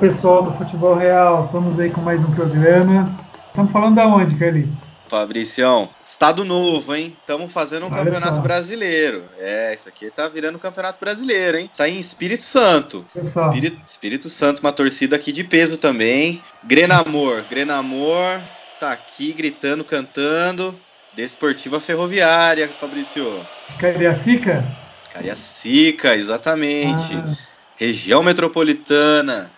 Pessoal 0.00 0.44
do 0.44 0.52
Futebol 0.52 0.94
Real, 0.94 1.46
estamos 1.46 1.78
aí 1.80 1.90
com 1.90 2.00
mais 2.00 2.22
um 2.24 2.30
programa. 2.32 3.04
Estamos 3.48 3.72
falando 3.72 3.96
da 3.96 4.06
onde, 4.06 4.36
Carlitos? 4.36 4.80
Fabricião, 5.08 5.88
estado 6.04 6.44
novo, 6.44 6.94
hein? 6.94 7.16
Estamos 7.20 7.52
fazendo 7.52 7.86
um 7.86 7.88
Olha 7.88 8.04
campeonato 8.04 8.36
só. 8.36 8.40
brasileiro. 8.42 9.24
É, 9.38 9.74
isso 9.74 9.88
aqui 9.88 10.08
tá 10.10 10.28
virando 10.28 10.56
um 10.56 10.60
campeonato 10.60 11.00
brasileiro, 11.00 11.58
hein? 11.58 11.70
Tá 11.76 11.88
em 11.88 11.98
Espírito 11.98 12.44
Santo. 12.44 13.04
Espírito, 13.16 13.80
Espírito 13.84 14.28
Santo, 14.28 14.60
uma 14.60 14.70
torcida 14.72 15.16
aqui 15.16 15.32
de 15.32 15.42
peso 15.42 15.76
também. 15.76 16.42
Grenamor, 16.62 17.42
Grenamor 17.50 18.40
tá 18.78 18.92
aqui 18.92 19.32
gritando, 19.32 19.84
cantando. 19.84 20.78
Desportiva 21.16 21.80
Ferroviária, 21.80 22.68
Fabrício. 22.80 23.40
Cariacica? 23.78 24.64
Cariacica, 25.12 26.14
exatamente. 26.14 27.16
Ah, 27.16 27.34
região 27.76 28.22
metropolitana, 28.22 29.50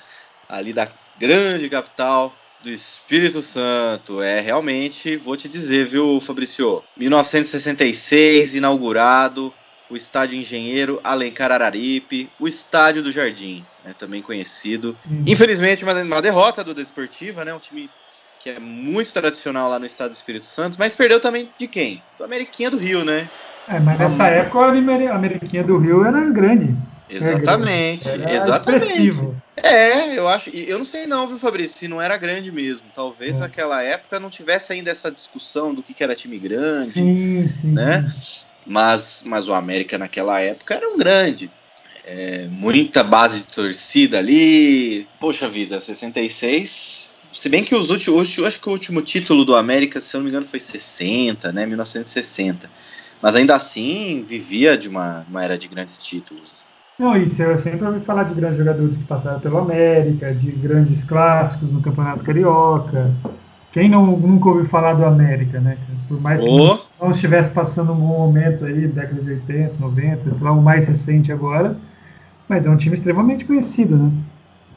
ali 0.51 0.73
da 0.73 0.93
grande 1.17 1.69
capital 1.69 2.37
do 2.61 2.71
Espírito 2.71 3.41
Santo. 3.43 4.21
É 4.21 4.41
realmente, 4.41 5.17
vou 5.17 5.37
te 5.37 5.49
dizer, 5.49 5.87
viu, 5.87 6.21
Fabrício? 6.21 6.83
1966, 6.97 8.55
inaugurado 8.55 9.55
o 9.89 9.97
Estádio 9.97 10.39
Engenheiro 10.39 11.01
Alencar 11.03 11.51
Araripe, 11.51 12.31
o 12.39 12.47
Estádio 12.47 13.03
do 13.03 13.11
Jardim, 13.11 13.67
né, 13.83 13.93
também 13.99 14.23
conhecido. 14.23 14.97
hum. 15.11 15.25
Infelizmente, 15.27 15.83
uma, 15.83 15.95
uma 15.95 16.23
derrota 16.23 16.63
do 16.63 16.73
Desportiva, 16.75 17.45
né? 17.45 17.53
Um 17.53 17.59
time 17.59 17.91
que 18.39 18.51
é 18.51 18.59
muito 18.59 19.13
tradicional 19.13 19.69
lá 19.69 19.79
no 19.79 19.85
estado 19.85 20.11
do 20.13 20.15
Espírito 20.15 20.47
Santo, 20.47 20.77
mas 20.79 20.95
perdeu 20.95 21.21
também 21.21 21.53
de 21.59 21.69
quem? 21.69 22.05
Do 22.17 22.25
Ameriquinha 22.25 22.71
do 22.71 22.79
Rio, 22.79 23.05
né? 23.05 23.29
É, 23.69 23.79
mas 23.81 23.99
nessa 23.99 24.27
época 24.29 24.59
a 24.61 24.69
Ameri- 24.71 25.07
a 25.09 25.15
Ameriquinha 25.15 25.63
do 25.63 25.77
Rio 25.79 26.05
era 26.05 26.21
grande. 26.31 26.75
Exatamente, 27.09 28.09
Era 28.09 28.37
exatamente. 28.37 28.85
expressivo. 28.85 29.37
É, 29.63 30.19
eu 30.19 30.29
acho. 30.29 30.51
Eu 30.51 30.79
não 30.79 30.85
sei 30.85 31.07
não, 31.07 31.27
viu, 31.27 31.39
Fabrício, 31.39 31.79
se 31.79 31.89
não 31.89 32.01
era 32.01 32.17
grande 32.17 32.51
mesmo. 32.51 32.87
Talvez 32.95 33.37
É. 33.37 33.41
naquela 33.41 33.83
época 33.83 34.21
não 34.21 34.31
tivesse 34.31 34.73
ainda 34.73 34.91
essa 34.91 35.11
discussão 35.11 35.75
do 35.75 35.83
que, 35.83 35.95
que 35.95 36.03
era 36.03 36.15
time 36.15 36.39
grande, 36.39 36.91
Sim, 36.91 37.47
sim, 37.49 37.73
né? 37.73 38.07
sim. 38.09 38.45
mas, 38.67 39.23
mas 39.27 39.49
o 39.49 39.55
América 39.55 39.99
naquela 39.99 40.41
época 40.41 40.75
era 40.75 40.89
um 40.89 40.97
grande. 40.97 41.51
É, 42.05 42.47
muita 42.49 43.05
base 43.05 43.41
de 43.41 43.47
torcida 43.47 44.19
ali. 44.19 45.07
Poxa 45.21 45.49
vida, 45.49 45.79
66. 45.79 47.19
Se 47.33 47.49
bem 47.49 47.63
que 47.63 47.75
os 47.75 47.91
últimos. 47.91 48.37
eu 48.37 48.47
Acho 48.47 48.61
que 48.61 48.69
o 48.69 48.73
último 48.73 49.03
título 49.03 49.45
do 49.45 49.55
América, 49.55 50.01
se 50.01 50.17
eu 50.17 50.19
não 50.19 50.25
me 50.25 50.31
engano, 50.31 50.47
foi 50.47 50.61
60, 50.61 51.53
né? 51.53 51.67
1960. 51.67 52.69
Mas 53.23 53.37
ainda 53.37 53.55
assim 53.55 54.25
vivia 54.27 54.77
de 54.77 54.89
uma, 54.89 55.25
uma 55.29 55.45
era 55.45 55.57
de 55.59 55.69
grandes 55.69 56.03
títulos. 56.03 56.67
Não, 57.01 57.17
isso 57.17 57.43
eu 57.43 57.57
sempre 57.57 57.87
ouvi 57.87 58.01
falar 58.01 58.25
de 58.25 58.35
grandes 58.35 58.59
jogadores 58.59 58.99
que 58.99 59.05
passaram 59.05 59.41
pelo 59.41 59.57
América, 59.57 60.35
de 60.35 60.51
grandes 60.51 61.03
clássicos 61.03 61.73
no 61.73 61.81
Campeonato 61.81 62.23
Carioca. 62.23 63.11
Quem 63.73 63.89
não, 63.89 64.05
nunca 64.19 64.51
ouviu 64.51 64.67
falar 64.67 64.93
do 64.93 65.07
América, 65.07 65.59
né? 65.61 65.79
Por 66.07 66.21
mais 66.21 66.45
que 66.45 66.51
Ô, 66.51 66.79
não 67.01 67.11
estivesse 67.11 67.51
passando 67.53 67.93
um 67.93 67.97
bom 67.97 68.19
momento 68.19 68.67
aí, 68.67 68.87
década 68.87 69.23
de 69.23 69.31
80, 69.31 69.77
90, 69.81 70.31
sei 70.31 70.43
lá, 70.43 70.53
o 70.53 70.61
mais 70.61 70.87
recente 70.87 71.33
agora, 71.33 71.75
mas 72.47 72.67
é 72.67 72.71
um 72.71 72.77
time 72.77 72.95
extremamente 72.95 73.47
conhecido, 73.47 73.97
né? 73.97 74.13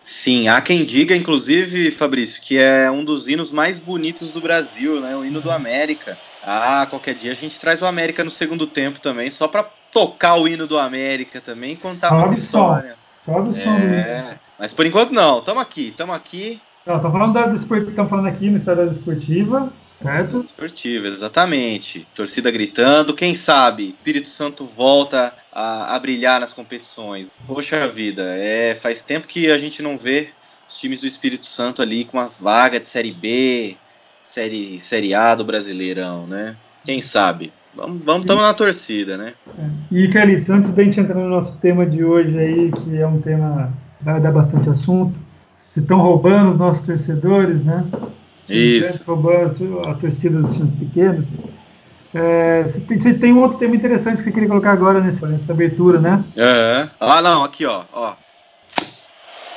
Sim, 0.01 0.47
há 0.47 0.61
quem 0.61 0.85
diga, 0.85 1.13
inclusive, 1.13 1.91
Fabrício, 1.91 2.41
que 2.41 2.57
é 2.57 2.89
um 2.89 3.03
dos 3.03 3.27
hinos 3.27 3.51
mais 3.51 3.79
bonitos 3.79 4.31
do 4.31 4.39
Brasil, 4.39 5.01
né? 5.01 5.13
O 5.13 5.25
hino 5.25 5.41
do 5.41 5.51
América. 5.51 6.17
Ah, 6.45 6.85
qualquer 6.89 7.15
dia 7.15 7.31
a 7.31 7.35
gente 7.35 7.59
traz 7.59 7.81
o 7.81 7.85
América 7.85 8.23
no 8.23 8.31
segundo 8.31 8.67
tempo 8.67 8.99
também, 8.99 9.31
só 9.31 9.47
pra 9.47 9.63
tocar 9.91 10.35
o 10.35 10.47
hino 10.47 10.67
do 10.67 10.77
América 10.77 11.39
também 11.39 11.73
e 11.73 11.77
contar 11.77 12.09
Sobe 12.09 12.35
som. 12.37 12.59
história. 12.59 12.97
Sobe 13.05 13.49
o 13.49 13.53
som 13.53 13.69
É, 13.69 14.37
mas 14.59 14.73
por 14.73 14.85
enquanto 14.85 15.11
não, 15.11 15.41
tamo 15.41 15.59
aqui, 15.59 15.93
tamo 15.95 16.11
aqui. 16.11 16.61
Não, 16.85 16.97
estamos 16.97 17.17
falando 17.17 17.33
da 17.33 17.95
tamo 17.95 18.09
falando 18.09 18.27
aqui 18.27 18.49
no 18.49 18.59
da 18.59 18.85
desportiva, 18.85 19.71
certo? 19.93 20.41
Esportiva, 20.41 21.07
exatamente. 21.07 22.05
Torcida 22.13 22.51
gritando, 22.51 23.13
quem 23.13 23.35
sabe 23.35 23.95
Espírito 23.97 24.27
Santo 24.27 24.65
volta 24.65 25.33
a, 25.49 25.95
a 25.95 25.99
brilhar 25.99 26.41
nas 26.41 26.51
competições. 26.51 27.29
Poxa 27.47 27.87
vida, 27.87 28.23
é, 28.35 28.75
faz 28.75 29.01
tempo 29.01 29.27
que 29.27 29.49
a 29.49 29.57
gente 29.57 29.81
não 29.81 29.97
vê 29.97 30.31
os 30.67 30.77
times 30.77 30.99
do 30.99 31.07
Espírito 31.07 31.45
Santo 31.45 31.81
ali 31.81 32.03
com 32.03 32.17
uma 32.17 32.29
vaga 32.39 32.81
de 32.81 32.89
Série 32.89 33.13
B, 33.13 33.77
Série, 34.33 34.81
série 34.81 35.13
A 35.13 35.35
do 35.35 35.45
Brasileirão, 35.45 36.25
né? 36.25 36.55
Quem 36.83 37.03
sabe? 37.03 37.53
Vamos, 37.75 38.03
vamos 38.03 38.25
tamo 38.25 38.41
na 38.41 38.51
torcida, 38.51 39.15
né? 39.15 39.35
E, 39.91 40.07
Carlitos, 40.07 40.49
antes 40.49 40.71
da 40.71 40.83
gente 40.83 40.99
entrar 40.99 41.13
no 41.13 41.29
nosso 41.29 41.55
tema 41.57 41.85
de 41.85 42.03
hoje 42.03 42.35
aí, 42.39 42.71
que 42.71 42.97
é 42.97 43.05
um 43.05 43.21
tema 43.21 43.71
que 43.99 44.03
vai 44.03 44.19
dar 44.19 44.31
bastante 44.31 44.67
assunto, 44.67 45.13
se 45.55 45.81
estão 45.81 45.99
roubando 45.99 46.49
os 46.49 46.57
nossos 46.57 46.83
torcedores, 46.83 47.63
né? 47.63 47.85
Se 48.37 48.79
Isso. 48.79 49.03
roubando 49.05 49.81
a 49.87 49.93
torcida 49.93 50.41
dos 50.41 50.55
times 50.55 50.73
pequenos. 50.73 51.27
É, 52.11 52.63
você, 52.63 52.81
tem, 52.81 52.99
você 52.99 53.13
tem 53.13 53.33
um 53.33 53.39
outro 53.43 53.59
tema 53.59 53.75
interessante 53.75 54.17
que 54.17 54.23
você 54.23 54.31
queria 54.31 54.49
colocar 54.49 54.71
agora 54.71 54.99
nessa, 54.99 55.27
nessa 55.27 55.53
abertura, 55.53 55.99
né? 55.99 56.23
Aham. 56.35 56.89
Ah, 56.99 57.21
não, 57.21 57.43
aqui, 57.43 57.67
ó. 57.67 57.83
ó. 57.93 58.15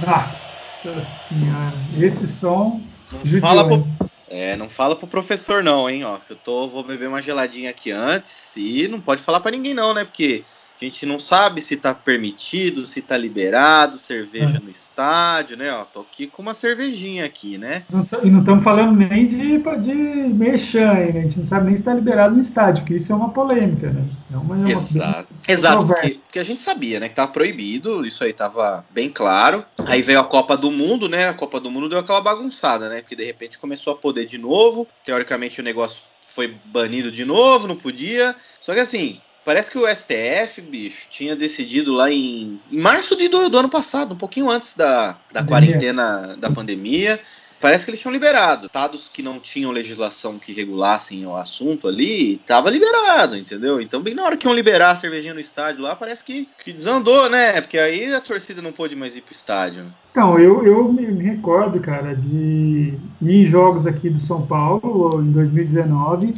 Nossa 0.07 1.01
senhora, 1.31 1.79
esse 1.99 2.27
som. 2.27 2.83
Judiou, 3.25 3.41
fala 3.41 3.67
pro? 3.67 4.06
É, 4.29 4.57
não 4.57 4.69
fala 4.69 4.97
pro 4.97 5.07
professor 5.07 5.63
não, 5.63 5.89
hein, 5.89 6.05
ó, 6.05 6.21
eu 6.29 6.37
tô, 6.37 6.69
vou 6.69 6.83
beber 6.83 7.09
uma 7.09 7.23
geladinha 7.23 7.71
aqui 7.71 7.93
antes 7.93 8.57
e 8.57 8.89
não 8.89 9.01
pode 9.01 9.23
falar 9.23 9.41
pra 9.41 9.53
ninguém 9.53 9.73
não, 9.73 9.95
né, 9.95 10.05
porque 10.05 10.45
a 10.81 10.85
gente 10.85 11.07
não 11.07 11.19
sabe 11.19 11.63
se 11.63 11.77
tá 11.77 11.95
permitido, 11.95 12.85
se 12.85 13.01
tá 13.01 13.17
liberado, 13.17 13.97
cerveja 13.97 14.57
É. 14.57 14.61
no 14.61 14.71
estádio, 14.71 15.57
né, 15.57 15.73
ó, 15.73 15.85
tô 15.85 16.01
aqui 16.01 16.27
com 16.27 16.43
uma 16.43 16.55
cervejinha 16.55 17.25
aqui, 17.25 17.57
né. 17.57 17.85
Não 17.91 18.07
e 18.23 18.31
não 18.31 18.41
estamos 18.41 18.63
falando 18.63 18.97
nem 18.97 19.27
de, 19.27 19.59
de 19.59 19.95
merchan, 19.95 20.93
né? 20.93 21.09
a 21.09 21.23
gente 21.23 21.39
não 21.39 21.45
sabe 21.45 21.67
nem 21.67 21.77
se 21.77 21.83
está 21.83 21.95
liberado 21.95 22.35
no 22.35 22.41
estádio, 22.41 22.85
que 22.85 22.95
isso 22.95 23.13
é 23.13 23.15
uma 23.15 23.31
polêmica, 23.31 23.91
né? 23.91 24.05
É 24.33 24.37
uma, 24.37 24.55
é 24.57 24.59
uma- 24.59 24.71
Exato, 24.71 25.29
exato, 25.49 25.87
porque, 25.87 26.11
porque 26.25 26.39
a 26.39 26.45
gente 26.45 26.61
sabia, 26.61 27.01
né, 27.01 27.09
que 27.09 27.15
tava 27.15 27.33
proibido, 27.33 28.05
isso 28.07 28.23
aí 28.23 28.33
tava 28.33 28.85
bem 28.91 29.09
claro. 29.09 29.65
Aí 29.87 30.03
veio 30.03 30.21
a 30.21 30.25
Copa 30.25 30.57
do 30.57 30.71
Mundo, 30.71 31.09
né, 31.09 31.29
a 31.29 31.35
Copa 31.35 31.59
do 31.61 31.71
Mundo 31.71 31.89
deu 31.89 31.99
aquela 31.99 32.21
bagunçada, 32.21 32.89
né, 32.89 33.01
porque 33.01 33.17
de 33.17 33.25
repente 33.25 33.59
começou 33.59 33.93
a 33.93 33.97
poder 33.97 34.27
de 34.27 34.37
novo, 34.39 34.87
teoricamente 35.05 35.61
o 35.61 35.65
negócio 35.65 36.03
foi 36.35 36.55
banido 36.67 37.11
de 37.11 37.25
novo, 37.25 37.67
não 37.67 37.77
podia. 37.77 38.37
Só 38.61 38.75
que 38.75 38.81
assim, 38.81 39.21
parece 39.47 39.71
que 39.71 39.79
o 39.79 39.87
STF, 39.87 40.61
bicho, 40.61 41.07
tinha 41.09 41.37
decidido 41.37 41.93
lá 41.93 42.11
em, 42.11 42.61
em 42.71 42.79
março 42.79 43.15
de, 43.15 43.29
do, 43.29 43.49
do 43.49 43.57
ano 43.57 43.69
passado, 43.69 44.13
um 44.13 44.19
pouquinho 44.19 44.51
antes 44.51 44.75
da, 44.75 45.17
da 45.33 45.45
quarentena 45.45 46.37
da 46.37 46.51
pandemia. 46.51 47.21
Parece 47.61 47.85
que 47.85 47.91
eles 47.91 48.01
tinham 48.01 48.13
liberado. 48.13 48.67
Estados 48.67 49.09
que 49.09 49.23
não 49.23 49.39
tinham 49.39 49.71
legislação 49.71 50.39
que 50.39 50.53
regulassem 50.53 51.25
o 51.25 51.37
assunto 51.37 51.87
ali, 51.87 52.39
tava 52.45 52.69
liberado, 52.69 53.37
entendeu? 53.37 53.81
Então, 53.81 54.03
bem 54.03 54.15
na 54.15 54.25
hora 54.25 54.37
que 54.37 54.47
iam 54.47 54.55
liberar 54.55 54.91
a 54.91 54.97
cervejinha 54.97 55.33
no 55.33 55.41
estádio 55.41 55.81
lá, 55.81 55.95
parece 55.95 56.25
que, 56.25 56.49
que 56.63 56.73
desandou, 56.73 57.31
né? 57.31 57.61
Porque 57.61 57.79
aí 57.79 58.13
a 58.13 58.21
torcida 58.21 58.61
não 58.61 58.73
pôde 58.73 58.97
mais 58.97 59.17
ir 59.17 59.23
pro 59.23 59.33
estádio. 59.33 59.87
Então, 60.11 60.39
eu, 60.39 60.67
eu 60.67 60.93
me 60.93 61.07
me 61.07 61.23
recordo, 61.23 61.79
cara, 61.81 62.15
de 62.15 62.99
ir 63.23 63.41
em 63.41 63.47
jogos 63.47 63.87
aqui 63.87 64.11
do 64.11 64.19
São 64.19 64.45
Paulo 64.45 65.23
em 65.23 65.31
2019 65.31 66.35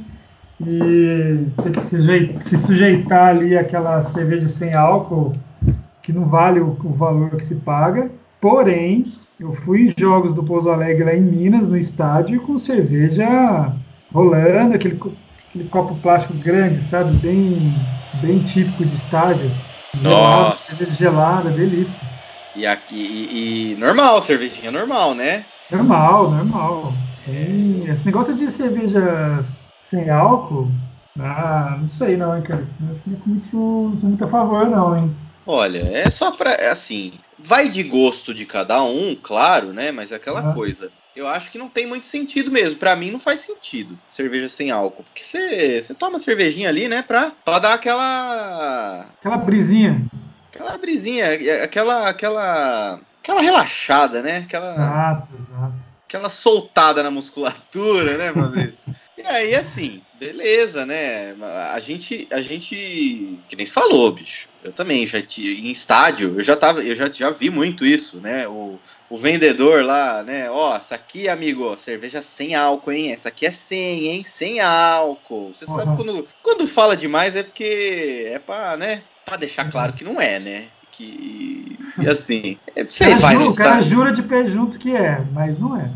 e 0.60 1.46
ter 1.62 1.70
que 1.70 1.80
se, 1.80 1.98
sujei- 1.98 2.36
se 2.40 2.58
sujeitar 2.58 3.28
ali 3.28 3.56
àquela 3.56 4.00
cerveja 4.02 4.48
sem 4.48 4.74
álcool 4.74 5.34
que 6.02 6.12
não 6.12 6.24
vale 6.24 6.60
o, 6.60 6.76
o 6.84 6.92
valor 6.94 7.30
que 7.30 7.44
se 7.44 7.54
paga. 7.56 8.10
Porém, 8.40 9.04
eu 9.38 9.52
fui 9.52 9.88
em 9.88 9.94
jogos 9.98 10.34
do 10.34 10.42
Pouso 10.42 10.70
Alegre 10.70 11.04
lá 11.04 11.14
em 11.14 11.20
Minas, 11.20 11.68
no 11.68 11.76
estádio, 11.76 12.40
com 12.42 12.58
cerveja 12.58 13.72
rolando, 14.12 14.74
aquele, 14.74 14.98
aquele 15.50 15.68
copo 15.68 15.94
plástico 15.96 16.34
grande, 16.34 16.82
sabe? 16.82 17.16
Bem, 17.18 17.74
bem 18.22 18.38
típico 18.40 18.84
de 18.84 18.94
estádio. 18.94 19.50
Gelado, 19.94 20.48
Nossa. 20.50 20.76
cerveja 20.76 20.96
gelada, 20.96 21.50
delícia. 21.50 22.00
E 22.56 22.66
aqui 22.66 22.96
e, 22.96 23.72
e 23.72 23.76
normal, 23.76 24.22
cervejinha 24.22 24.70
normal, 24.70 25.14
né? 25.14 25.44
Normal, 25.70 26.30
normal. 26.30 26.92
Sim. 27.14 27.84
Esse 27.88 28.06
negócio 28.06 28.34
de 28.34 28.50
cerveja 28.50 29.40
sem 29.88 30.10
álcool, 30.10 30.68
ah, 31.18 31.76
não 31.80 31.88
sei 31.88 32.16
não, 32.16 32.36
hein, 32.36 32.42
cara. 32.42 32.62
Isso 32.62 32.78
não 32.80 32.94
fica 32.96 33.20
muito, 33.26 33.56
muito 34.02 34.24
a 34.24 34.28
favor, 34.28 34.68
não, 34.68 34.96
hein. 34.96 35.16
Olha, 35.46 35.78
é 35.78 36.08
só 36.10 36.30
pra. 36.30 36.52
é 36.52 36.68
assim, 36.68 37.14
vai 37.38 37.68
de 37.68 37.82
gosto 37.82 38.34
de 38.34 38.44
cada 38.44 38.82
um, 38.82 39.16
claro, 39.20 39.72
né? 39.72 39.90
Mas 39.90 40.12
é 40.12 40.16
aquela 40.16 40.52
coisa. 40.54 40.92
Eu 41.16 41.26
acho 41.26 41.50
que 41.50 41.58
não 41.58 41.68
tem 41.68 41.86
muito 41.86 42.06
sentido 42.06 42.50
mesmo. 42.50 42.78
Pra 42.78 42.94
mim 42.94 43.10
não 43.10 43.18
faz 43.18 43.40
sentido 43.40 43.98
cerveja 44.08 44.48
sem 44.48 44.70
álcool. 44.70 45.02
Porque 45.02 45.24
você 45.24 45.82
você 45.82 45.94
toma 45.94 46.18
cervejinha 46.18 46.68
ali, 46.68 46.86
né? 46.86 47.02
Pra, 47.02 47.32
pra 47.44 47.58
dar 47.58 47.74
aquela. 47.74 49.06
Aquela 49.18 49.38
brisinha. 49.38 50.06
Aquela 50.52 50.78
brisinha, 50.78 51.24
aquela. 51.64 52.08
aquela. 52.08 53.00
aquela 53.20 53.40
relaxada, 53.40 54.22
né? 54.22 54.38
Aquela, 54.46 54.74
Exato, 54.74 55.28
exato. 55.34 55.74
aquela 56.06 56.30
soltada 56.30 57.02
na 57.02 57.10
musculatura, 57.10 58.16
né, 58.16 58.32
Fabrício? 58.32 58.78
E 59.18 59.26
aí, 59.26 59.52
assim, 59.52 60.00
beleza, 60.14 60.86
né? 60.86 61.34
A 61.72 61.80
gente, 61.80 62.28
a 62.30 62.40
gente, 62.40 63.36
que 63.48 63.56
nem 63.56 63.66
se 63.66 63.72
falou, 63.72 64.12
bicho. 64.12 64.48
Eu 64.62 64.72
também 64.72 65.04
já 65.08 65.20
tinha 65.20 65.50
em 65.50 65.72
estádio, 65.72 66.34
eu 66.38 66.44
já 66.44 66.54
tava, 66.54 66.84
eu 66.84 66.94
já, 66.94 67.10
já 67.10 67.28
vi 67.30 67.50
muito 67.50 67.84
isso, 67.84 68.20
né? 68.20 68.46
O, 68.46 68.78
o 69.10 69.18
vendedor 69.18 69.84
lá, 69.84 70.22
né? 70.22 70.48
Ó, 70.48 70.76
essa 70.76 70.94
aqui, 70.94 71.28
amigo, 71.28 71.76
cerveja 71.76 72.22
sem 72.22 72.54
álcool, 72.54 72.92
hein? 72.92 73.10
Essa 73.10 73.28
aqui 73.28 73.44
é 73.44 73.50
sem, 73.50 74.06
hein? 74.06 74.24
Sem 74.24 74.60
álcool. 74.60 75.52
Você 75.52 75.64
uhum. 75.64 75.74
sabe 75.74 75.96
quando, 75.96 76.28
quando 76.40 76.68
fala 76.68 76.96
demais 76.96 77.34
é 77.34 77.42
porque 77.42 78.30
é 78.32 78.38
pra, 78.38 78.76
né? 78.76 79.02
Pra 79.24 79.36
deixar 79.36 79.64
uhum. 79.64 79.72
claro 79.72 79.94
que 79.94 80.04
não 80.04 80.20
é, 80.20 80.38
né? 80.38 80.68
Que, 80.92 81.76
e 81.98 82.06
assim, 82.06 82.56
é, 82.76 82.84
você 82.84 83.16
vai 83.16 83.34
jura, 83.34 83.50
O 83.50 83.54
cara 83.56 83.80
jura 83.80 84.12
de 84.12 84.22
pé 84.22 84.48
junto 84.48 84.78
que 84.78 84.94
é, 84.94 85.20
mas 85.32 85.58
não 85.58 85.76
é. 85.76 85.90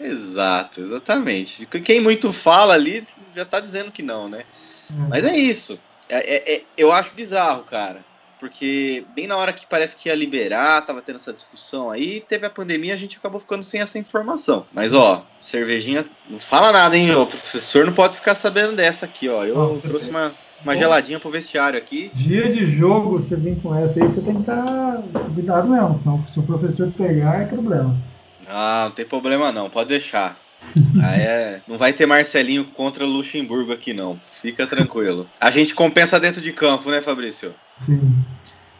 Exato, 0.00 0.80
exatamente. 0.80 1.66
Quem 1.66 2.00
muito 2.00 2.32
fala 2.32 2.74
ali 2.74 3.06
já 3.34 3.44
tá 3.44 3.60
dizendo 3.60 3.92
que 3.92 4.02
não, 4.02 4.28
né? 4.28 4.44
Uhum. 4.90 5.08
Mas 5.08 5.24
é 5.24 5.36
isso. 5.36 5.78
É, 6.08 6.18
é, 6.18 6.54
é, 6.54 6.62
eu 6.76 6.90
acho 6.90 7.14
bizarro, 7.14 7.62
cara. 7.64 8.04
Porque 8.40 9.04
bem 9.14 9.26
na 9.26 9.36
hora 9.36 9.52
que 9.52 9.66
parece 9.66 9.94
que 9.94 10.08
ia 10.08 10.14
liberar, 10.14 10.80
tava 10.86 11.02
tendo 11.02 11.16
essa 11.16 11.32
discussão 11.32 11.90
aí, 11.90 12.24
teve 12.26 12.46
a 12.46 12.50
pandemia, 12.50 12.94
a 12.94 12.96
gente 12.96 13.18
acabou 13.18 13.38
ficando 13.38 13.62
sem 13.62 13.82
essa 13.82 13.98
informação. 13.98 14.64
Mas 14.72 14.94
ó, 14.94 15.26
cervejinha, 15.42 16.06
não 16.28 16.40
fala 16.40 16.72
nada, 16.72 16.96
hein? 16.96 17.14
O 17.14 17.26
professor 17.26 17.84
não 17.84 17.92
pode 17.92 18.16
ficar 18.16 18.34
sabendo 18.34 18.74
dessa 18.74 19.04
aqui, 19.04 19.28
ó. 19.28 19.44
Eu 19.44 19.54
Nossa, 19.54 19.86
trouxe 19.86 20.08
uma, 20.08 20.32
uma 20.64 20.74
geladinha 20.74 21.20
pro 21.20 21.30
vestiário 21.30 21.78
aqui. 21.78 22.10
Dia 22.14 22.48
de 22.48 22.64
jogo, 22.64 23.18
você 23.18 23.36
vem 23.36 23.56
com 23.56 23.74
essa 23.74 24.02
aí, 24.02 24.08
você 24.08 24.22
tem 24.22 24.34
que 24.36 24.40
estar 24.40 24.64
tá 24.64 25.20
cuidado 25.34 25.68
mesmo, 25.68 25.98
senão 25.98 26.26
se 26.26 26.40
o 26.40 26.42
professor 26.42 26.90
pegar 26.92 27.42
é 27.42 27.44
problema. 27.44 27.94
Ah, 28.50 28.84
não 28.86 28.92
tem 28.92 29.04
problema 29.04 29.52
não, 29.52 29.70
pode 29.70 29.88
deixar. 29.88 30.36
Aí 31.02 31.20
é, 31.20 31.60
não 31.66 31.78
vai 31.78 31.92
ter 31.92 32.06
Marcelinho 32.06 32.64
contra 32.66 33.04
Luxemburgo 33.04 33.72
aqui, 33.72 33.92
não. 33.92 34.20
Fica 34.42 34.66
tranquilo. 34.66 35.28
A 35.40 35.50
gente 35.50 35.74
compensa 35.74 36.20
dentro 36.20 36.40
de 36.40 36.52
campo, 36.52 36.90
né, 36.90 37.00
Fabrício? 37.00 37.54
Sim. 37.76 38.12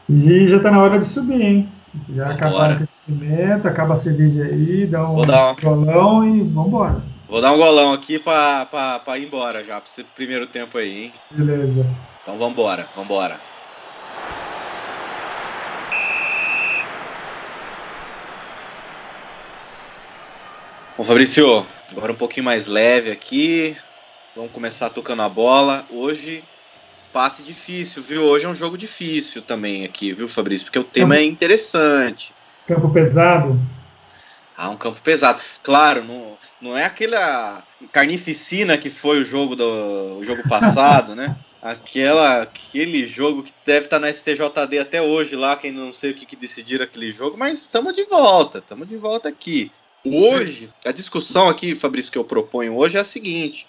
E 0.08 0.48
já 0.48 0.58
tá 0.58 0.70
na 0.70 0.80
hora 0.82 0.98
de 0.98 1.06
subir, 1.06 1.40
hein? 1.40 1.68
Já 2.14 2.30
acaba 2.30 2.56
o 2.56 2.60
aquecimento, 2.62 3.66
acaba 3.66 3.94
a 3.94 3.96
cerveja 3.96 4.44
aí, 4.44 4.86
dá 4.86 5.08
um 5.08 5.24
dar 5.26 5.54
golão 5.54 6.36
e 6.36 6.42
vambora. 6.42 7.02
Vou 7.28 7.40
dar 7.40 7.52
um 7.52 7.58
golão 7.58 7.92
aqui 7.92 8.18
pra, 8.18 8.66
pra, 8.66 8.98
pra 8.98 9.18
ir 9.18 9.26
embora 9.26 9.64
já, 9.64 9.80
pra 9.80 9.88
esse 9.90 10.02
primeiro 10.02 10.46
tempo 10.46 10.78
aí, 10.78 11.04
hein? 11.04 11.12
Beleza. 11.30 11.86
Então 12.22 12.38
vambora, 12.38 12.88
vambora. 12.96 13.38
Bom, 21.00 21.04
Fabrício, 21.04 21.66
agora 21.92 22.12
um 22.12 22.14
pouquinho 22.14 22.44
mais 22.44 22.66
leve 22.66 23.10
aqui. 23.10 23.74
Vamos 24.36 24.52
começar 24.52 24.90
tocando 24.90 25.22
a 25.22 25.30
bola. 25.30 25.86
Hoje, 25.90 26.44
passe 27.10 27.42
difícil, 27.42 28.02
viu? 28.02 28.24
Hoje 28.24 28.44
é 28.44 28.48
um 28.50 28.54
jogo 28.54 28.76
difícil 28.76 29.40
também 29.40 29.86
aqui, 29.86 30.12
viu, 30.12 30.28
Fabrício? 30.28 30.66
Porque 30.66 30.78
o 30.78 30.84
tema 30.84 31.14
campo, 31.14 31.22
é 31.22 31.24
interessante. 31.24 32.34
Campo 32.66 32.90
pesado? 32.90 33.58
Ah, 34.54 34.68
um 34.68 34.76
campo 34.76 35.00
pesado. 35.00 35.40
Claro, 35.62 36.04
não, 36.04 36.36
não 36.60 36.76
é 36.76 36.84
aquela 36.84 37.64
carnificina 37.90 38.76
que 38.76 38.90
foi 38.90 39.22
o 39.22 39.24
jogo 39.24 39.56
do 39.56 40.18
o 40.18 40.24
jogo 40.26 40.46
passado, 40.46 41.14
né? 41.14 41.34
Aquela, 41.62 42.42
aquele 42.42 43.06
jogo 43.06 43.42
que 43.42 43.52
deve 43.66 43.84
estar 43.84 43.98
na 43.98 44.10
STJD 44.10 44.78
até 44.78 45.00
hoje 45.02 45.36
lá, 45.36 45.56
quem 45.56 45.70
não 45.70 45.92
sei 45.92 46.10
o 46.10 46.14
que, 46.14 46.24
que 46.24 46.34
decidiram 46.34 46.84
aquele 46.84 47.12
jogo, 47.12 47.36
mas 47.36 47.58
estamos 47.58 47.94
de 47.94 48.04
volta, 48.04 48.58
estamos 48.58 48.88
de 48.88 48.96
volta 48.96 49.28
aqui. 49.28 49.70
Hoje, 50.04 50.70
a 50.84 50.92
discussão 50.92 51.48
aqui, 51.48 51.74
Fabrício, 51.74 52.10
que 52.10 52.18
eu 52.18 52.24
proponho 52.24 52.76
hoje 52.76 52.96
é 52.96 53.00
a 53.00 53.04
seguinte: 53.04 53.66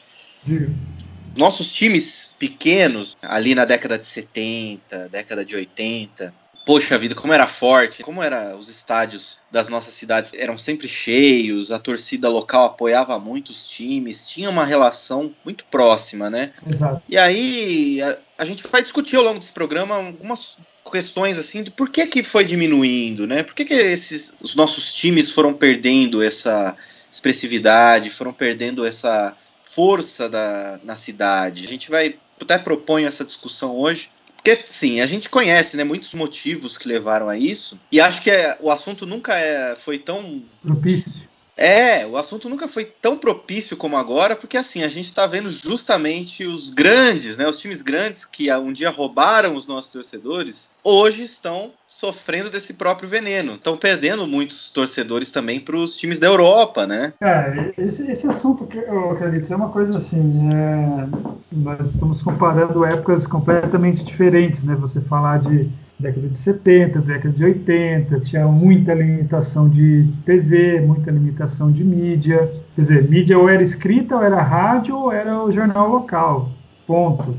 nossos 1.36 1.72
times 1.72 2.30
pequenos, 2.40 3.18
ali 3.22 3.54
na 3.54 3.66
década 3.66 3.98
de 3.98 4.06
70, 4.06 5.10
década 5.10 5.44
de 5.46 5.56
80, 5.56 6.34
poxa 6.66 6.98
vida, 6.98 7.16
como 7.16 7.34
era 7.34 7.48
forte, 7.48 8.04
como 8.04 8.22
era 8.22 8.56
os 8.56 8.70
estádios 8.70 9.38
das 9.52 9.68
nossas 9.68 9.94
cidades 9.94 10.34
eram 10.34 10.58
sempre 10.58 10.88
cheios, 10.88 11.72
a 11.72 11.80
torcida 11.80 12.30
local 12.30 12.66
apoiava 12.66 13.20
muitos 13.20 13.68
times, 13.68 14.28
tinha 14.28 14.50
uma 14.50 14.66
relação 14.66 15.34
muito 15.44 15.66
próxima, 15.66 16.30
né? 16.30 16.54
Exato. 16.66 17.02
E 17.08 17.18
aí 17.18 18.02
a, 18.02 18.18
a 18.38 18.46
gente 18.46 18.66
vai 18.68 18.82
discutir 18.82 19.16
ao 19.16 19.24
longo 19.24 19.40
desse 19.40 19.52
programa 19.52 19.96
algumas 19.96 20.56
questões 20.90 21.38
assim 21.38 21.64
de 21.64 21.72
por 21.72 21.90
que, 21.90 22.06
que 22.08 22.24
foi 22.24 22.44
diminuindo, 22.44 23.28
né? 23.28 23.44
Por 23.44 23.54
que, 23.54 23.66
que 23.66 23.74
esses 23.74 24.34
os 24.42 24.56
nossos 24.56 24.94
times 24.94 25.30
foram 25.30 25.54
perdendo 25.54 26.22
essa 26.22 26.76
expressividade, 27.12 28.10
foram 28.10 28.34
perdendo 28.34 28.86
essa 28.86 29.36
força 29.66 30.30
da, 30.30 30.80
na 30.84 30.96
cidade. 30.96 31.66
A 31.66 31.68
gente 31.68 31.90
vai 31.90 32.16
até 32.40 32.58
propõe 32.58 33.06
essa 33.06 33.24
discussão 33.24 33.76
hoje. 33.76 34.10
Porque, 34.36 34.66
sim, 34.72 35.02
a 35.02 35.06
gente 35.06 35.30
conhece 35.30 35.78
né, 35.78 35.84
muitos 35.84 36.12
motivos 36.14 36.76
que 36.76 36.88
levaram 36.88 37.30
a 37.30 37.38
isso, 37.38 37.80
e 37.92 38.02
acho 38.02 38.24
que 38.24 38.32
é, 38.32 38.58
o 38.60 38.72
assunto 38.72 39.06
nunca 39.06 39.36
é, 39.36 39.76
foi 39.76 40.00
tão. 40.00 40.42
Propício. 40.64 41.30
É, 41.56 42.06
o 42.06 42.18
assunto 42.18 42.50
nunca 42.50 42.68
foi 42.68 42.86
tão 42.86 43.18
propício 43.18 43.78
como 43.78 43.98
agora, 43.98 44.36
porque 44.36 44.58
assim, 44.58 44.84
a 44.84 44.88
gente 44.88 45.06
está 45.06 45.28
vendo 45.28 45.50
justamente 45.50 46.46
os 46.46 46.70
grandes, 46.70 47.38
né, 47.38 47.48
os 47.48 47.58
times 47.58 47.82
grandes 47.82 48.26
que 48.26 48.52
um 48.54 48.74
dia 48.74 48.90
roubaram 48.90 49.56
os 49.56 49.68
nossos 49.68 49.92
torcedores, 49.92 50.72
hoje 50.84 51.24
estão 51.24 51.72
sofrendo 51.88 52.50
desse 52.50 52.74
próprio 52.74 53.08
veneno. 53.08 53.56
Estão 53.56 53.78
perdendo 53.78 54.26
muitos 54.26 54.72
torcedores 54.72 55.30
também 55.30 55.60
para 55.60 55.78
os 55.78 55.96
times 55.96 56.18
da 56.18 56.26
Europa, 56.26 56.88
né? 56.88 57.14
É, 57.22 57.74
esse, 57.78 58.10
esse 58.10 58.26
assunto, 58.28 58.68
eu 58.76 59.12
acredito, 59.12 59.54
é 59.54 59.56
uma 59.56 59.70
coisa 59.70 59.96
assim. 59.96 60.50
É, 60.52 61.08
nós 61.52 61.92
estamos 61.92 62.24
comparando 62.24 62.84
épocas 62.84 63.28
completamente 63.28 64.04
diferentes, 64.04 64.64
né? 64.64 64.76
Você 64.76 65.00
falar 65.02 65.40
de 65.42 65.70
década 66.02 66.28
de 66.28 66.38
70, 66.38 67.00
década 67.02 67.34
de 67.34 67.44
80, 67.44 68.20
tinha 68.22 68.48
muita 68.48 68.94
limitação 68.94 69.70
de 69.70 70.08
TV, 70.26 70.82
muita 70.82 71.12
limitação 71.12 71.72
de 71.72 71.84
mídia. 71.84 72.52
Quer 72.76 72.82
dizer, 72.82 73.10
mídia 73.10 73.38
ou 73.38 73.48
era 73.48 73.62
escrita, 73.62 74.16
ou 74.16 74.24
era 74.24 74.42
rádio, 74.42 74.98
ou 74.98 75.12
era 75.12 75.44
o 75.44 75.52
jornal 75.52 75.90
local. 75.90 76.50
Ponto. 76.86 77.36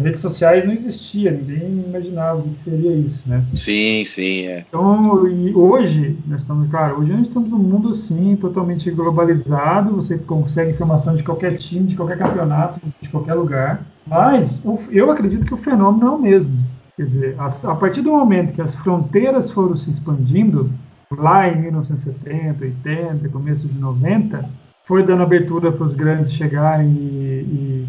Redes 0.00 0.20
sociais 0.20 0.64
não 0.64 0.72
existia, 0.72 1.30
ninguém 1.30 1.84
imaginava 1.86 2.38
o 2.38 2.42
que 2.42 2.60
seria 2.60 2.92
isso, 2.92 3.22
né? 3.28 3.44
Sim, 3.54 4.02
sim, 4.06 4.46
é. 4.46 4.64
Então, 4.66 5.12
hoje, 5.54 6.16
nós 6.26 6.40
estamos, 6.40 6.70
claro, 6.70 7.00
hoje 7.00 7.12
nós 7.12 7.28
estamos 7.28 7.50
num 7.50 7.58
mundo 7.58 7.90
assim, 7.90 8.34
totalmente 8.36 8.90
globalizado, 8.90 9.94
você 9.94 10.16
consegue 10.16 10.70
informação 10.70 11.14
de 11.14 11.22
qualquer 11.22 11.56
time, 11.56 11.86
de 11.86 11.96
qualquer 11.96 12.16
campeonato, 12.16 12.80
de 12.98 13.10
qualquer 13.10 13.34
lugar, 13.34 13.84
mas 14.06 14.62
eu 14.90 15.10
acredito 15.10 15.44
que 15.44 15.52
o 15.52 15.58
fenômeno 15.58 16.06
é 16.06 16.10
o 16.10 16.18
mesmo. 16.18 16.63
Quer 16.96 17.06
dizer, 17.06 17.36
a, 17.38 17.74
partir 17.74 18.02
do 18.02 18.10
momento 18.10 18.54
que 18.54 18.62
as 18.62 18.74
fronteiras 18.74 19.50
foram 19.50 19.76
se 19.76 19.90
expandindo, 19.90 20.70
lá 21.10 21.48
em 21.48 21.62
1970, 21.62 22.64
80, 22.64 23.28
começo 23.30 23.66
de 23.66 23.78
90, 23.78 24.48
foi 24.84 25.02
dando 25.02 25.22
abertura 25.22 25.72
para 25.72 25.84
os 25.84 25.94
grandes 25.94 26.32
chegarem 26.32 26.88
e, 26.88 27.88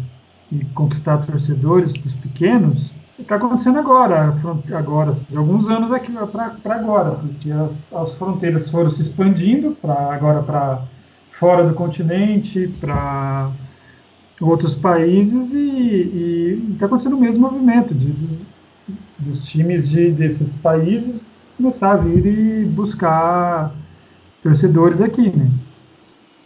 e 0.50 0.64
conquistar 0.66 1.18
torcedores 1.18 1.92
dos 1.94 2.14
pequenos, 2.14 2.92
está 3.18 3.36
acontecendo 3.36 3.78
agora, 3.78 4.34
agora, 4.76 5.12
de 5.12 5.36
alguns 5.36 5.68
anos 5.68 5.90
aqui 5.90 6.12
para 6.12 6.74
agora, 6.74 7.12
porque 7.12 7.50
as, 7.50 7.76
as, 7.92 8.14
fronteiras 8.14 8.70
foram 8.70 8.90
se 8.90 9.02
expandindo 9.02 9.76
para 9.80 10.14
agora 10.14 10.42
para 10.42 10.82
fora 11.32 11.66
do 11.66 11.74
continente, 11.74 12.68
para 12.80 13.50
outros 14.40 14.74
países 14.74 15.52
e 15.54 16.70
está 16.72 16.86
acontecendo 16.86 17.16
o 17.16 17.20
mesmo 17.20 17.40
movimento 17.40 17.94
de, 17.94 18.12
de, 18.12 18.38
dos 19.18 19.48
times 19.48 19.88
de, 19.88 20.10
desses 20.10 20.56
países 20.56 21.28
começar 21.56 21.92
a 21.92 21.96
vir 21.96 22.26
e 22.26 22.64
buscar 22.64 23.74
torcedores 24.42 25.00
aqui, 25.00 25.30
né? 25.30 25.50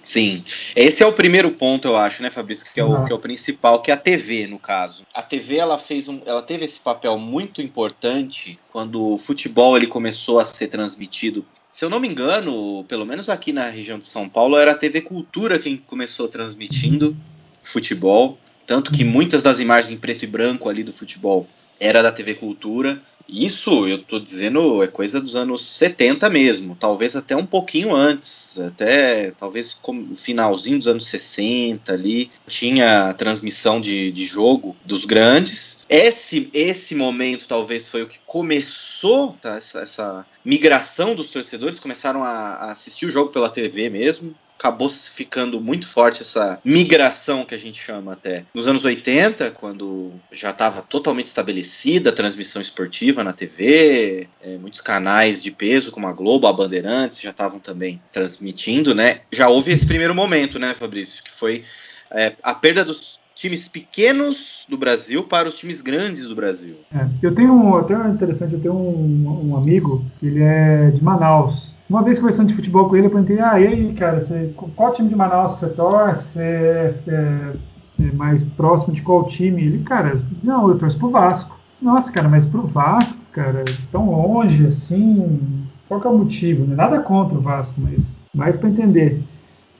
Sim, 0.02 0.42
esse 0.74 1.02
é 1.02 1.06
o 1.06 1.12
primeiro 1.12 1.50
ponto, 1.50 1.86
eu 1.86 1.96
acho, 1.96 2.22
né, 2.22 2.30
Fabrício, 2.30 2.64
que 2.72 2.80
é, 2.80 2.84
o, 2.84 3.04
que 3.04 3.12
é 3.12 3.14
o 3.14 3.18
principal, 3.18 3.82
que 3.82 3.90
é 3.90 3.94
a 3.94 3.98
TV, 3.98 4.46
no 4.46 4.58
caso. 4.58 5.04
A 5.14 5.22
TV, 5.22 5.56
ela 5.56 5.78
fez 5.78 6.08
um, 6.08 6.20
ela 6.24 6.42
teve 6.42 6.64
esse 6.64 6.80
papel 6.80 7.18
muito 7.18 7.60
importante 7.60 8.58
quando 8.72 9.12
o 9.12 9.18
futebol 9.18 9.76
ele 9.76 9.86
começou 9.86 10.40
a 10.40 10.44
ser 10.44 10.68
transmitido. 10.68 11.44
Se 11.70 11.84
eu 11.84 11.90
não 11.90 12.00
me 12.00 12.08
engano, 12.08 12.84
pelo 12.88 13.04
menos 13.04 13.28
aqui 13.28 13.52
na 13.52 13.68
região 13.68 13.98
de 13.98 14.06
São 14.06 14.28
Paulo, 14.28 14.56
era 14.56 14.72
a 14.72 14.74
TV 14.74 15.02
Cultura 15.02 15.58
quem 15.58 15.76
começou 15.76 16.28
transmitindo 16.28 17.14
futebol, 17.62 18.38
tanto 18.66 18.90
que 18.90 19.04
muitas 19.04 19.42
das 19.42 19.60
imagens 19.60 19.92
em 19.92 19.98
preto 19.98 20.24
e 20.24 20.28
branco 20.28 20.68
ali 20.68 20.82
do 20.82 20.92
futebol 20.92 21.46
era 21.80 22.02
da 22.02 22.12
TV 22.12 22.34
Cultura. 22.34 23.02
Isso, 23.32 23.86
eu 23.86 23.98
tô 24.02 24.18
dizendo, 24.18 24.82
é 24.82 24.88
coisa 24.88 25.20
dos 25.20 25.36
anos 25.36 25.64
70 25.64 26.28
mesmo, 26.28 26.76
talvez 26.78 27.14
até 27.14 27.36
um 27.36 27.46
pouquinho 27.46 27.94
antes, 27.94 28.58
até 28.58 29.30
talvez 29.38 29.76
no 29.86 30.16
finalzinho 30.16 30.78
dos 30.78 30.88
anos 30.88 31.06
60 31.06 31.92
ali, 31.92 32.28
tinha 32.48 33.14
transmissão 33.14 33.80
de, 33.80 34.10
de 34.10 34.26
jogo 34.26 34.76
dos 34.84 35.04
grandes. 35.04 35.84
Esse, 35.88 36.50
esse 36.52 36.94
momento 36.96 37.46
talvez 37.46 37.86
foi 37.86 38.02
o 38.02 38.08
que 38.08 38.18
começou 38.26 39.36
tá, 39.40 39.56
essa, 39.56 39.80
essa 39.80 40.26
migração 40.44 41.14
dos 41.14 41.30
torcedores, 41.30 41.78
começaram 41.78 42.24
a, 42.24 42.30
a 42.30 42.72
assistir 42.72 43.06
o 43.06 43.10
jogo 43.12 43.30
pela 43.30 43.48
TV 43.48 43.88
mesmo, 43.88 44.34
acabou 44.60 44.90
ficando 44.90 45.58
muito 45.58 45.88
forte 45.88 46.20
essa 46.20 46.60
migração 46.62 47.46
que 47.46 47.54
a 47.54 47.58
gente 47.58 47.80
chama 47.80 48.12
até. 48.12 48.44
Nos 48.54 48.68
anos 48.68 48.84
80, 48.84 49.52
quando 49.52 50.12
já 50.30 50.50
estava 50.50 50.82
totalmente 50.82 51.26
estabelecida 51.26 52.10
a 52.10 52.12
transmissão 52.12 52.60
esportiva 52.60 53.24
na 53.24 53.32
TV, 53.32 54.28
é, 54.42 54.58
muitos 54.58 54.82
canais 54.82 55.42
de 55.42 55.50
peso, 55.50 55.90
como 55.90 56.06
a 56.06 56.12
Globo, 56.12 56.46
a 56.46 56.52
Bandeirantes, 56.52 57.20
já 57.20 57.30
estavam 57.30 57.58
também 57.58 58.02
transmitindo, 58.12 58.94
né? 58.94 59.22
Já 59.32 59.48
houve 59.48 59.72
esse 59.72 59.86
primeiro 59.86 60.14
momento, 60.14 60.58
né, 60.58 60.74
Fabrício, 60.74 61.24
que 61.24 61.30
foi 61.30 61.64
é, 62.10 62.34
a 62.42 62.52
perda 62.52 62.84
dos 62.84 63.18
times 63.34 63.66
pequenos 63.66 64.66
do 64.68 64.76
Brasil 64.76 65.22
para 65.24 65.48
os 65.48 65.54
times 65.54 65.80
grandes 65.80 66.26
do 66.26 66.34
Brasil. 66.34 66.76
É, 66.94 67.06
eu 67.22 67.34
tenho 67.34 67.74
até 67.78 67.94
interessante, 68.08 68.52
eu 68.52 68.60
tenho 68.60 68.74
um, 68.74 69.50
um 69.50 69.56
amigo, 69.56 70.04
ele 70.22 70.42
é 70.42 70.90
de 70.90 71.02
Manaus. 71.02 71.69
Uma 71.90 72.04
vez 72.04 72.20
conversando 72.20 72.46
de 72.46 72.54
futebol 72.54 72.88
com 72.88 72.94
ele, 72.94 73.08
eu 73.08 73.10
perguntei, 73.10 73.40
ah, 73.40 73.58
e 73.58 73.66
aí, 73.66 73.92
cara, 73.94 74.20
você, 74.20 74.54
qual 74.76 74.92
time 74.92 75.08
de 75.08 75.16
Manaus 75.16 75.54
que 75.54 75.60
você 75.60 75.68
torce? 75.70 76.38
É, 76.38 76.94
é, 77.08 77.52
é 77.98 78.12
mais 78.12 78.44
próximo 78.44 78.94
de 78.94 79.02
qual 79.02 79.24
time? 79.24 79.64
Ele, 79.64 79.82
cara, 79.82 80.22
não, 80.40 80.68
eu 80.68 80.78
torço 80.78 80.96
pro 80.96 81.10
Vasco. 81.10 81.58
Nossa, 81.82 82.12
cara, 82.12 82.28
mas 82.28 82.46
pro 82.46 82.62
Vasco, 82.62 83.18
cara, 83.32 83.64
tão 83.90 84.08
longe 84.08 84.66
assim, 84.66 85.66
qual 85.88 86.00
que 86.00 86.06
é 86.06 86.10
o 86.10 86.18
motivo? 86.18 86.72
É 86.72 86.76
nada 86.76 87.00
contra 87.00 87.36
o 87.36 87.40
Vasco, 87.40 87.74
mas 87.76 88.16
mais 88.32 88.56
para 88.56 88.68
entender. 88.68 89.20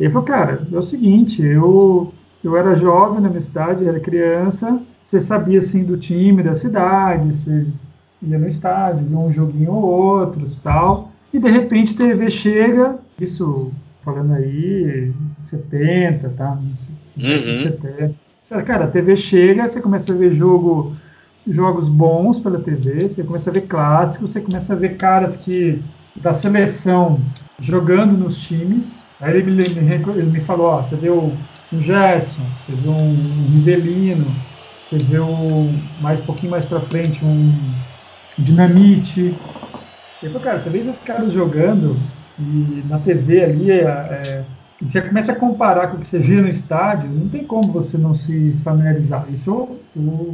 Ele 0.00 0.10
falou, 0.10 0.26
cara, 0.26 0.66
é 0.72 0.76
o 0.76 0.82
seguinte, 0.82 1.40
eu, 1.40 2.12
eu 2.42 2.56
era 2.56 2.74
jovem 2.74 3.20
na 3.20 3.28
minha 3.28 3.40
cidade, 3.40 3.86
era 3.86 4.00
criança, 4.00 4.82
você 5.00 5.20
sabia 5.20 5.60
assim 5.60 5.84
do 5.84 5.96
time 5.96 6.42
da 6.42 6.54
cidade, 6.54 7.36
você 7.36 7.66
ia 8.20 8.36
no 8.36 8.48
estádio, 8.48 9.06
via 9.06 9.16
um 9.16 9.32
joguinho 9.32 9.72
ou 9.74 9.84
outro 9.84 10.44
tal. 10.64 11.09
E 11.32 11.38
de 11.38 11.50
repente 11.50 11.94
a 11.94 12.08
TV 12.08 12.30
chega, 12.30 12.98
isso 13.20 13.72
falando 14.04 14.34
aí, 14.34 15.12
70, 15.44 16.28
tá? 16.30 16.58
Uhum. 17.16 17.58
70. 17.62 18.14
Cara, 18.64 18.86
a 18.86 18.88
TV 18.88 19.14
chega, 19.16 19.66
você 19.66 19.80
começa 19.80 20.12
a 20.12 20.16
ver 20.16 20.32
jogo, 20.32 20.96
jogos 21.46 21.88
bons 21.88 22.38
pela 22.38 22.58
TV, 22.58 23.08
você 23.08 23.22
começa 23.22 23.48
a 23.48 23.52
ver 23.52 23.62
clássicos, 23.62 24.32
você 24.32 24.40
começa 24.40 24.72
a 24.72 24.76
ver 24.76 24.96
caras 24.96 25.36
que 25.36 25.80
da 26.16 26.32
seleção 26.32 27.20
jogando 27.60 28.16
nos 28.16 28.42
times. 28.42 29.06
Aí 29.20 29.36
ele 29.36 29.52
me, 29.52 29.62
ele 29.62 30.30
me 30.30 30.40
falou, 30.40 30.66
ó, 30.66 30.82
você 30.82 30.96
o, 31.08 31.32
um 31.72 31.80
Gerson, 31.80 32.42
você 32.66 32.72
vê 32.72 32.88
um, 32.88 33.46
Rivelino, 33.52 34.26
você 34.82 34.98
vê 34.98 35.20
um, 35.20 35.72
mais 36.00 36.18
um 36.20 36.24
pouquinho 36.24 36.50
mais 36.50 36.64
para 36.64 36.80
frente 36.80 37.24
um 37.24 37.54
Dinamite, 38.38 39.34
ele 40.22 40.32
falou, 40.32 40.40
cara, 40.40 40.58
você 40.58 40.70
vê 40.70 40.78
esses 40.78 41.00
caras 41.02 41.32
jogando 41.32 41.96
e 42.38 42.82
na 42.88 42.98
TV 42.98 43.44
ali, 43.44 43.70
é, 43.70 43.84
é, 43.84 44.44
e 44.80 44.86
você 44.86 45.00
começa 45.02 45.32
a 45.32 45.36
comparar 45.36 45.88
com 45.88 45.98
o 45.98 46.00
que 46.00 46.06
você 46.06 46.18
vê 46.18 46.36
no 46.36 46.48
estádio, 46.48 47.10
não 47.10 47.28
tem 47.28 47.44
como 47.44 47.70
você 47.70 47.98
não 47.98 48.14
se 48.14 48.56
familiarizar. 48.64 49.26
Isso 49.30 49.52
o, 49.52 50.30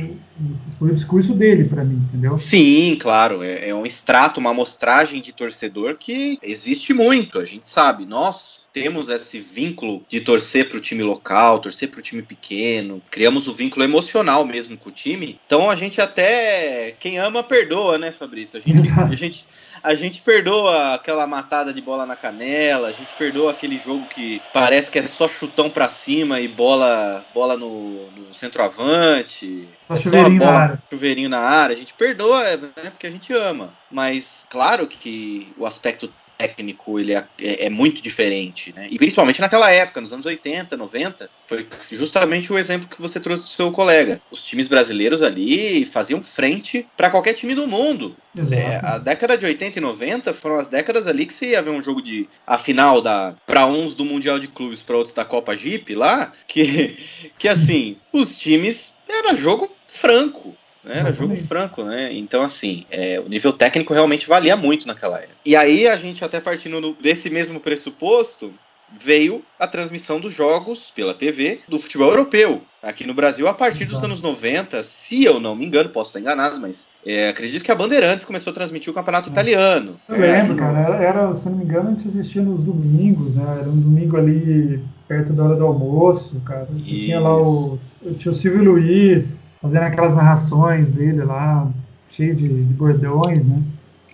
foi 0.78 0.90
o 0.90 0.94
discurso 0.94 1.34
dele 1.34 1.64
para 1.64 1.82
mim, 1.82 1.96
entendeu? 2.08 2.38
Sim, 2.38 2.96
claro. 3.00 3.42
É, 3.42 3.70
é 3.70 3.74
um 3.74 3.84
extrato, 3.84 4.38
uma 4.38 4.50
amostragem 4.50 5.20
de 5.20 5.32
torcedor 5.32 5.96
que 5.96 6.38
existe 6.42 6.94
muito, 6.94 7.40
a 7.40 7.44
gente 7.44 7.68
sabe. 7.68 8.06
Nós 8.06 8.66
temos 8.72 9.08
esse 9.08 9.40
vínculo 9.40 10.04
de 10.08 10.20
torcer 10.20 10.68
para 10.68 10.78
o 10.78 10.82
time 10.82 11.02
local, 11.02 11.58
torcer 11.58 11.88
para 11.88 11.98
o 11.98 12.02
time 12.02 12.22
pequeno, 12.22 13.02
criamos 13.10 13.48
o 13.48 13.54
vínculo 13.54 13.84
emocional 13.84 14.44
mesmo 14.44 14.76
com 14.76 14.90
o 14.90 14.92
time. 14.92 15.40
Então 15.46 15.68
a 15.68 15.74
gente 15.74 16.00
até 16.00 16.94
quem 17.00 17.18
ama 17.18 17.42
perdoa, 17.42 17.98
né, 17.98 18.12
Fabrício? 18.12 18.58
A 18.58 18.60
gente, 18.60 18.92
a 18.92 19.14
gente, 19.16 19.46
a 19.82 19.94
gente 19.94 20.20
perdoa 20.20 20.94
aquela 20.94 21.26
matada 21.26 21.72
de 21.72 21.80
bola 21.80 22.06
na 22.06 22.16
canela, 22.16 22.88
a 22.88 22.92
gente 22.92 23.12
perdoa 23.14 23.50
aquele 23.50 23.78
jogo 23.78 24.06
que 24.06 24.40
parece 24.52 24.90
que 24.90 24.98
é 24.98 25.06
só 25.06 25.28
chutão 25.28 25.70
para 25.70 25.88
cima 25.88 26.40
e 26.40 26.48
bola, 26.48 27.24
bola 27.34 27.56
no, 27.56 28.10
no 28.10 28.34
centroavante. 28.34 29.68
Só 29.86 29.94
é 29.94 29.96
chuveirinho 29.98 30.40
só 30.40 30.46
bola, 30.46 30.58
na 30.58 30.64
área. 30.64 30.82
Chuveirinho 30.90 31.28
na 31.28 31.40
área. 31.40 31.74
A 31.74 31.78
gente 31.78 31.94
perdoa, 31.94 32.42
né, 32.56 32.90
porque 32.90 33.06
a 33.06 33.10
gente 33.10 33.32
ama. 33.32 33.72
Mas 33.90 34.46
claro 34.50 34.86
que 34.86 35.52
o 35.56 35.66
aspecto 35.66 36.12
técnico 36.36 36.98
ele 36.98 37.14
é, 37.14 37.24
é, 37.38 37.66
é, 37.66 37.70
muito 37.70 38.00
diferente, 38.02 38.72
né? 38.74 38.88
E 38.90 38.98
principalmente 38.98 39.40
naquela 39.40 39.70
época, 39.70 40.00
nos 40.00 40.12
anos 40.12 40.26
80, 40.26 40.76
90, 40.76 41.30
foi 41.46 41.66
justamente 41.92 42.52
o 42.52 42.58
exemplo 42.58 42.88
que 42.88 43.00
você 43.00 43.18
trouxe 43.18 43.44
do 43.44 43.48
seu 43.48 43.72
colega. 43.72 44.20
Os 44.30 44.44
times 44.44 44.68
brasileiros 44.68 45.22
ali 45.22 45.86
faziam 45.86 46.22
frente 46.22 46.86
para 46.96 47.10
qualquer 47.10 47.34
time 47.34 47.54
do 47.54 47.66
mundo. 47.66 48.16
É, 48.50 48.80
a 48.82 48.98
década 48.98 49.36
de 49.38 49.46
80 49.46 49.78
e 49.78 49.82
90 49.82 50.34
foram 50.34 50.58
as 50.58 50.66
décadas 50.66 51.06
ali 51.06 51.26
que 51.26 51.32
você 51.32 51.50
ia 51.50 51.62
ver 51.62 51.70
um 51.70 51.82
jogo 51.82 52.02
de 52.02 52.28
a 52.46 52.58
final 52.58 53.00
da 53.00 53.34
para 53.46 53.66
uns 53.66 53.94
do 53.94 54.04
Mundial 54.04 54.38
de 54.38 54.48
Clubes, 54.48 54.82
para 54.82 54.96
outros 54.96 55.14
da 55.14 55.24
Copa 55.24 55.56
Jeep 55.56 55.94
lá, 55.94 56.32
que 56.46 56.98
que 57.38 57.48
assim, 57.48 57.96
os 58.12 58.36
times 58.36 58.94
era 59.08 59.34
jogo 59.34 59.70
franco. 59.88 60.54
Né? 60.86 61.00
Era 61.00 61.12
jogo 61.12 61.36
franco, 61.46 61.82
né? 61.82 62.12
Então, 62.12 62.44
assim, 62.44 62.86
é, 62.90 63.18
o 63.18 63.28
nível 63.28 63.52
técnico 63.52 63.92
realmente 63.92 64.28
valia 64.28 64.56
muito 64.56 64.86
naquela 64.86 65.18
época. 65.18 65.34
E 65.44 65.56
aí, 65.56 65.88
a 65.88 65.96
gente 65.96 66.24
até 66.24 66.40
partindo 66.40 66.80
no, 66.80 66.94
desse 66.94 67.28
mesmo 67.28 67.58
pressuposto, 67.58 68.54
veio 69.00 69.42
a 69.58 69.66
transmissão 69.66 70.20
dos 70.20 70.32
jogos 70.32 70.92
pela 70.94 71.12
TV 71.12 71.60
do 71.68 71.78
futebol 71.78 72.08
europeu. 72.08 72.62
Aqui 72.80 73.04
no 73.04 73.14
Brasil, 73.14 73.48
a 73.48 73.52
partir 73.52 73.82
Exato. 73.82 73.96
dos 73.96 74.04
anos 74.04 74.20
90, 74.20 74.80
se 74.84 75.24
eu 75.24 75.40
não 75.40 75.56
me 75.56 75.66
engano, 75.66 75.88
posso 75.88 76.10
estar 76.10 76.20
enganado, 76.20 76.60
mas 76.60 76.86
é, 77.04 77.30
acredito 77.30 77.64
que 77.64 77.72
a 77.72 77.74
Bandeirantes 77.74 78.24
começou 78.24 78.52
a 78.52 78.54
transmitir 78.54 78.92
o 78.92 78.94
campeonato 78.94 79.28
é. 79.28 79.32
italiano. 79.32 79.96
Eu 80.08 80.20
lembro, 80.20 80.54
cara. 80.54 80.78
Era, 80.78 81.04
era, 81.04 81.34
se 81.34 81.48
não 81.48 81.56
me 81.56 81.64
engano, 81.64 81.88
a 81.88 81.90
gente 81.90 82.06
assistia 82.06 82.42
nos 82.42 82.62
domingos, 82.62 83.34
né? 83.34 83.58
Era 83.60 83.68
um 83.68 83.80
domingo 83.80 84.16
ali 84.16 84.80
perto 85.08 85.32
da 85.32 85.44
hora 85.44 85.56
do 85.56 85.66
almoço, 85.66 86.40
cara. 86.44 86.68
Você 86.70 86.92
Isso. 86.92 87.06
tinha 87.06 87.18
lá 87.18 87.42
o. 87.42 87.76
Tinha 88.18 88.30
o 88.30 88.34
Silvio 88.34 88.62
Luiz, 88.62 89.44
fazendo 89.66 89.82
aquelas 89.82 90.14
narrações 90.14 90.90
dele 90.90 91.24
lá, 91.24 91.68
cheio 92.10 92.34
de, 92.34 92.48
de 92.48 92.74
bordões, 92.74 93.44
né? 93.44 93.62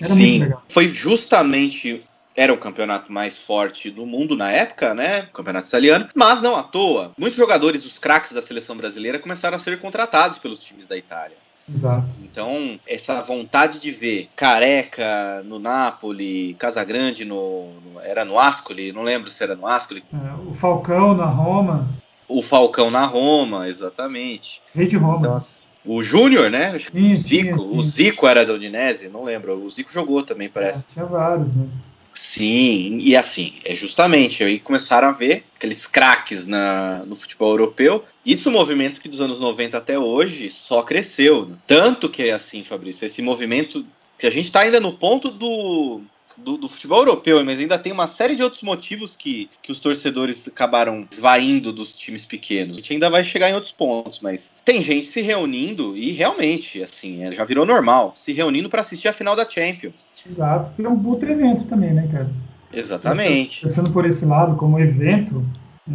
Era 0.01 0.15
Sim, 0.15 0.29
muito 0.29 0.43
legal. 0.43 0.63
Foi 0.69 0.89
justamente 0.89 2.03
era 2.35 2.53
o 2.53 2.57
campeonato 2.57 3.13
mais 3.13 3.39
forte 3.39 3.91
do 3.91 4.07
mundo 4.07 4.35
na 4.35 4.51
época, 4.51 4.95
né? 4.95 5.27
O 5.31 5.33
campeonato 5.35 5.69
italiano, 5.69 6.09
mas 6.15 6.41
não 6.41 6.57
à 6.57 6.63
toa. 6.63 7.13
Muitos 7.19 7.37
jogadores, 7.37 7.85
os 7.85 7.99
craques 7.99 8.33
da 8.33 8.41
seleção 8.41 8.75
brasileira, 8.75 9.19
começaram 9.19 9.57
a 9.57 9.61
ser 9.61 9.79
contratados 9.79 10.39
pelos 10.39 10.59
times 10.59 10.87
da 10.87 10.97
Itália. 10.97 11.37
Exato. 11.69 12.09
Então, 12.23 12.81
essa 12.87 13.21
vontade 13.21 13.79
de 13.79 13.91
ver 13.91 14.31
Careca 14.35 15.43
no 15.45 15.59
Napoli, 15.59 16.55
Casagrande 16.55 17.25
no, 17.25 17.75
no 17.81 18.01
era 18.01 18.25
no 18.25 18.39
Ascoli, 18.39 18.93
não 18.93 19.03
lembro 19.03 19.31
se 19.31 19.45
era 19.45 19.55
no 19.55 19.67
Ascoli. 19.67 20.03
É, 20.13 20.51
o 20.51 20.55
Falcão 20.55 21.15
na 21.15 21.27
Roma 21.27 21.87
o 22.29 22.43
Falcão 22.43 22.91
na 22.91 23.05
Roma, 23.05 23.69
exatamente. 23.69 24.61
Rei 24.75 24.87
de 24.87 24.97
Roma. 24.97 25.19
Então, 25.19 25.39
o 25.85 26.03
Júnior, 26.03 26.51
né? 26.51 26.79
Sim, 26.79 27.17
Zico. 27.17 27.59
Sim, 27.59 27.71
sim. 27.71 27.79
O 27.79 27.83
Zico 27.83 28.27
era 28.27 28.47
da 28.47 28.53
Udinese, 28.53 29.09
não 29.09 29.25
lembro. 29.25 29.55
O 29.55 29.71
Zico 29.71 29.93
jogou 29.93 30.23
também, 30.23 30.49
parece. 30.49 30.87
É, 30.91 30.95
tinha 30.95 31.05
vários, 31.07 31.55
né? 31.55 31.67
Sim, 32.15 32.99
e 33.01 33.17
assim, 33.17 33.55
é 33.65 33.75
justamente 33.75 34.45
aí 34.45 34.61
começaram 34.61 35.09
a 35.09 35.13
ver 35.13 35.45
aqueles 35.57 35.87
craques 35.87 36.47
na, 36.47 37.03
no 37.07 37.17
futebol 37.17 37.53
europeu. 37.53 38.05
Isso 38.25 38.49
é 38.49 38.53
um 38.53 38.55
movimento 38.55 39.01
que 39.01 39.09
dos 39.09 39.21
anos 39.21 39.41
90 39.41 39.79
até 39.79 39.99
hoje 39.99 40.51
só 40.51 40.83
cresceu. 40.83 41.47
Né? 41.47 41.57
Tanto 41.67 42.11
que 42.11 42.25
é 42.25 42.33
assim, 42.33 42.65
Fabrício, 42.65 43.07
esse 43.07 43.23
movimento 43.23 43.85
que 44.19 44.27
a 44.27 44.31
gente 44.31 44.45
está 44.45 44.61
ainda 44.61 44.79
no 44.79 44.93
ponto 44.93 45.31
do, 45.31 46.03
do, 46.37 46.57
do, 46.57 46.69
futebol 46.69 46.99
europeu, 46.99 47.45
mas 47.45 47.59
ainda 47.59 47.79
tem 47.79 47.93
uma 47.93 48.07
série 48.07 48.37
de 48.37 48.43
outros 48.43 48.63
motivos 48.63 49.17
que, 49.17 49.49
que 49.63 49.73
os 49.73 49.81
torcedores 49.81 50.49
acabaram 50.49 51.07
esvaindo 51.11 51.73
dos 51.73 51.93
times 51.93 52.25
pequenos. 52.25 52.75
A 52.75 52.77
gente 52.81 52.93
ainda 52.95 53.11
vai 53.11 53.25
chegar 53.25 53.51
em 53.51 53.55
outros 53.55 53.73
pontos, 53.73 54.21
mas 54.21 54.55
tem 54.65 54.81
gente 54.81 55.07
se 55.07 55.21
reunindo 55.21 55.97
e 55.97 56.13
realmente, 56.13 56.83
assim, 56.83 57.25
é, 57.25 57.33
já 57.33 57.45
virou 57.45 57.67
normal, 57.67 58.13
se 58.17 58.33
reunindo 58.33 58.69
para 58.69 58.81
assistir 58.81 59.09
a 59.09 59.13
final 59.13 59.37
da 59.37 59.49
Champions. 59.49 60.07
Exato, 60.29 60.83
é 60.83 60.89
um 60.89 61.03
puto 61.03 61.27
evento 61.27 61.65
também, 61.65 61.93
né, 61.93 62.09
cara? 62.11 62.31
Exatamente. 62.73 63.61
Pensando 63.61 63.91
por 63.91 64.07
esse 64.07 64.25
lado, 64.25 64.57
como 64.57 64.79
evento, 64.79 65.45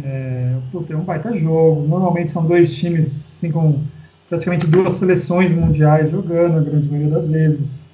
é, 0.04 0.54
puta, 0.70 0.92
é 0.92 0.96
um 0.96 1.02
baita 1.02 1.34
jogo. 1.34 1.86
Normalmente 1.86 2.30
são 2.30 2.46
dois 2.46 2.74
times, 2.76 3.34
assim, 3.34 3.50
com 3.50 3.82
praticamente 4.28 4.66
duas 4.66 4.92
seleções 4.94 5.50
mundiais 5.50 6.10
jogando, 6.10 6.58
a 6.58 6.60
grande 6.60 6.88
maioria 6.88 7.14
das 7.14 7.26
vezes 7.26 7.87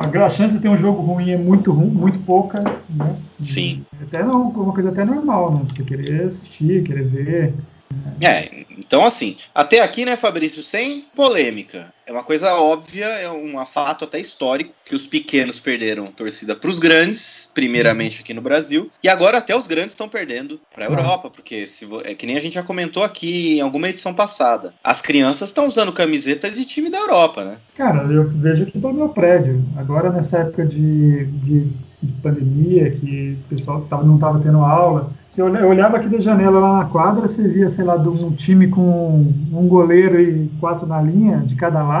a 0.00 0.28
chance 0.28 0.54
de 0.54 0.60
ter 0.60 0.68
um 0.68 0.76
jogo 0.76 1.02
ruim 1.02 1.30
é 1.30 1.36
muito 1.36 1.74
muito 1.74 2.18
pouca, 2.20 2.60
né? 2.60 3.16
Sim. 3.42 3.84
Até 4.02 4.22
não, 4.22 4.48
uma 4.48 4.72
coisa 4.72 4.88
até 4.88 5.04
normal, 5.04 5.52
né? 5.54 5.62
Porque 5.66 5.84
querer 5.84 6.24
assistir, 6.24 6.82
querer 6.82 7.04
ver. 7.04 7.54
Né? 7.92 8.14
É, 8.22 8.64
então 8.78 9.04
assim, 9.04 9.36
até 9.54 9.80
aqui, 9.80 10.04
né, 10.04 10.16
Fabrício, 10.16 10.62
sem 10.62 11.04
polêmica. 11.14 11.92
É 12.10 12.12
uma 12.12 12.24
coisa 12.24 12.52
óbvia, 12.54 13.06
é 13.06 13.30
um 13.30 13.64
fato 13.64 14.04
até 14.04 14.18
histórico 14.18 14.74
que 14.84 14.96
os 14.96 15.06
pequenos 15.06 15.60
perderam 15.60 16.08
torcida 16.08 16.56
para 16.56 16.68
os 16.68 16.80
grandes, 16.80 17.48
primeiramente 17.54 18.20
aqui 18.20 18.34
no 18.34 18.42
Brasil, 18.42 18.90
e 19.00 19.08
agora 19.08 19.38
até 19.38 19.56
os 19.56 19.68
grandes 19.68 19.92
estão 19.92 20.08
perdendo 20.08 20.60
para 20.74 20.86
a 20.86 20.88
Europa, 20.88 21.30
porque 21.30 21.68
se, 21.68 21.86
é 22.02 22.12
que 22.16 22.26
nem 22.26 22.36
a 22.36 22.40
gente 22.40 22.54
já 22.54 22.64
comentou 22.64 23.04
aqui 23.04 23.58
em 23.58 23.60
alguma 23.60 23.88
edição 23.88 24.12
passada, 24.12 24.74
as 24.82 25.00
crianças 25.00 25.50
estão 25.50 25.68
usando 25.68 25.92
camiseta 25.92 26.50
de 26.50 26.64
time 26.64 26.90
da 26.90 26.98
Europa, 26.98 27.44
né? 27.44 27.58
Cara, 27.76 28.02
eu 28.12 28.28
vejo 28.28 28.64
aqui 28.64 28.80
pelo 28.80 28.92
meu 28.92 29.10
prédio, 29.10 29.64
agora 29.76 30.10
nessa 30.10 30.38
época 30.38 30.66
de, 30.66 31.26
de 31.26 31.70
de 32.02 32.12
pandemia, 32.12 32.90
que 32.90 33.38
o 33.44 33.48
pessoal 33.48 33.82
tava, 33.82 34.02
não 34.02 34.14
estava 34.14 34.40
tendo 34.40 34.58
aula. 34.58 35.10
Olhava, 35.38 35.58
eu 35.58 35.68
olhava 35.68 35.96
aqui 35.98 36.08
da 36.08 36.18
janela 36.18 36.58
lá 36.58 36.78
na 36.78 36.84
quadra, 36.86 37.26
você 37.26 37.46
via, 37.46 37.68
sei 37.68 37.84
lá, 37.84 37.96
um 37.96 38.32
time 38.32 38.68
com 38.68 39.32
um 39.52 39.68
goleiro 39.68 40.20
e 40.20 40.48
quatro 40.58 40.86
na 40.86 41.00
linha 41.00 41.38
de 41.38 41.54
cada 41.54 41.82
lado. 41.82 41.99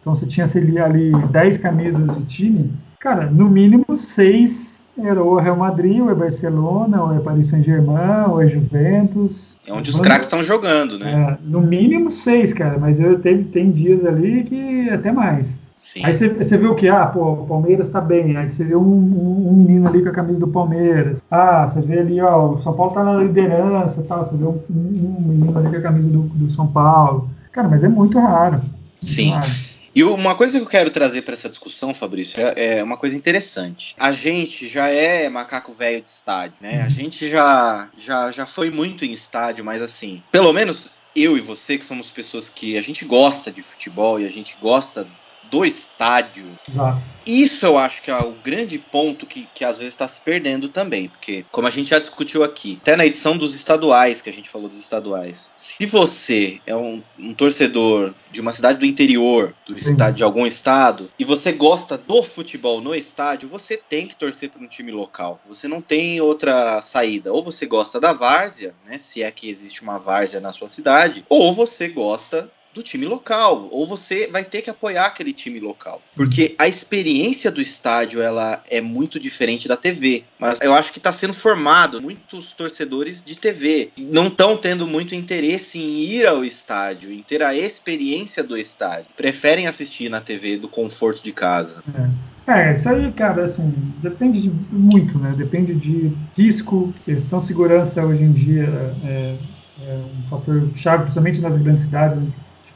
Então 0.00 0.14
você 0.14 0.26
tinha 0.26 0.46
ali 0.84 1.12
dez 1.30 1.58
camisas 1.58 2.16
de 2.16 2.24
time. 2.24 2.72
Cara, 2.98 3.30
no 3.30 3.48
mínimo 3.48 3.96
seis 3.96 4.80
era 4.98 5.22
ou 5.22 5.36
Real 5.36 5.56
Madrid, 5.56 6.00
ou 6.00 6.10
é 6.10 6.14
Barcelona, 6.14 7.02
ou 7.02 7.14
é 7.14 7.20
Paris 7.20 7.46
Saint-Germain, 7.46 8.28
ou 8.28 8.42
é 8.42 8.46
Juventus. 8.46 9.56
É 9.66 9.72
onde 9.72 9.90
os 9.90 10.00
craques 10.00 10.26
estão 10.26 10.42
jogando, 10.42 10.98
né? 10.98 11.38
É, 11.38 11.38
no 11.42 11.60
mínimo 11.60 12.10
seis, 12.10 12.52
cara, 12.52 12.78
mas 12.78 13.00
eu 13.00 13.18
teve, 13.18 13.44
tem 13.44 13.70
dias 13.70 14.04
ali 14.04 14.44
que 14.44 14.90
até 14.90 15.12
mais. 15.12 15.68
Sim. 15.76 16.04
Aí 16.04 16.12
você, 16.12 16.58
vê 16.58 16.66
o 16.66 16.74
que? 16.74 16.88
Ah, 16.88 17.06
pô, 17.06 17.32
o 17.32 17.46
Palmeiras 17.46 17.88
tá 17.88 18.02
bem. 18.02 18.36
Aí 18.36 18.50
você 18.50 18.62
vê 18.62 18.76
um, 18.76 18.82
um, 18.82 19.48
um, 19.48 19.52
menino 19.54 19.88
ali 19.88 20.02
com 20.02 20.10
a 20.10 20.12
camisa 20.12 20.38
do 20.38 20.48
Palmeiras. 20.48 21.22
Ah, 21.30 21.66
você 21.66 21.80
vê 21.80 22.00
ali, 22.00 22.20
ó, 22.20 22.50
o 22.50 22.62
São 22.62 22.74
Paulo 22.74 22.92
tá 22.92 23.02
na 23.02 23.16
liderança 23.16 24.04
tal. 24.06 24.22
Você 24.22 24.36
vê 24.36 24.44
um, 24.44 24.60
um 24.68 25.20
menino 25.26 25.58
ali 25.58 25.70
com 25.70 25.76
a 25.76 25.80
camisa 25.80 26.08
do, 26.10 26.20
do 26.20 26.50
São 26.50 26.66
Paulo. 26.66 27.30
Cara, 27.50 27.66
mas 27.66 27.82
é 27.82 27.88
muito 27.88 28.18
raro. 28.18 28.60
Sim. 29.00 29.30
Raro. 29.30 29.50
E 29.92 30.04
uma 30.04 30.36
coisa 30.36 30.56
que 30.56 30.64
eu 30.64 30.68
quero 30.68 30.90
trazer 30.90 31.22
para 31.22 31.34
essa 31.34 31.48
discussão, 31.48 31.92
Fabrício, 31.92 32.40
é, 32.40 32.78
é, 32.78 32.82
uma 32.82 32.96
coisa 32.96 33.16
interessante. 33.16 33.94
A 33.98 34.12
gente 34.12 34.68
já 34.68 34.86
é 34.86 35.28
macaco 35.28 35.72
velho 35.72 36.00
de 36.00 36.10
estádio, 36.10 36.56
né? 36.60 36.82
A 36.82 36.84
uhum. 36.84 36.90
gente 36.90 37.28
já, 37.28 37.88
já, 37.98 38.30
já 38.30 38.46
foi 38.46 38.70
muito 38.70 39.04
em 39.04 39.12
estádio, 39.12 39.64
mas 39.64 39.82
assim, 39.82 40.22
pelo 40.30 40.52
menos 40.52 40.88
eu 41.14 41.36
e 41.36 41.40
você, 41.40 41.76
que 41.76 41.84
somos 41.84 42.08
pessoas 42.08 42.48
que 42.48 42.78
a 42.78 42.80
gente 42.80 43.04
gosta 43.04 43.50
de 43.50 43.62
futebol 43.62 44.20
e 44.20 44.26
a 44.26 44.30
gente 44.30 44.56
gosta 44.60 45.06
do 45.50 45.64
estádio. 45.64 46.58
Exato. 46.68 47.02
Isso 47.26 47.66
eu 47.66 47.76
acho 47.76 48.02
que 48.02 48.10
é 48.10 48.16
o 48.16 48.32
grande 48.32 48.78
ponto 48.78 49.26
que, 49.26 49.46
que 49.54 49.64
às 49.64 49.78
vezes 49.78 49.92
está 49.92 50.08
se 50.08 50.20
perdendo 50.20 50.68
também, 50.68 51.08
porque, 51.08 51.44
como 51.50 51.66
a 51.66 51.70
gente 51.70 51.90
já 51.90 51.98
discutiu 51.98 52.42
aqui, 52.42 52.78
até 52.80 52.96
na 52.96 53.04
edição 53.04 53.36
dos 53.36 53.54
estaduais, 53.54 54.22
que 54.22 54.30
a 54.30 54.32
gente 54.32 54.48
falou 54.48 54.68
dos 54.68 54.80
estaduais, 54.80 55.50
se 55.56 55.84
você 55.86 56.60
é 56.66 56.74
um, 56.74 57.02
um 57.18 57.34
torcedor 57.34 58.14
de 58.32 58.40
uma 58.40 58.52
cidade 58.52 58.78
do 58.78 58.86
interior, 58.86 59.54
do 59.66 59.78
estado, 59.78 60.14
de 60.14 60.22
algum 60.22 60.46
estado, 60.46 61.10
e 61.18 61.24
você 61.24 61.52
gosta 61.52 61.98
do 61.98 62.22
futebol 62.22 62.80
no 62.80 62.94
estádio, 62.94 63.48
você 63.48 63.76
tem 63.76 64.06
que 64.06 64.16
torcer 64.16 64.50
para 64.50 64.62
um 64.62 64.68
time 64.68 64.90
local. 64.90 65.40
Você 65.46 65.68
não 65.68 65.80
tem 65.80 66.20
outra 66.20 66.80
saída. 66.80 67.32
Ou 67.32 67.42
você 67.42 67.66
gosta 67.66 68.00
da 68.00 68.12
várzea, 68.12 68.74
né, 68.86 68.98
se 68.98 69.22
é 69.22 69.30
que 69.30 69.48
existe 69.48 69.82
uma 69.82 69.98
várzea 69.98 70.40
na 70.40 70.52
sua 70.52 70.68
cidade, 70.68 71.24
ou 71.28 71.54
você 71.54 71.88
gosta 71.88 72.50
do 72.74 72.82
time 72.82 73.06
local, 73.06 73.68
ou 73.70 73.86
você 73.86 74.28
vai 74.28 74.44
ter 74.44 74.62
que 74.62 74.70
apoiar 74.70 75.06
aquele 75.06 75.32
time 75.32 75.58
local, 75.58 76.00
porque 76.14 76.54
a 76.58 76.68
experiência 76.68 77.50
do 77.50 77.60
estádio 77.60 78.22
ela 78.22 78.62
é 78.68 78.80
muito 78.80 79.18
diferente 79.18 79.66
da 79.66 79.76
TV. 79.76 80.24
Mas 80.38 80.58
eu 80.60 80.72
acho 80.72 80.92
que 80.92 80.98
está 80.98 81.12
sendo 81.12 81.34
formado 81.34 82.00
muitos 82.00 82.52
torcedores 82.52 83.22
de 83.22 83.36
TV 83.36 83.90
não 83.98 84.28
estão 84.28 84.56
tendo 84.56 84.86
muito 84.86 85.14
interesse 85.14 85.78
em 85.78 85.98
ir 86.00 86.26
ao 86.26 86.44
estádio, 86.44 87.12
em 87.12 87.22
ter 87.22 87.42
a 87.42 87.54
experiência 87.54 88.42
do 88.42 88.56
estádio, 88.56 89.06
preferem 89.16 89.66
assistir 89.66 90.08
na 90.08 90.20
TV 90.20 90.56
do 90.56 90.68
conforto 90.68 91.22
de 91.22 91.32
casa. 91.32 91.82
É. 91.94 92.30
É, 92.50 92.72
isso 92.72 92.88
aí, 92.88 93.12
cara, 93.12 93.44
assim, 93.44 93.72
depende 94.02 94.42
de 94.42 94.50
muito, 94.72 95.16
né? 95.18 95.32
Depende 95.36 95.72
de 95.72 96.10
risco, 96.36 96.92
questão 97.04 97.40
segurança 97.40 98.04
hoje 98.04 98.24
em 98.24 98.32
dia 98.32 98.64
é, 99.04 99.36
é 99.82 99.94
um 99.94 100.28
fator 100.28 100.68
chave, 100.74 101.02
principalmente 101.04 101.40
nas 101.40 101.56
grandes 101.56 101.84
cidades, 101.84 102.18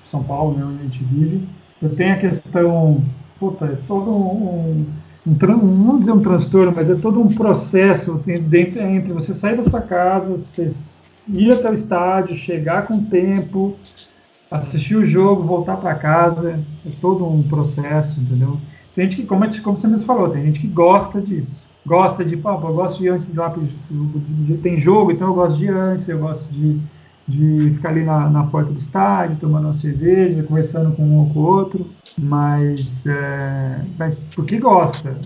são 0.05 0.23
Paulo, 0.23 0.57
né, 0.57 0.65
onde 0.65 0.81
a 0.81 0.83
gente 0.85 1.05
vive, 1.05 1.49
você 1.77 1.89
tem 1.89 2.13
a 2.13 2.19
questão, 2.19 3.03
puta, 3.39 3.67
é 3.67 3.77
todo 3.87 4.11
um, 4.11 4.87
um, 5.27 5.37
não 5.57 5.99
dizer 5.99 6.13
um 6.13 6.21
transtorno, 6.21 6.73
mas 6.75 6.89
é 6.89 6.95
todo 6.95 7.21
um 7.21 7.35
processo 7.35 8.13
assim, 8.13 8.41
dentro, 8.41 8.81
entre 8.81 9.13
você 9.13 9.35
sair 9.35 9.57
da 9.57 9.63
sua 9.63 9.81
casa, 9.81 10.37
você 10.37 10.69
ir 11.29 11.53
até 11.53 11.71
o 11.71 11.75
estádio, 11.75 12.35
chegar 12.35 12.87
com 12.87 13.05
tempo, 13.05 13.77
assistir 14.51 14.97
o 14.97 15.05
jogo, 15.05 15.43
voltar 15.43 15.77
para 15.77 15.95
casa, 15.95 16.61
é 16.87 16.91
todo 17.01 17.27
um 17.27 17.43
processo, 17.43 18.21
entendeu? 18.21 18.59
Tem 18.95 19.05
gente 19.05 19.17
que, 19.17 19.27
como, 19.27 19.45
como 19.63 19.79
você 19.79 19.89
mesmo 19.89 20.07
falou, 20.07 20.29
tem 20.29 20.45
gente 20.45 20.61
que 20.61 20.69
gosta 20.69 21.21
disso. 21.21 21.63
Gosta 21.85 22.25
de, 22.25 22.37
pô, 22.37 22.51
eu 22.51 22.75
gosto 22.75 22.99
de 22.99 23.09
antes 23.09 23.31
de 23.31 23.37
lá, 23.37 23.55
tem 24.63 24.79
jogo, 24.79 25.11
então 25.11 25.29
eu 25.29 25.35
gosto 25.35 25.59
de 25.59 25.69
antes, 25.69 26.09
eu 26.09 26.19
gosto 26.19 26.51
de 26.51 26.81
de 27.27 27.71
ficar 27.75 27.91
ali 27.91 28.05
na, 28.05 28.29
na 28.29 28.45
porta 28.45 28.71
do 28.71 28.79
estádio, 28.79 29.37
tomando 29.41 29.65
uma 29.65 29.75
cerveja, 29.75 30.43
conversando 30.43 30.95
com 30.95 31.03
um 31.03 31.19
ou 31.21 31.31
com 31.31 31.39
o 31.39 31.43
outro, 31.43 31.91
mas, 32.19 33.07
é, 33.07 33.81
mas 33.99 34.17
porque 34.35 34.59
gosta. 34.59 35.17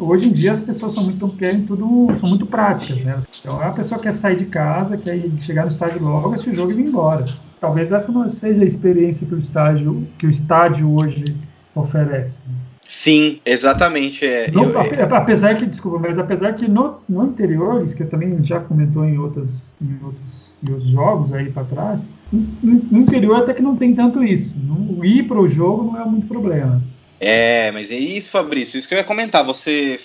Hoje 0.00 0.28
em 0.28 0.32
dia 0.32 0.52
as 0.52 0.60
pessoas 0.60 0.94
são 0.94 1.04
muito, 1.04 1.28
querem 1.30 1.62
tudo, 1.64 2.08
são 2.18 2.28
muito 2.28 2.46
práticas, 2.46 3.00
né? 3.02 3.18
Então 3.40 3.60
a 3.60 3.70
pessoa 3.70 4.00
quer 4.00 4.12
sair 4.12 4.36
de 4.36 4.46
casa, 4.46 4.96
quer 4.96 5.20
chegar 5.40 5.62
no 5.62 5.70
estádio 5.70 6.02
logo, 6.02 6.32
assistir 6.32 6.50
o 6.50 6.54
jogo 6.54 6.72
e 6.72 6.80
ir 6.80 6.86
embora. 6.86 7.26
Talvez 7.60 7.92
essa 7.92 8.12
não 8.12 8.28
seja 8.28 8.62
a 8.62 8.66
experiência 8.66 9.26
que 9.26 9.34
o 9.34 9.38
estádio, 9.38 10.06
que 10.18 10.26
o 10.26 10.30
estádio 10.30 10.92
hoje 10.92 11.36
oferece. 11.74 12.38
Sim, 12.82 13.40
exatamente. 13.44 14.24
É, 14.24 14.50
não, 14.50 14.64
eu, 14.64 14.80
é... 14.80 15.02
Apesar 15.02 15.56
que, 15.56 15.66
desculpa, 15.66 15.98
mas 15.98 16.18
apesar 16.18 16.54
que 16.54 16.68
no, 16.68 16.98
no 17.08 17.24
interior, 17.26 17.84
isso 17.84 17.96
que 17.96 18.02
eu 18.02 18.08
também 18.08 18.42
já 18.44 18.60
comentou 18.60 19.04
em, 19.04 19.18
outras, 19.18 19.74
em 19.82 19.98
outros, 20.04 20.45
em 20.62 20.72
outros 20.72 20.88
jogos 20.88 21.32
aí 21.32 21.50
para 21.50 21.64
trás, 21.64 22.08
no 22.32 22.98
interior 22.98 23.36
até 23.36 23.54
que 23.54 23.62
não 23.62 23.76
tem 23.76 23.94
tanto 23.94 24.22
isso. 24.22 24.54
Não, 24.56 25.04
ir 25.04 25.26
para 25.28 25.40
o 25.40 25.48
jogo 25.48 25.84
não 25.84 26.00
é 26.00 26.04
muito 26.04 26.26
problema. 26.26 26.82
É, 27.18 27.70
mas 27.72 27.90
é 27.90 27.98
isso, 27.98 28.30
Fabrício, 28.30 28.78
isso 28.78 28.86
que 28.86 28.92
eu 28.92 28.98
ia 28.98 29.04
comentar. 29.04 29.44
Você 29.44 29.98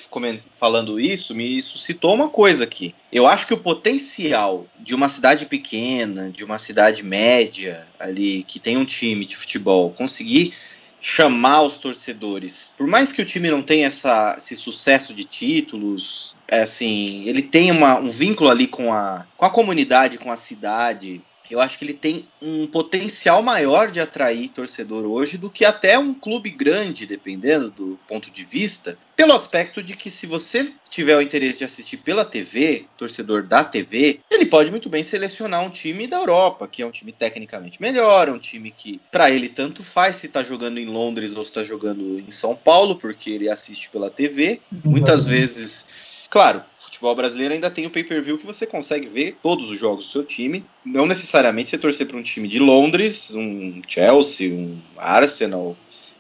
falando 0.57 0.99
isso, 0.99 1.35
me 1.35 1.61
suscitou 1.61 2.13
uma 2.13 2.29
coisa 2.29 2.63
aqui. 2.63 2.95
Eu 3.11 3.27
acho 3.27 3.45
que 3.45 3.53
o 3.53 3.57
potencial 3.57 4.65
de 4.79 4.95
uma 4.95 5.09
cidade 5.09 5.45
pequena, 5.45 6.29
de 6.29 6.43
uma 6.43 6.57
cidade 6.57 7.03
média, 7.03 7.85
ali, 7.99 8.43
que 8.43 8.59
tem 8.59 8.77
um 8.77 8.85
time 8.85 9.25
de 9.25 9.35
futebol, 9.35 9.91
conseguir 9.91 10.53
chamar 11.01 11.63
os 11.63 11.77
torcedores. 11.77 12.71
Por 12.77 12.85
mais 12.85 13.11
que 13.11 13.21
o 13.21 13.25
time 13.25 13.49
não 13.49 13.63
tenha 13.63 13.87
essa, 13.87 14.35
esse 14.37 14.55
sucesso 14.55 15.13
de 15.13 15.25
títulos, 15.25 16.35
é 16.47 16.61
assim, 16.61 17.23
ele 17.27 17.41
tem 17.41 17.71
uma, 17.71 17.99
um 17.99 18.11
vínculo 18.11 18.49
ali 18.49 18.67
com 18.67 18.93
a, 18.93 19.25
com 19.35 19.45
a 19.45 19.49
comunidade, 19.49 20.19
com 20.19 20.31
a 20.31 20.37
cidade, 20.37 21.21
eu 21.51 21.59
acho 21.59 21.77
que 21.77 21.83
ele 21.83 21.93
tem 21.93 22.27
um 22.41 22.65
potencial 22.65 23.41
maior 23.41 23.91
de 23.91 23.99
atrair 23.99 24.49
torcedor 24.49 25.05
hoje 25.05 25.37
do 25.37 25.49
que 25.49 25.65
até 25.65 25.99
um 25.99 26.13
clube 26.13 26.49
grande, 26.49 27.05
dependendo 27.05 27.69
do 27.69 27.99
ponto 28.07 28.31
de 28.31 28.43
vista, 28.43 28.97
pelo 29.15 29.33
aspecto 29.33 29.83
de 29.83 29.95
que 29.95 30.09
se 30.09 30.25
você 30.25 30.71
tiver 30.89 31.15
o 31.15 31.21
interesse 31.21 31.59
de 31.59 31.65
assistir 31.65 31.97
pela 31.97 32.23
TV, 32.23 32.85
torcedor 32.97 33.43
da 33.43 33.63
TV, 33.63 34.19
ele 34.29 34.45
pode 34.45 34.71
muito 34.71 34.89
bem 34.89 35.03
selecionar 35.03 35.63
um 35.63 35.69
time 35.69 36.07
da 36.07 36.17
Europa, 36.17 36.67
que 36.67 36.81
é 36.81 36.85
um 36.85 36.91
time 36.91 37.11
tecnicamente 37.11 37.81
melhor, 37.81 38.29
um 38.29 38.39
time 38.39 38.71
que 38.71 39.01
para 39.11 39.29
ele 39.29 39.49
tanto 39.49 39.83
faz 39.83 40.15
se 40.17 40.27
está 40.27 40.43
jogando 40.43 40.79
em 40.79 40.85
Londres 40.85 41.35
ou 41.35 41.43
se 41.43 41.51
está 41.51 41.63
jogando 41.63 42.19
em 42.19 42.31
São 42.31 42.55
Paulo, 42.55 42.95
porque 42.95 43.29
ele 43.29 43.49
assiste 43.49 43.89
pela 43.89 44.09
TV. 44.09 44.61
Muitas 44.83 45.25
vezes 45.25 45.85
Claro, 46.31 46.63
futebol 46.79 47.13
brasileiro 47.13 47.53
ainda 47.53 47.69
tem 47.69 47.85
o 47.85 47.89
pay-per-view 47.89 48.37
que 48.37 48.45
você 48.45 48.65
consegue 48.65 49.05
ver 49.05 49.37
todos 49.43 49.69
os 49.69 49.77
jogos 49.77 50.05
do 50.05 50.11
seu 50.13 50.23
time. 50.23 50.65
Não 50.85 51.05
necessariamente 51.05 51.69
você 51.69 51.77
torcer 51.77 52.07
para 52.07 52.15
um 52.15 52.23
time 52.23 52.47
de 52.47 52.57
Londres, 52.57 53.35
um 53.35 53.81
Chelsea, 53.85 54.49
um 54.49 54.81
Arsenal, 54.95 55.75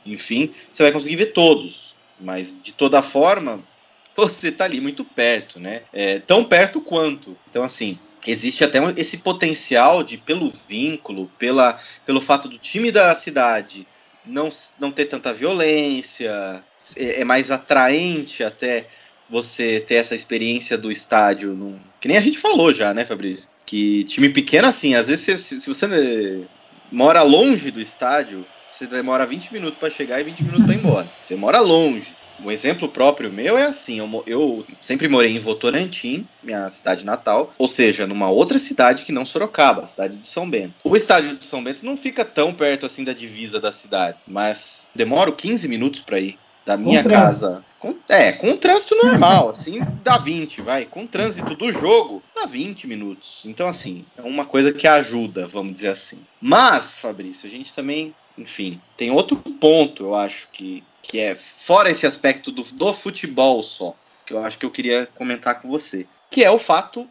enfim, 0.05 0.53
você 0.69 0.83
vai 0.83 0.91
conseguir 0.91 1.15
ver 1.15 1.27
todos. 1.27 1.95
Mas 2.19 2.61
de 2.61 2.73
toda 2.73 3.01
forma, 3.01 3.63
você 4.13 4.49
está 4.49 4.65
ali 4.65 4.81
muito 4.81 5.05
perto, 5.05 5.61
né? 5.61 5.83
É, 5.93 6.19
tão 6.19 6.43
perto 6.43 6.81
quanto. 6.81 7.37
Então, 7.49 7.63
assim, 7.63 7.97
existe 8.27 8.65
até 8.65 8.79
esse 8.97 9.17
potencial 9.17 10.03
de, 10.03 10.17
pelo 10.17 10.51
vínculo, 10.67 11.31
pela, 11.39 11.79
pelo 12.05 12.19
fato 12.19 12.49
do 12.49 12.57
time 12.57 12.91
da 12.91 13.15
cidade 13.15 13.87
não, 14.25 14.49
não 14.77 14.91
ter 14.91 15.05
tanta 15.05 15.33
violência, 15.33 16.63
é, 16.97 17.21
é 17.21 17.23
mais 17.23 17.49
atraente 17.49 18.43
até 18.43 18.87
você 19.31 19.79
ter 19.79 19.95
essa 19.95 20.13
experiência 20.13 20.77
do 20.77 20.91
estádio, 20.91 21.53
num... 21.53 21.79
que 22.01 22.07
nem 22.07 22.17
a 22.17 22.21
gente 22.21 22.37
falou 22.37 22.73
já, 22.73 22.93
né, 22.93 23.05
Fabrício? 23.05 23.49
Que 23.65 24.03
time 24.03 24.27
pequeno, 24.27 24.67
assim, 24.67 24.93
às 24.93 25.07
vezes 25.07 25.41
se, 25.41 25.61
se 25.61 25.67
você 25.67 26.45
mora 26.91 27.23
longe 27.23 27.71
do 27.71 27.79
estádio, 27.79 28.45
você 28.67 28.85
demora 28.85 29.25
20 29.25 29.53
minutos 29.53 29.79
para 29.79 29.89
chegar 29.89 30.19
e 30.19 30.25
20 30.25 30.43
minutos 30.43 30.65
para 30.65 30.73
ir 30.73 30.77
embora. 30.77 31.11
Você 31.21 31.35
mora 31.35 31.59
longe. 31.59 32.15
um 32.43 32.49
exemplo 32.49 32.89
próprio 32.89 33.31
meu 33.31 33.57
é 33.57 33.63
assim: 33.63 33.99
eu, 33.99 34.23
eu, 34.25 34.65
sempre 34.81 35.07
morei 35.07 35.31
em 35.31 35.39
Votorantim, 35.39 36.27
minha 36.41 36.69
cidade 36.69 37.05
natal, 37.05 37.53
ou 37.57 37.67
seja, 37.67 38.07
numa 38.07 38.29
outra 38.29 38.57
cidade 38.57 39.05
que 39.05 39.11
não 39.11 39.23
Sorocaba, 39.23 39.83
a 39.83 39.87
cidade 39.87 40.17
de 40.17 40.27
São 40.27 40.49
Bento. 40.49 40.73
O 40.83 40.95
estádio 40.95 41.37
de 41.37 41.45
São 41.45 41.63
Bento 41.63 41.85
não 41.85 41.95
fica 41.95 42.25
tão 42.25 42.53
perto 42.53 42.87
assim 42.87 43.03
da 43.03 43.13
divisa 43.13 43.59
da 43.59 43.71
cidade, 43.71 44.17
mas 44.27 44.89
demoro 44.95 45.31
15 45.31 45.67
minutos 45.67 46.01
para 46.01 46.19
ir 46.19 46.39
da 46.71 46.77
minha 46.77 47.03
com 47.03 47.09
casa. 47.09 47.65
Com, 47.79 47.95
é, 48.07 48.31
com 48.31 48.55
trânsito 48.55 48.95
normal, 48.95 49.49
assim, 49.49 49.79
dá 50.03 50.17
20, 50.17 50.61
vai. 50.61 50.85
Com 50.85 51.05
trânsito 51.05 51.55
do 51.55 51.71
jogo, 51.71 52.21
dá 52.35 52.45
20 52.45 52.87
minutos. 52.87 53.43
Então, 53.45 53.67
assim, 53.67 54.05
é 54.17 54.21
uma 54.21 54.45
coisa 54.45 54.71
que 54.71 54.87
ajuda, 54.87 55.47
vamos 55.47 55.73
dizer 55.73 55.89
assim. 55.89 56.19
Mas, 56.39 56.97
Fabrício, 56.97 57.47
a 57.47 57.51
gente 57.51 57.73
também, 57.73 58.15
enfim, 58.37 58.79
tem 58.95 59.11
outro 59.11 59.35
ponto, 59.35 60.03
eu 60.03 60.15
acho, 60.15 60.47
que, 60.53 60.83
que 61.01 61.19
é 61.19 61.35
fora 61.35 61.89
esse 61.89 62.05
aspecto 62.05 62.51
do, 62.51 62.63
do 62.63 62.93
futebol 62.93 63.61
só, 63.63 63.95
que 64.25 64.33
eu 64.33 64.43
acho 64.43 64.57
que 64.57 64.65
eu 64.65 64.71
queria 64.71 65.09
comentar 65.15 65.61
com 65.61 65.67
você. 65.67 66.05
Que 66.29 66.43
é 66.43 66.51
o 66.51 66.59
fato 66.59 67.09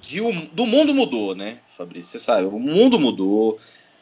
de, 0.00 0.20
do 0.52 0.64
mundo 0.64 0.94
mudou, 0.94 1.34
né, 1.34 1.58
Fabrício? 1.76 2.12
Você 2.12 2.18
sabe, 2.18 2.46
o 2.46 2.58
mundo 2.58 2.98
mudou. 2.98 3.58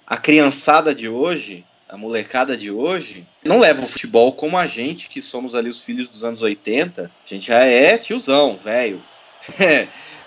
A 0.06 0.16
criançada 0.16 0.92
de 0.92 1.08
hoje 1.08 1.64
a 1.90 1.96
molecada 1.96 2.56
de 2.56 2.70
hoje 2.70 3.26
não 3.44 3.58
leva 3.58 3.82
o 3.82 3.88
futebol 3.88 4.32
como 4.32 4.56
a 4.56 4.66
gente, 4.66 5.08
que 5.08 5.20
somos 5.20 5.54
ali 5.54 5.68
os 5.68 5.82
filhos 5.82 6.08
dos 6.08 6.24
anos 6.24 6.40
80. 6.40 7.04
A 7.04 7.28
gente 7.28 7.48
já 7.48 7.64
é 7.64 7.98
tiozão, 7.98 8.58
velho. 8.62 9.02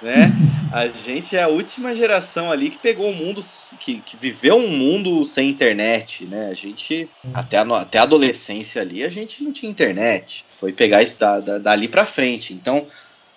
né? 0.01 0.31
A 0.73 0.87
gente 0.87 1.35
é 1.37 1.43
a 1.43 1.47
última 1.47 1.95
geração 1.95 2.51
ali 2.51 2.69
que 2.69 2.79
pegou 2.79 3.09
o 3.09 3.15
mundo, 3.15 3.41
que, 3.79 3.99
que 3.99 4.17
viveu 4.17 4.57
um 4.57 4.69
mundo 4.69 5.23
sem 5.23 5.49
internet, 5.49 6.25
né? 6.25 6.49
A 6.49 6.53
gente, 6.53 7.09
até 7.33 7.57
a, 7.57 7.61
até 7.61 7.99
a 7.99 8.03
adolescência 8.03 8.81
ali, 8.81 9.03
a 9.03 9.09
gente 9.09 9.43
não 9.43 9.53
tinha 9.53 9.71
internet. 9.71 10.43
Foi 10.59 10.73
pegar 10.73 11.01
isso 11.01 11.17
da, 11.19 11.39
da, 11.39 11.57
dali 11.59 11.87
pra 11.87 12.05
frente. 12.05 12.53
Então, 12.53 12.87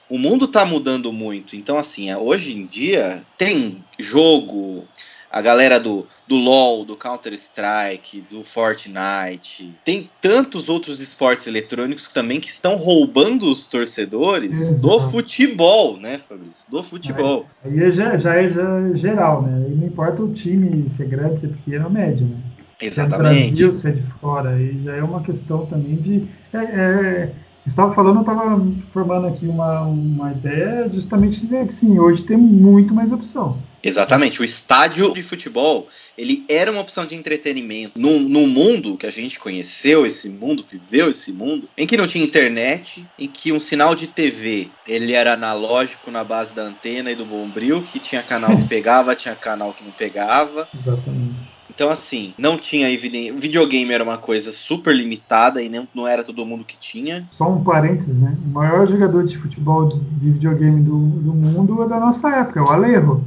o 0.08 0.18
mundo 0.18 0.48
tá 0.48 0.64
mudando 0.64 1.12
muito. 1.12 1.54
Então, 1.54 1.78
assim, 1.78 2.12
hoje 2.14 2.56
em 2.56 2.66
dia 2.66 3.22
tem 3.38 3.84
jogo, 3.98 4.88
a 5.36 5.42
galera 5.42 5.78
do, 5.78 6.06
do 6.26 6.34
LoL, 6.34 6.82
do 6.82 6.96
Counter-Strike, 6.96 8.24
do 8.30 8.42
Fortnite. 8.42 9.70
Tem 9.84 10.08
tantos 10.18 10.66
outros 10.70 10.98
esportes 10.98 11.46
eletrônicos 11.46 12.08
também 12.08 12.40
que 12.40 12.48
estão 12.48 12.76
roubando 12.76 13.52
os 13.52 13.66
torcedores 13.66 14.58
Exato. 14.58 14.98
do 14.98 15.10
futebol, 15.10 15.98
né, 15.98 16.22
Fabrício? 16.26 16.70
Do 16.70 16.82
futebol. 16.82 17.44
Aí, 17.62 17.84
aí 17.84 17.90
já, 17.90 18.16
já, 18.16 18.34
é 18.34 18.48
já 18.48 18.94
geral, 18.94 19.42
né? 19.42 19.66
Aí 19.66 19.74
não 19.74 19.86
importa 19.86 20.22
o 20.22 20.32
time 20.32 20.88
ser 20.88 21.06
grande, 21.06 21.40
ser 21.40 21.48
pequeno 21.48 21.84
ou 21.84 21.90
médio, 21.90 22.26
né? 22.26 22.38
Exatamente. 22.80 22.88
Se 22.88 23.00
é 23.00 23.04
do 23.04 23.18
Brasil, 23.18 23.72
se 23.74 23.88
é 23.88 23.90
de 23.90 24.02
fora. 24.18 24.50
Aí 24.54 24.82
já 24.82 24.96
é 24.96 25.02
uma 25.02 25.22
questão 25.22 25.66
também 25.66 25.96
de. 25.96 26.26
É, 26.54 26.58
é, 26.58 27.32
estava 27.66 27.92
falando, 27.92 28.16
eu 28.16 28.20
estava 28.20 28.66
formando 28.92 29.26
aqui 29.26 29.46
uma, 29.46 29.82
uma 29.82 30.32
ideia 30.32 30.88
justamente 30.88 31.44
de 31.46 31.64
que 31.66 31.72
sim, 31.72 31.98
hoje 31.98 32.22
tem 32.22 32.36
muito 32.36 32.94
mais 32.94 33.12
opção. 33.12 33.58
Exatamente. 33.82 34.40
O 34.40 34.44
estádio 34.44 35.12
de 35.14 35.22
futebol, 35.22 35.88
ele 36.18 36.44
era 36.48 36.70
uma 36.70 36.80
opção 36.80 37.06
de 37.06 37.14
entretenimento. 37.14 38.00
No, 38.00 38.18
no 38.18 38.46
mundo 38.46 38.96
que 38.96 39.06
a 39.06 39.10
gente 39.10 39.38
conheceu, 39.38 40.04
esse 40.04 40.28
mundo, 40.28 40.64
viveu 40.68 41.10
esse 41.10 41.32
mundo, 41.32 41.68
em 41.76 41.86
que 41.86 41.96
não 41.96 42.06
tinha 42.06 42.24
internet, 42.24 43.06
em 43.18 43.28
que 43.28 43.52
um 43.52 43.60
sinal 43.60 43.94
de 43.94 44.08
TV, 44.08 44.68
ele 44.86 45.12
era 45.12 45.34
analógico 45.34 46.10
na 46.10 46.24
base 46.24 46.52
da 46.52 46.62
antena 46.62 47.10
e 47.10 47.14
do 47.14 47.24
bombril, 47.24 47.82
que 47.82 47.98
tinha 47.98 48.22
canal 48.22 48.56
que 48.56 48.66
pegava, 48.68 49.14
tinha 49.14 49.36
canal 49.36 49.72
que 49.72 49.84
não 49.84 49.92
pegava. 49.92 50.68
Exatamente. 50.74 51.55
Então, 51.76 51.90
assim, 51.90 52.32
não 52.38 52.56
tinha 52.56 52.90
evidência. 52.90 53.34
O 53.34 53.38
videogame 53.38 53.92
era 53.92 54.02
uma 54.02 54.16
coisa 54.16 54.50
super 54.50 54.96
limitada 54.96 55.62
e 55.62 55.68
não, 55.68 55.86
não 55.94 56.08
era 56.08 56.24
todo 56.24 56.46
mundo 56.46 56.64
que 56.64 56.74
tinha. 56.78 57.28
Só 57.32 57.50
um 57.50 57.62
parênteses, 57.62 58.18
né? 58.18 58.34
O 58.46 58.48
maior 58.48 58.86
jogador 58.86 59.26
de 59.26 59.36
futebol 59.36 59.86
de, 59.86 60.00
de 60.00 60.30
videogame 60.30 60.80
do, 60.80 60.96
do 60.96 61.34
mundo 61.34 61.82
é 61.82 61.86
da 61.86 62.00
nossa 62.00 62.30
época, 62.34 62.60
é 62.60 62.62
o 62.62 62.70
Alejo. 62.70 63.22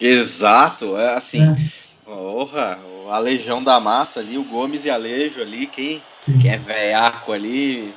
Exato, 0.00 0.96
é 0.96 1.14
assim. 1.14 1.42
É. 1.42 1.56
Porra, 2.04 2.78
a 3.10 3.18
Legião 3.18 3.62
da 3.62 3.78
Massa 3.78 4.20
ali, 4.20 4.38
o 4.38 4.44
Gomes 4.44 4.84
e 4.84 4.90
Alejo 4.90 5.40
ali, 5.40 5.66
quem, 5.66 6.02
quem 6.40 6.50
é 6.50 6.56
veiaco 6.56 7.32
ali. 7.32 7.94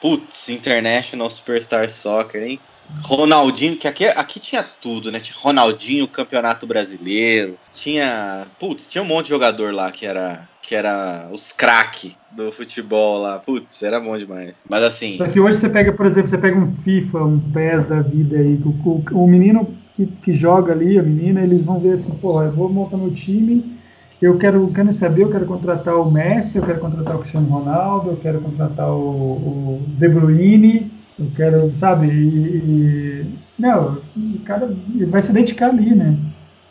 Putz, 0.00 0.48
International 0.48 1.28
Superstar 1.28 1.90
Soccer, 1.90 2.42
hein? 2.42 2.60
Ronaldinho, 3.02 3.76
que 3.76 3.86
aqui, 3.86 4.06
aqui 4.06 4.40
tinha 4.40 4.62
tudo, 4.62 5.12
né? 5.12 5.20
Tinha 5.20 5.36
Ronaldinho, 5.38 6.08
Campeonato 6.08 6.66
Brasileiro. 6.66 7.58
Tinha. 7.74 8.46
Putz, 8.58 8.90
tinha 8.90 9.02
um 9.02 9.06
monte 9.06 9.26
de 9.26 9.30
jogador 9.30 9.72
lá 9.74 9.90
que 9.92 10.06
era. 10.06 10.48
Que 10.62 10.74
era 10.74 11.28
os 11.32 11.52
craque 11.52 12.16
do 12.30 12.52
futebol 12.52 13.20
lá. 13.20 13.38
Putz, 13.38 13.82
era 13.82 14.00
bom 14.00 14.16
demais. 14.16 14.54
Mas 14.68 14.82
assim. 14.82 15.14
Só 15.14 15.26
que 15.26 15.40
hoje 15.40 15.58
você 15.58 15.68
pega, 15.68 15.92
por 15.92 16.06
exemplo, 16.06 16.30
você 16.30 16.38
pega 16.38 16.56
um 16.56 16.74
FIFA, 16.76 17.18
um 17.24 17.40
PES 17.52 17.86
da 17.86 18.00
vida 18.00 18.36
aí. 18.36 18.54
O, 18.64 18.68
o, 18.68 19.04
o 19.12 19.26
menino 19.26 19.76
que, 19.96 20.06
que 20.06 20.32
joga 20.32 20.72
ali, 20.72 20.98
a 20.98 21.02
menina, 21.02 21.40
eles 21.40 21.62
vão 21.62 21.78
ver 21.78 21.92
assim, 21.92 22.10
porra, 22.12 22.44
eu 22.44 22.52
vou 22.52 22.68
montar 22.68 22.96
meu 22.96 23.12
time, 23.12 23.78
eu 24.20 24.36
quero, 24.38 24.66
quero 24.72 24.92
saber, 24.92 25.22
eu 25.22 25.30
quero 25.30 25.46
contratar 25.46 25.96
o 25.96 26.10
Messi, 26.10 26.58
eu 26.58 26.64
quero 26.64 26.80
contratar 26.80 27.16
o 27.16 27.20
Cristiano 27.20 27.48
Ronaldo, 27.48 28.10
eu 28.10 28.16
quero 28.16 28.40
contratar 28.40 28.90
o, 28.90 29.00
o 29.00 29.82
De 29.98 30.08
Bruyne, 30.08 30.92
eu 31.18 31.26
quero, 31.34 31.74
sabe, 31.74 32.06
e, 32.08 33.26
e 33.26 33.38
não, 33.58 33.98
o 34.16 34.40
cara 34.44 34.74
vai 35.08 35.22
se 35.22 35.32
dedicar 35.32 35.68
ali, 35.68 35.94
né? 35.94 36.16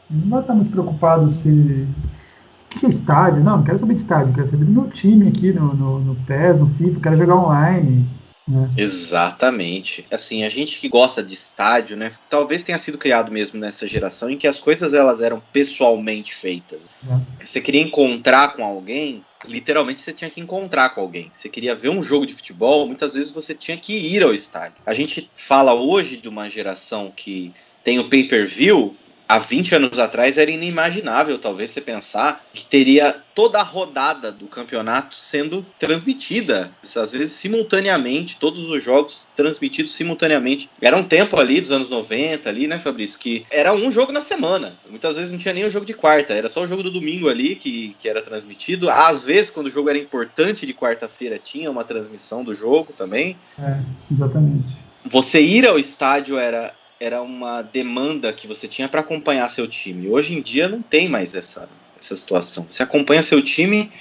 Não 0.09 0.29
vai 0.29 0.41
estar 0.41 0.53
muito 0.53 0.71
preocupado 0.71 1.29
se 1.29 1.49
o 1.49 2.79
que 2.79 2.85
é 2.85 2.89
estádio? 2.89 3.43
Não, 3.43 3.57
não 3.57 3.63
quero 3.63 3.77
saber 3.77 3.93
de 3.95 3.99
estádio, 3.99 4.33
quero 4.33 4.47
saber 4.47 4.65
do 4.65 4.71
meu 4.71 4.89
time 4.89 5.27
aqui 5.27 5.51
no, 5.51 5.73
no, 5.73 5.99
no 5.99 6.15
PES, 6.25 6.59
no 6.59 6.67
FIFA, 6.67 6.99
quero 6.99 7.17
jogar 7.17 7.35
online. 7.35 8.07
Né? 8.49 8.71
Exatamente. 8.77 10.07
Assim, 10.09 10.43
a 10.43 10.49
gente 10.49 10.79
que 10.79 10.89
gosta 10.89 11.21
de 11.21 11.35
estádio, 11.35 11.95
né? 11.95 12.13
Talvez 12.27 12.63
tenha 12.63 12.79
sido 12.79 12.97
criado 12.97 13.31
mesmo 13.31 13.59
nessa 13.59 13.85
geração 13.85 14.27
em 14.27 14.37
que 14.37 14.47
as 14.47 14.57
coisas 14.57 14.91
elas 14.91 15.21
eram 15.21 15.39
pessoalmente 15.53 16.33
feitas. 16.33 16.89
É. 17.07 17.45
Você 17.45 17.61
queria 17.61 17.81
encontrar 17.81 18.55
com 18.55 18.63
alguém, 18.63 19.23
literalmente 19.45 20.01
você 20.01 20.11
tinha 20.11 20.31
que 20.31 20.41
encontrar 20.41 20.89
com 20.89 21.01
alguém. 21.01 21.31
Você 21.35 21.47
queria 21.47 21.75
ver 21.75 21.89
um 21.89 22.01
jogo 22.01 22.25
de 22.25 22.33
futebol, 22.33 22.87
muitas 22.87 23.13
vezes 23.13 23.31
você 23.31 23.53
tinha 23.53 23.77
que 23.77 23.93
ir 23.93 24.23
ao 24.23 24.33
estádio. 24.33 24.77
A 24.83 24.95
gente 24.95 25.29
fala 25.35 25.75
hoje 25.75 26.17
de 26.17 26.27
uma 26.27 26.49
geração 26.49 27.13
que 27.15 27.53
tem 27.83 27.99
o 27.99 28.09
pay-per-view, 28.09 28.95
há 29.29 29.37
20 29.37 29.75
anos 29.75 29.99
atrás 29.99 30.39
era 30.39 30.49
inimaginável, 30.49 31.37
talvez, 31.37 31.69
você 31.69 31.79
pensar 31.79 32.43
que 32.51 32.65
teria 32.65 33.15
toda 33.35 33.59
a 33.59 33.63
rodada 33.63 34.31
do 34.31 34.47
campeonato 34.47 35.15
sendo 35.19 35.63
transmitida, 35.77 36.71
às 36.83 37.11
vezes 37.11 37.33
simultaneamente, 37.33 38.37
todos 38.39 38.67
os 38.67 38.83
jogos 38.83 39.27
transmitidos 39.37 39.93
simultaneamente. 39.93 40.67
Era 40.81 40.97
um 40.97 41.03
tempo 41.03 41.39
ali 41.39 41.61
dos 41.61 41.71
anos 41.71 41.89
90, 41.89 42.49
ali, 42.49 42.67
né, 42.67 42.79
Fabrício, 42.79 43.19
que 43.19 43.45
era 43.51 43.71
um 43.71 43.91
jogo 43.91 44.11
na 44.11 44.21
semana. 44.21 44.73
Muitas 44.89 45.15
vezes 45.15 45.31
não 45.31 45.37
tinha 45.37 45.53
nem 45.53 45.63
o 45.63 45.69
jogo 45.69 45.85
de 45.85 45.93
quarta, 45.93 46.33
era 46.33 46.49
só 46.49 46.63
o 46.63 46.67
jogo 46.67 46.81
do 46.81 46.91
domingo 46.91 47.29
ali 47.29 47.55
que, 47.55 47.95
que 47.99 48.09
era 48.09 48.23
transmitido. 48.23 48.89
Às 48.89 49.23
vezes, 49.23 49.51
quando 49.51 49.67
o 49.67 49.71
jogo 49.71 49.89
era 49.89 49.99
importante 49.99 50.65
de 50.65 50.73
quarta-feira, 50.73 51.37
tinha 51.37 51.69
uma 51.69 51.83
transmissão 51.83 52.43
do 52.43 52.55
jogo 52.55 52.93
também. 52.93 53.37
É, 53.59 53.79
exatamente. 54.11 54.75
Você 55.05 55.39
ir 55.39 55.65
ao 55.65 55.79
estádio 55.79 56.37
era 56.37 56.73
era 56.99 57.21
uma 57.21 57.61
demanda 57.61 58.33
que 58.33 58.47
você 58.47 58.67
tinha 58.67 58.89
para 58.89 59.01
acompanhar 59.01 59.49
seu 59.49 59.67
time. 59.67 60.09
Hoje 60.09 60.33
em 60.33 60.41
dia 60.41 60.67
não 60.67 60.81
tem 60.81 61.07
mais 61.07 61.33
essa, 61.33 61.69
essa 61.99 62.15
situação. 62.15 62.65
Você 62.69 62.83
acompanha 62.83 63.23
seu 63.23 63.41
time 63.41 63.91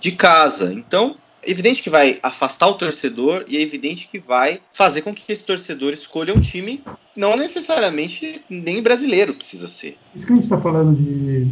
de 0.00 0.12
casa. 0.12 0.72
Então, 0.72 1.16
é 1.42 1.50
evidente 1.50 1.82
que 1.82 1.90
vai 1.90 2.18
afastar 2.22 2.68
o 2.68 2.74
torcedor 2.74 3.44
e 3.46 3.56
é 3.56 3.60
evidente 3.60 4.08
que 4.08 4.18
vai 4.18 4.60
fazer 4.72 5.02
com 5.02 5.14
que 5.14 5.30
esse 5.30 5.44
torcedor 5.44 5.92
escolha 5.92 6.34
um 6.34 6.40
time, 6.40 6.82
não 7.14 7.36
necessariamente 7.36 8.42
nem 8.48 8.82
brasileiro 8.82 9.34
precisa 9.34 9.68
ser. 9.68 9.96
Isso 10.14 10.26
que 10.26 10.32
a 10.32 10.36
gente 10.36 10.44
está 10.44 10.58
falando 10.58 10.96
de 10.96 11.46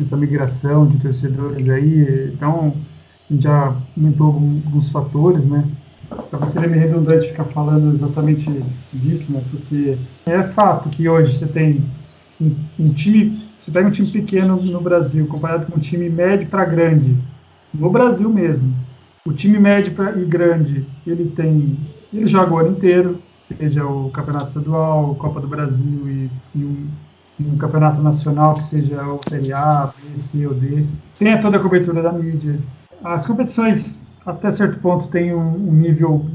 essa 0.00 0.16
migração 0.16 0.86
de 0.86 1.00
torcedores 1.00 1.68
aí, 1.68 2.32
então 2.34 2.76
a 3.28 3.32
gente 3.32 3.42
já 3.42 3.76
comentou 3.94 4.26
alguns 4.26 4.88
fatores, 4.90 5.44
né? 5.46 5.68
Talvez 6.30 6.50
seria 6.50 6.68
meio 6.68 6.82
redundante 6.82 7.28
ficar 7.28 7.44
falando 7.44 7.92
exatamente 7.92 8.50
disso, 8.92 9.32
né? 9.32 9.42
Porque 9.50 9.98
é 10.26 10.42
fato 10.42 10.88
que 10.88 11.08
hoje 11.08 11.36
você 11.36 11.46
tem 11.46 11.84
um, 12.40 12.54
um 12.78 12.92
time, 12.92 13.48
você 13.60 13.70
pega 13.70 13.88
um 13.88 13.90
time 13.90 14.10
pequeno 14.10 14.56
no 14.56 14.80
Brasil 14.80 15.26
comparado 15.26 15.66
com 15.66 15.76
um 15.76 15.80
time 15.80 16.08
médio 16.08 16.48
para 16.48 16.64
grande, 16.64 17.16
no 17.74 17.90
Brasil 17.90 18.28
mesmo. 18.28 18.74
O 19.26 19.32
time 19.32 19.58
médio 19.58 19.94
pra, 19.94 20.12
e 20.12 20.24
grande, 20.24 20.86
ele 21.06 21.26
tem, 21.30 21.78
ele 22.12 22.26
joga 22.26 22.54
o 22.54 22.58
ano 22.58 22.70
inteiro, 22.70 23.20
seja 23.40 23.84
o 23.84 24.10
Campeonato 24.10 24.46
Estadual, 24.46 25.14
Copa 25.16 25.40
do 25.40 25.46
Brasil 25.46 26.08
e, 26.08 26.30
e, 26.54 26.64
um, 26.64 26.88
um 27.40 27.56
campeonato 27.58 28.00
nacional 28.00 28.54
que 28.54 28.64
seja 28.64 29.02
o 29.02 29.20
Série 29.28 29.52
A, 29.52 29.92
B, 29.94 30.18
C 30.18 30.46
ou 30.46 30.54
D. 30.54 30.86
Tenha 31.18 31.40
toda 31.40 31.58
a 31.58 31.60
cobertura 31.60 32.02
da 32.02 32.12
mídia. 32.12 32.58
As 33.04 33.26
competições, 33.26 34.07
até 34.28 34.50
certo 34.50 34.78
ponto, 34.80 35.08
têm 35.08 35.34
um, 35.34 35.68
um 35.68 35.72
nível 35.72 36.26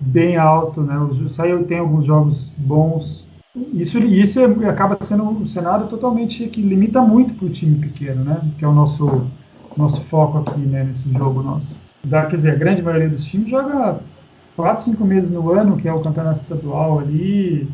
bem 0.00 0.36
alto, 0.36 0.80
né? 0.80 0.98
Os, 0.98 1.34
saiu 1.34 1.64
tem 1.64 1.78
alguns 1.78 2.04
jogos 2.04 2.52
bons. 2.56 3.24
Isso, 3.72 3.98
isso 3.98 4.40
é, 4.40 4.68
acaba 4.68 4.96
sendo 5.00 5.24
um 5.24 5.46
cenário 5.46 5.86
totalmente 5.86 6.46
que 6.48 6.60
limita 6.60 7.00
muito 7.00 7.34
para 7.34 7.46
o 7.46 7.50
time 7.50 7.78
pequeno, 7.78 8.24
né? 8.24 8.40
Que 8.58 8.64
é 8.64 8.68
o 8.68 8.72
nosso, 8.72 9.26
nosso 9.76 10.00
foco 10.02 10.38
aqui, 10.38 10.60
né? 10.60 10.84
Nesse 10.84 11.10
jogo 11.12 11.42
nosso. 11.42 11.66
Da, 12.04 12.26
quer 12.26 12.36
dizer, 12.36 12.52
a 12.52 12.56
grande 12.56 12.82
maioria 12.82 13.08
dos 13.08 13.24
times 13.24 13.50
joga 13.50 14.00
quatro, 14.56 14.84
cinco 14.84 15.04
meses 15.04 15.30
no 15.30 15.52
ano, 15.52 15.76
que 15.76 15.88
é 15.88 15.92
o 15.92 16.02
campeonato 16.02 16.40
estadual 16.40 16.98
ali, 16.98 17.68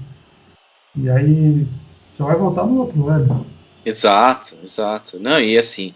e 0.97 1.09
aí 1.09 1.67
só 2.17 2.27
vai 2.27 2.37
voltar 2.37 2.65
no 2.65 2.81
outro 2.81 3.09
ano. 3.09 3.47
Exato, 3.85 4.57
exato. 4.63 5.19
Não, 5.21 5.39
e 5.41 5.59
assim, 5.59 5.93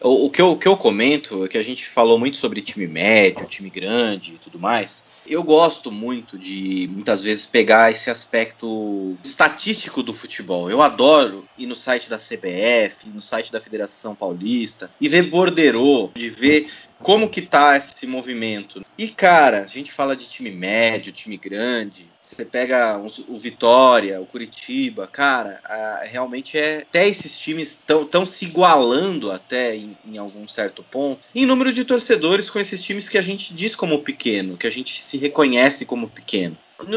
o, 0.00 0.26
o, 0.26 0.30
que 0.30 0.40
eu, 0.40 0.52
o 0.52 0.58
que 0.58 0.66
eu 0.66 0.76
comento 0.76 1.44
é 1.44 1.48
que 1.48 1.58
a 1.58 1.62
gente 1.62 1.86
falou 1.86 2.18
muito 2.18 2.36
sobre 2.36 2.62
time 2.62 2.86
médio, 2.86 3.46
time 3.46 3.68
grande 3.68 4.34
e 4.34 4.38
tudo 4.38 4.58
mais. 4.58 5.04
Eu 5.26 5.42
gosto 5.42 5.92
muito 5.92 6.38
de, 6.38 6.88
muitas 6.90 7.22
vezes, 7.22 7.46
pegar 7.46 7.90
esse 7.90 8.10
aspecto 8.10 9.16
estatístico 9.22 10.02
do 10.02 10.14
futebol. 10.14 10.70
Eu 10.70 10.82
adoro 10.82 11.44
ir 11.56 11.66
no 11.66 11.76
site 11.76 12.08
da 12.08 12.16
CBF, 12.16 13.08
no 13.12 13.20
site 13.20 13.52
da 13.52 13.60
Federação 13.60 14.14
Paulista 14.14 14.90
e 15.00 15.08
ver 15.08 15.22
borderô, 15.24 16.10
de 16.14 16.30
ver 16.30 16.70
como 17.02 17.28
que 17.28 17.42
tá 17.42 17.76
esse 17.76 18.06
movimento. 18.06 18.84
E, 18.96 19.08
cara, 19.08 19.62
a 19.62 19.66
gente 19.66 19.92
fala 19.92 20.16
de 20.16 20.26
time 20.26 20.50
médio, 20.50 21.12
time 21.12 21.36
grande, 21.36 22.06
você 22.36 22.44
pega 22.44 23.00
o 23.28 23.38
Vitória, 23.38 24.20
o 24.20 24.26
Curitiba, 24.26 25.06
cara, 25.06 25.60
a, 25.64 26.04
realmente 26.04 26.56
é. 26.56 26.84
Até 26.88 27.08
esses 27.08 27.36
times 27.38 27.78
estão 27.88 28.24
se 28.24 28.44
igualando 28.44 29.32
até 29.32 29.74
em, 29.74 29.96
em, 30.06 30.16
algum 30.16 30.46
certo 30.46 30.82
ponto. 30.82 31.20
Em 31.34 31.44
número 31.44 31.72
de 31.72 31.84
torcedores 31.84 32.48
com 32.48 32.58
esses 32.58 32.82
times 32.82 33.08
que 33.08 33.18
a 33.18 33.22
gente 33.22 33.52
diz 33.52 33.74
como 33.74 34.02
pequeno, 34.02 34.56
que 34.56 34.66
a 34.66 34.70
gente 34.70 35.02
se 35.02 35.18
reconhece 35.18 35.84
como 35.84 36.08
pequeno. 36.08 36.56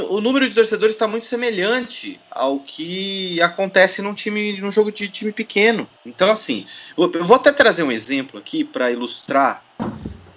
O 0.10 0.22
número 0.22 0.48
de 0.48 0.56
torcedores 0.56 0.96
está 0.96 1.08
muito 1.08 1.26
semelhante 1.26 2.18
ao 2.32 2.60
que 2.60 3.42
acontece 3.42 4.02
num 4.02 4.14
time, 4.14 4.62
num 4.62 4.72
jogo 4.72 4.92
de 4.92 5.10
time 5.10 5.32
pequeno. 5.34 5.90
Então, 6.06 6.32
assim, 6.32 6.66
eu 6.98 7.26
vou 7.26 7.36
até 7.36 7.52
trazer 7.52 7.84
um 7.84 7.92
exemplo 7.92 8.40
aqui 8.40 8.64
para 8.64 8.92
ilustrar. 8.92 9.62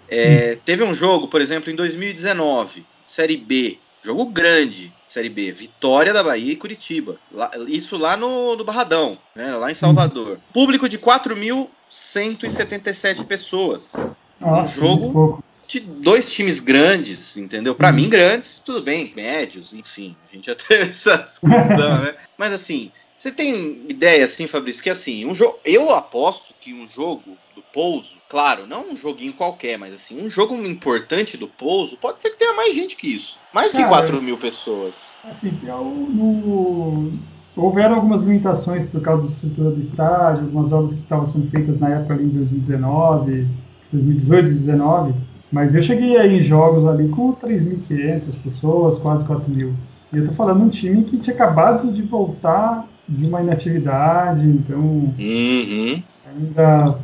É, 0.08 0.56
teve 0.64 0.82
um 0.82 0.92
jogo, 0.92 1.28
por 1.28 1.40
exemplo, 1.40 1.70
em 1.70 1.76
2019, 1.76 2.84
Série 3.04 3.36
B, 3.36 3.78
Jogo 4.06 4.24
grande, 4.26 4.92
Série 5.04 5.28
B. 5.28 5.50
Vitória 5.50 6.12
da 6.12 6.22
Bahia 6.22 6.52
e 6.52 6.56
Curitiba. 6.56 7.16
Lá, 7.32 7.50
isso 7.66 7.96
lá 7.96 8.16
no, 8.16 8.54
no 8.54 8.62
Barradão, 8.62 9.18
né, 9.34 9.56
lá 9.56 9.68
em 9.68 9.74
Salvador. 9.74 10.38
Público 10.52 10.88
de 10.88 10.96
4.177 10.96 13.24
pessoas. 13.24 13.94
Nossa, 14.40 14.78
um 14.78 14.80
jogo 14.80 15.42
de 15.66 15.80
dois 15.80 16.32
times 16.32 16.60
grandes, 16.60 17.36
entendeu? 17.36 17.74
Para 17.74 17.90
mim, 17.90 18.08
grandes, 18.08 18.62
tudo 18.64 18.80
bem, 18.80 19.12
médios, 19.16 19.74
enfim. 19.74 20.14
A 20.30 20.36
gente 20.36 20.46
já 20.46 20.54
teve 20.68 20.92
essa 20.92 21.16
discussão, 21.16 22.02
né? 22.02 22.14
Mas 22.38 22.52
assim, 22.52 22.92
você 23.16 23.32
tem 23.32 23.80
ideia, 23.88 24.24
assim, 24.24 24.46
Fabrício, 24.46 24.82
que 24.82 24.90
assim, 24.90 25.24
um 25.24 25.34
jogo. 25.34 25.58
Eu 25.64 25.90
aposto 25.90 26.54
que 26.60 26.74
um 26.74 26.86
jogo 26.86 27.22
do 27.54 27.62
Pouso, 27.72 28.12
claro, 28.28 28.66
não 28.66 28.90
um 28.90 28.96
joguinho 28.96 29.32
qualquer, 29.32 29.78
mas 29.78 29.94
assim, 29.94 30.22
um 30.22 30.28
jogo 30.28 30.54
importante 30.54 31.36
do 31.36 31.48
Pouso, 31.48 31.96
pode 31.96 32.20
ser 32.20 32.30
que 32.30 32.38
tenha 32.38 32.52
mais 32.52 32.74
gente 32.74 32.94
que 32.94 33.14
isso. 33.14 33.38
Mais 33.54 33.72
Cara, 33.72 33.84
que 33.84 33.88
4 33.88 34.22
mil 34.22 34.36
pessoas. 34.36 35.16
Assim, 35.24 35.58
eu, 35.62 35.82
no, 35.82 37.12
houveram 37.56 37.94
algumas 37.94 38.22
limitações 38.22 38.86
por 38.86 39.00
causa 39.00 39.22
da 39.22 39.30
estrutura 39.30 39.70
do 39.70 39.80
estádio, 39.80 40.44
algumas 40.44 40.70
obras 40.70 40.92
que 40.92 41.00
estavam 41.00 41.26
sendo 41.26 41.50
feitas 41.50 41.78
na 41.78 41.88
época 41.88 42.14
ali 42.14 42.24
em 42.24 42.28
2019, 42.28 43.48
2018, 43.92 44.42
2019, 44.42 45.14
mas 45.50 45.74
eu 45.74 45.80
cheguei 45.80 46.18
aí 46.18 46.36
em 46.36 46.42
jogos 46.42 46.86
ali 46.86 47.08
com 47.08 47.32
3.500 47.32 48.42
pessoas, 48.42 48.98
quase 48.98 49.24
4 49.24 49.50
mil. 49.50 49.72
E 50.12 50.18
eu 50.18 50.26
tô 50.26 50.32
falando 50.32 50.58
de 50.58 50.64
um 50.64 50.68
time 50.68 51.04
que 51.04 51.16
tinha 51.18 51.34
acabado 51.34 51.90
de 51.90 52.02
voltar 52.02 52.86
de 53.08 53.26
uma 53.26 53.42
inatividade, 53.42 54.42
então 54.42 54.80
uhum. 54.80 56.02
ainda 56.26 56.98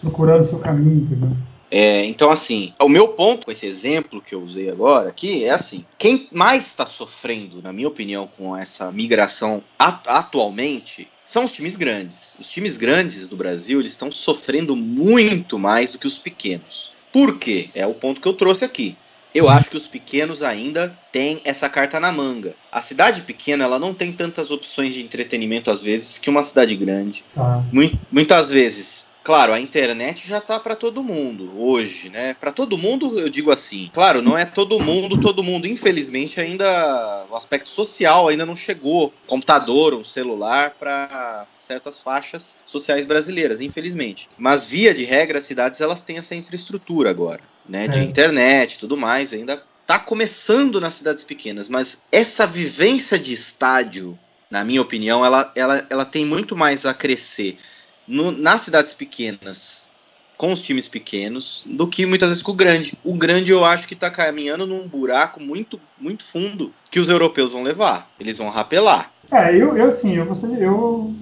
procurando 0.00 0.44
seu 0.44 0.58
caminho, 0.58 1.04
entendeu? 1.04 1.30
É, 1.70 2.04
então, 2.04 2.30
assim, 2.30 2.72
o 2.80 2.88
meu 2.88 3.08
ponto 3.08 3.44
com 3.44 3.50
esse 3.50 3.66
exemplo 3.66 4.22
que 4.22 4.34
eu 4.34 4.42
usei 4.42 4.70
agora 4.70 5.08
aqui 5.08 5.44
é 5.44 5.50
assim: 5.50 5.84
quem 5.98 6.28
mais 6.30 6.66
está 6.66 6.86
sofrendo, 6.86 7.60
na 7.60 7.72
minha 7.72 7.88
opinião, 7.88 8.28
com 8.36 8.56
essa 8.56 8.90
migração 8.92 9.62
atualmente 9.78 11.08
são 11.24 11.44
os 11.44 11.52
times 11.52 11.74
grandes. 11.74 12.36
Os 12.40 12.48
times 12.48 12.76
grandes 12.76 13.26
do 13.26 13.36
Brasil 13.36 13.80
eles 13.80 13.92
estão 13.92 14.12
sofrendo 14.12 14.76
muito 14.76 15.58
mais 15.58 15.90
do 15.90 15.98
que 15.98 16.06
os 16.06 16.16
pequenos. 16.16 16.92
Por 17.12 17.36
quê? 17.38 17.68
É 17.74 17.86
o 17.86 17.94
ponto 17.94 18.20
que 18.20 18.28
eu 18.28 18.34
trouxe 18.34 18.64
aqui. 18.64 18.96
Eu 19.36 19.48
acho 19.48 19.70
que 19.70 19.76
os 19.76 19.86
pequenos 19.86 20.42
ainda 20.42 20.96
têm 21.12 21.40
essa 21.44 21.68
carta 21.68 22.00
na 22.00 22.10
manga. 22.10 22.54
A 22.72 22.80
cidade 22.80 23.22
pequena 23.22 23.64
ela 23.64 23.78
não 23.78 23.92
tem 23.92 24.12
tantas 24.12 24.50
opções 24.50 24.94
de 24.94 25.02
entretenimento 25.02 25.70
às 25.70 25.80
vezes 25.80 26.18
que 26.18 26.30
uma 26.30 26.42
cidade 26.42 26.74
grande. 26.74 27.24
Tá. 27.34 27.62
Muitas 28.10 28.50
vezes 28.50 29.05
Claro, 29.26 29.52
a 29.52 29.58
internet 29.58 30.24
já 30.24 30.40
tá 30.40 30.60
para 30.60 30.76
todo 30.76 31.02
mundo 31.02 31.50
hoje, 31.60 32.08
né? 32.08 32.34
Para 32.34 32.52
todo 32.52 32.78
mundo, 32.78 33.18
eu 33.18 33.28
digo 33.28 33.50
assim. 33.50 33.90
Claro, 33.92 34.22
não 34.22 34.38
é 34.38 34.44
todo 34.44 34.78
mundo, 34.78 35.20
todo 35.20 35.42
mundo. 35.42 35.66
Infelizmente, 35.66 36.40
ainda 36.40 37.26
o 37.28 37.34
aspecto 37.34 37.68
social 37.68 38.28
ainda 38.28 38.46
não 38.46 38.54
chegou. 38.54 39.12
Computador, 39.26 39.94
um 39.94 40.04
celular 40.04 40.76
para 40.78 41.44
certas 41.58 41.98
faixas 41.98 42.56
sociais 42.64 43.04
brasileiras, 43.04 43.60
infelizmente. 43.60 44.28
Mas 44.38 44.64
via 44.64 44.94
de 44.94 45.02
regra, 45.02 45.40
as 45.40 45.44
cidades 45.44 45.80
elas 45.80 46.04
têm 46.04 46.18
essa 46.18 46.36
infraestrutura 46.36 47.10
agora, 47.10 47.40
né? 47.68 47.88
De 47.88 47.98
é. 47.98 48.04
internet, 48.04 48.74
e 48.74 48.78
tudo 48.78 48.96
mais. 48.96 49.32
Ainda 49.32 49.60
tá 49.84 49.98
começando 49.98 50.80
nas 50.80 50.94
cidades 50.94 51.24
pequenas, 51.24 51.68
mas 51.68 52.00
essa 52.12 52.46
vivência 52.46 53.18
de 53.18 53.32
estádio, 53.32 54.16
na 54.48 54.62
minha 54.62 54.82
opinião, 54.82 55.24
ela, 55.24 55.50
ela, 55.56 55.84
ela 55.90 56.04
tem 56.04 56.24
muito 56.24 56.54
mais 56.54 56.86
a 56.86 56.94
crescer 56.94 57.58
no, 58.06 58.30
nas 58.30 58.62
cidades 58.62 58.92
pequenas, 58.92 59.88
com 60.36 60.52
os 60.52 60.60
times 60.60 60.86
pequenos, 60.86 61.64
do 61.66 61.86
que 61.86 62.04
muitas 62.04 62.28
vezes 62.28 62.42
com 62.42 62.52
o 62.52 62.54
grande. 62.54 62.94
O 63.02 63.14
grande 63.14 63.52
eu 63.52 63.64
acho 63.64 63.88
que 63.88 63.94
está 63.94 64.10
caminhando 64.10 64.66
num 64.66 64.86
buraco 64.86 65.40
muito, 65.40 65.80
muito 65.98 66.24
fundo 66.24 66.72
que 66.90 67.00
os 67.00 67.08
europeus 67.08 67.52
vão 67.52 67.62
levar. 67.62 68.10
Eles 68.20 68.38
vão 68.38 68.50
rapelar. 68.50 69.12
É, 69.30 69.54
eu, 69.54 69.76
eu 69.76 69.92
sim, 69.92 70.14
eu, 70.14 70.26
vou, 70.26 70.54
eu 70.54 71.14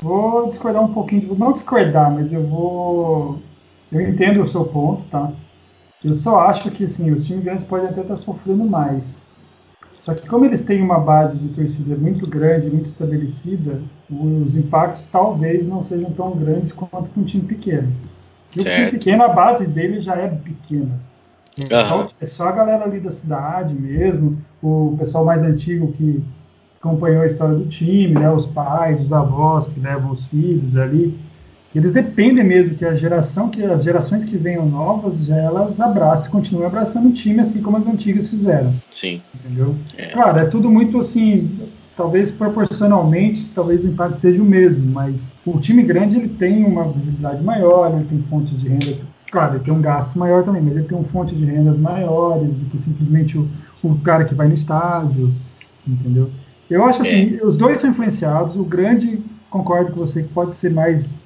vou 0.00 0.48
discordar 0.48 0.82
um 0.82 0.92
pouquinho, 0.92 1.34
não 1.34 1.52
discordar, 1.52 2.10
mas 2.10 2.32
eu 2.32 2.42
vou. 2.46 3.42
Eu 3.90 4.00
entendo 4.00 4.40
o 4.40 4.46
seu 4.46 4.64
ponto, 4.64 5.02
tá? 5.10 5.30
Eu 6.02 6.14
só 6.14 6.40
acho 6.40 6.70
que 6.70 6.86
sim, 6.86 7.12
os 7.12 7.26
times 7.26 7.44
grandes 7.44 7.64
podem 7.64 7.88
até 7.88 8.00
estar 8.00 8.16
sofrendo 8.16 8.64
mais. 8.64 9.24
Só 10.00 10.14
que 10.14 10.26
como 10.26 10.44
eles 10.44 10.60
têm 10.60 10.82
uma 10.82 10.98
base 10.98 11.38
de 11.38 11.48
torcida 11.50 11.94
muito 11.94 12.26
grande, 12.26 12.68
muito 12.68 12.86
estabelecida, 12.86 13.80
os 14.20 14.54
impactos 14.54 15.06
talvez 15.10 15.66
não 15.66 15.82
sejam 15.82 16.10
tão 16.12 16.32
grandes 16.32 16.72
quanto 16.72 17.10
com 17.10 17.20
um 17.20 17.24
time 17.24 17.44
pequeno. 17.44 17.92
E 18.54 18.60
o 18.60 18.64
time 18.64 18.90
pequeno, 18.90 19.22
a 19.22 19.28
base 19.28 19.66
dele 19.66 20.00
já 20.00 20.14
é 20.16 20.28
pequena. 20.28 21.00
É, 21.58 21.76
uhum. 21.76 21.88
só, 21.88 22.08
é 22.20 22.26
só 22.26 22.48
a 22.48 22.52
galera 22.52 22.84
ali 22.84 23.00
da 23.00 23.10
cidade 23.10 23.74
mesmo, 23.74 24.38
o 24.62 24.96
pessoal 24.98 25.24
mais 25.24 25.42
antigo 25.42 25.92
que 25.92 26.22
acompanhou 26.80 27.22
a 27.22 27.26
história 27.26 27.54
do 27.54 27.66
time, 27.66 28.14
né, 28.14 28.30
os 28.30 28.46
pais, 28.46 29.00
os 29.00 29.12
avós 29.12 29.68
que 29.68 29.78
levam 29.78 30.10
os 30.10 30.26
filhos 30.26 30.76
ali. 30.76 31.18
Eles 31.74 31.90
dependem 31.90 32.44
mesmo 32.44 32.74
que 32.74 32.84
a 32.84 32.94
geração, 32.94 33.48
que 33.48 33.64
as 33.64 33.82
gerações 33.82 34.24
que 34.24 34.36
venham 34.36 34.66
novas, 34.66 35.24
já 35.24 35.36
elas 35.36 35.80
abracem, 35.80 36.30
continuem 36.30 36.66
abraçando 36.66 37.08
o 37.08 37.12
time 37.12 37.40
assim 37.40 37.62
como 37.62 37.78
as 37.78 37.86
antigas 37.86 38.28
fizeram. 38.28 38.74
Sim. 38.90 39.22
Entendeu? 39.34 39.74
É. 39.96 40.08
Claro, 40.08 40.38
é 40.38 40.44
tudo 40.46 40.70
muito 40.70 40.98
assim, 40.98 41.50
talvez 41.96 42.30
proporcionalmente, 42.30 43.50
talvez 43.50 43.82
o 43.84 43.88
impacto 43.88 44.20
seja 44.20 44.42
o 44.42 44.44
mesmo, 44.44 44.90
mas 44.92 45.28
o 45.44 45.58
time 45.60 45.82
grande 45.82 46.16
ele 46.16 46.28
tem 46.28 46.64
uma 46.64 46.84
visibilidade 46.84 47.42
maior, 47.42 47.94
ele 47.94 48.04
tem 48.04 48.22
fontes 48.22 48.58
de 48.58 48.68
renda, 48.68 48.98
claro, 49.30 49.56
ele 49.56 49.64
tem 49.64 49.74
um 49.74 49.80
gasto 49.80 50.18
maior 50.18 50.44
também, 50.44 50.62
mas 50.62 50.76
ele 50.76 50.86
tem 50.86 50.96
uma 50.96 51.08
fonte 51.08 51.34
de 51.34 51.44
rendas 51.44 51.76
maiores 51.76 52.54
do 52.54 52.64
que 52.66 52.78
simplesmente 52.78 53.36
o, 53.38 53.48
o 53.82 53.98
cara 53.98 54.24
que 54.24 54.34
vai 54.34 54.48
no 54.48 54.54
estádio, 54.54 55.30
entendeu? 55.86 56.30
Eu 56.70 56.84
acho 56.84 57.02
assim, 57.02 57.36
é. 57.36 57.44
os 57.44 57.56
dois 57.56 57.80
são 57.80 57.90
influenciados, 57.90 58.56
o 58.56 58.64
grande 58.64 59.22
concordo 59.50 59.92
com 59.92 60.00
você 60.00 60.22
que 60.22 60.28
pode 60.28 60.56
ser 60.56 60.70
mais 60.70 61.20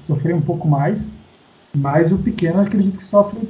sofrer 0.00 0.34
um 0.34 0.40
pouco 0.40 0.66
mais, 0.66 1.12
mas 1.74 2.10
o 2.10 2.18
pequeno 2.18 2.60
acredito 2.60 2.96
que 2.96 3.04
sofre 3.04 3.48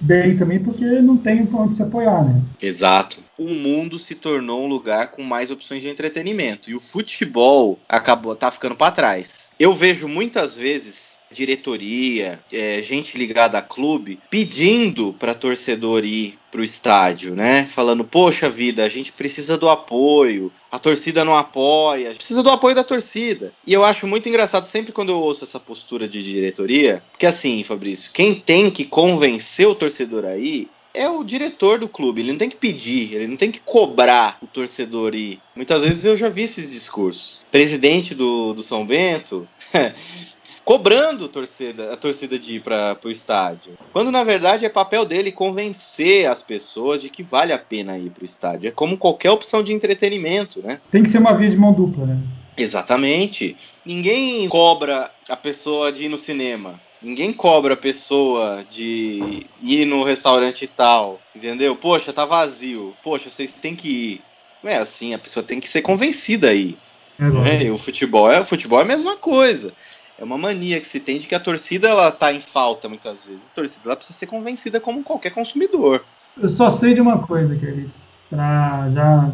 bem 0.00 0.36
também 0.36 0.58
porque 0.58 0.84
não 1.00 1.16
tem 1.16 1.48
onde 1.52 1.74
se 1.74 1.82
apoiar, 1.82 2.24
né? 2.24 2.40
Exato. 2.60 3.22
O 3.38 3.48
mundo 3.48 3.98
se 3.98 4.14
tornou 4.14 4.64
um 4.64 4.68
lugar 4.68 5.10
com 5.10 5.22
mais 5.22 5.50
opções 5.50 5.82
de 5.82 5.88
entretenimento 5.88 6.70
e 6.70 6.74
o 6.74 6.80
futebol 6.80 7.78
acabou 7.88 8.34
tá 8.34 8.50
ficando 8.50 8.74
para 8.74 8.92
trás. 8.92 9.50
Eu 9.58 9.74
vejo 9.74 10.08
muitas 10.08 10.54
vezes 10.54 11.09
diretoria, 11.32 12.40
é, 12.52 12.82
gente 12.82 13.16
ligada 13.16 13.58
a 13.58 13.62
clube, 13.62 14.18
pedindo 14.28 15.14
para 15.18 15.34
torcedor 15.34 16.04
ir 16.04 16.38
pro 16.50 16.64
estádio, 16.64 17.34
né? 17.34 17.70
Falando, 17.74 18.04
poxa 18.04 18.50
vida, 18.50 18.84
a 18.84 18.88
gente 18.88 19.12
precisa 19.12 19.56
do 19.56 19.68
apoio, 19.68 20.52
a 20.70 20.78
torcida 20.78 21.24
não 21.24 21.36
apoia, 21.36 22.14
precisa 22.14 22.42
do 22.42 22.50
apoio 22.50 22.74
da 22.74 22.82
torcida. 22.82 23.52
E 23.64 23.72
eu 23.72 23.84
acho 23.84 24.06
muito 24.06 24.28
engraçado 24.28 24.66
sempre 24.66 24.92
quando 24.92 25.10
eu 25.10 25.18
ouço 25.18 25.44
essa 25.44 25.60
postura 25.60 26.08
de 26.08 26.22
diretoria, 26.22 27.02
porque 27.12 27.26
assim, 27.26 27.62
Fabrício, 27.62 28.10
quem 28.12 28.34
tem 28.34 28.70
que 28.70 28.84
convencer 28.84 29.68
o 29.68 29.74
torcedor 29.74 30.24
aí 30.24 30.68
é 30.92 31.08
o 31.08 31.22
diretor 31.22 31.78
do 31.78 31.88
clube. 31.88 32.20
Ele 32.20 32.32
não 32.32 32.38
tem 32.38 32.50
que 32.50 32.56
pedir, 32.56 33.14
ele 33.14 33.28
não 33.28 33.36
tem 33.36 33.52
que 33.52 33.60
cobrar 33.60 34.38
o 34.42 34.46
torcedor 34.46 35.14
ir. 35.14 35.40
Muitas 35.54 35.82
vezes 35.82 36.04
eu 36.04 36.16
já 36.16 36.28
vi 36.28 36.42
esses 36.42 36.72
discursos. 36.72 37.40
Presidente 37.50 38.14
do, 38.14 38.52
do 38.52 38.62
São 38.62 38.84
Bento. 38.84 39.48
cobrando 40.64 41.24
a 41.24 41.28
torcida, 41.28 41.92
a 41.92 41.96
torcida 41.96 42.38
de 42.38 42.56
ir 42.56 42.60
para 42.60 42.96
o 43.04 43.10
estádio. 43.10 43.72
Quando 43.92 44.10
na 44.10 44.22
verdade 44.22 44.64
é 44.64 44.68
papel 44.68 45.04
dele 45.04 45.32
convencer 45.32 46.26
as 46.26 46.42
pessoas 46.42 47.00
de 47.00 47.08
que 47.08 47.22
vale 47.22 47.52
a 47.52 47.58
pena 47.58 47.98
ir 47.98 48.10
para 48.10 48.22
o 48.22 48.26
estádio. 48.26 48.68
É 48.68 48.70
como 48.70 48.96
qualquer 48.96 49.30
opção 49.30 49.62
de 49.62 49.72
entretenimento, 49.72 50.62
né? 50.62 50.80
Tem 50.90 51.02
que 51.02 51.08
ser 51.08 51.18
uma 51.18 51.36
via 51.36 51.50
de 51.50 51.56
mão 51.56 51.72
dupla, 51.72 52.06
né? 52.06 52.18
Exatamente. 52.56 53.56
Ninguém 53.84 54.48
cobra 54.48 55.10
a 55.28 55.36
pessoa 55.36 55.90
de 55.90 56.04
ir 56.04 56.08
no 56.08 56.18
cinema. 56.18 56.80
Ninguém 57.02 57.32
cobra 57.32 57.74
a 57.74 57.76
pessoa 57.78 58.64
de 58.68 59.46
ir 59.62 59.86
no 59.86 60.04
restaurante 60.04 60.66
tal, 60.66 61.18
entendeu? 61.34 61.74
Poxa, 61.74 62.12
tá 62.12 62.26
vazio. 62.26 62.94
Poxa, 63.02 63.30
vocês 63.30 63.54
têm 63.54 63.74
que 63.74 63.88
ir. 63.88 64.20
Não 64.62 64.70
é 64.70 64.76
assim, 64.76 65.14
a 65.14 65.18
pessoa 65.18 65.42
tem 65.42 65.58
que 65.58 65.68
ser 65.68 65.80
convencida 65.80 66.50
aí. 66.50 66.76
É 67.18 67.64
né? 67.64 67.70
o 67.70 67.78
futebol 67.78 68.30
é, 68.30 68.40
o 68.40 68.46
futebol 68.46 68.78
é 68.78 68.82
a 68.82 68.86
mesma 68.86 69.16
coisa. 69.16 69.72
É 70.20 70.24
uma 70.24 70.36
mania 70.36 70.78
que 70.78 70.86
se 70.86 71.00
tem 71.00 71.18
de 71.18 71.26
que 71.26 71.34
a 71.34 71.40
torcida 71.40 71.88
ela 71.88 72.12
tá 72.12 72.30
em 72.30 72.42
falta 72.42 72.90
muitas 72.90 73.24
vezes. 73.24 73.46
A 73.46 73.54
torcida 73.54 73.82
ela 73.86 73.96
precisa 73.96 74.18
ser 74.18 74.26
convencida 74.26 74.78
como 74.78 75.02
qualquer 75.02 75.30
consumidor. 75.30 76.04
Eu 76.36 76.48
só 76.50 76.68
sei 76.68 76.92
de 76.92 77.00
uma 77.00 77.26
coisa, 77.26 77.56
queridos. 77.56 77.94
Pra 78.28 78.90
já, 78.90 79.32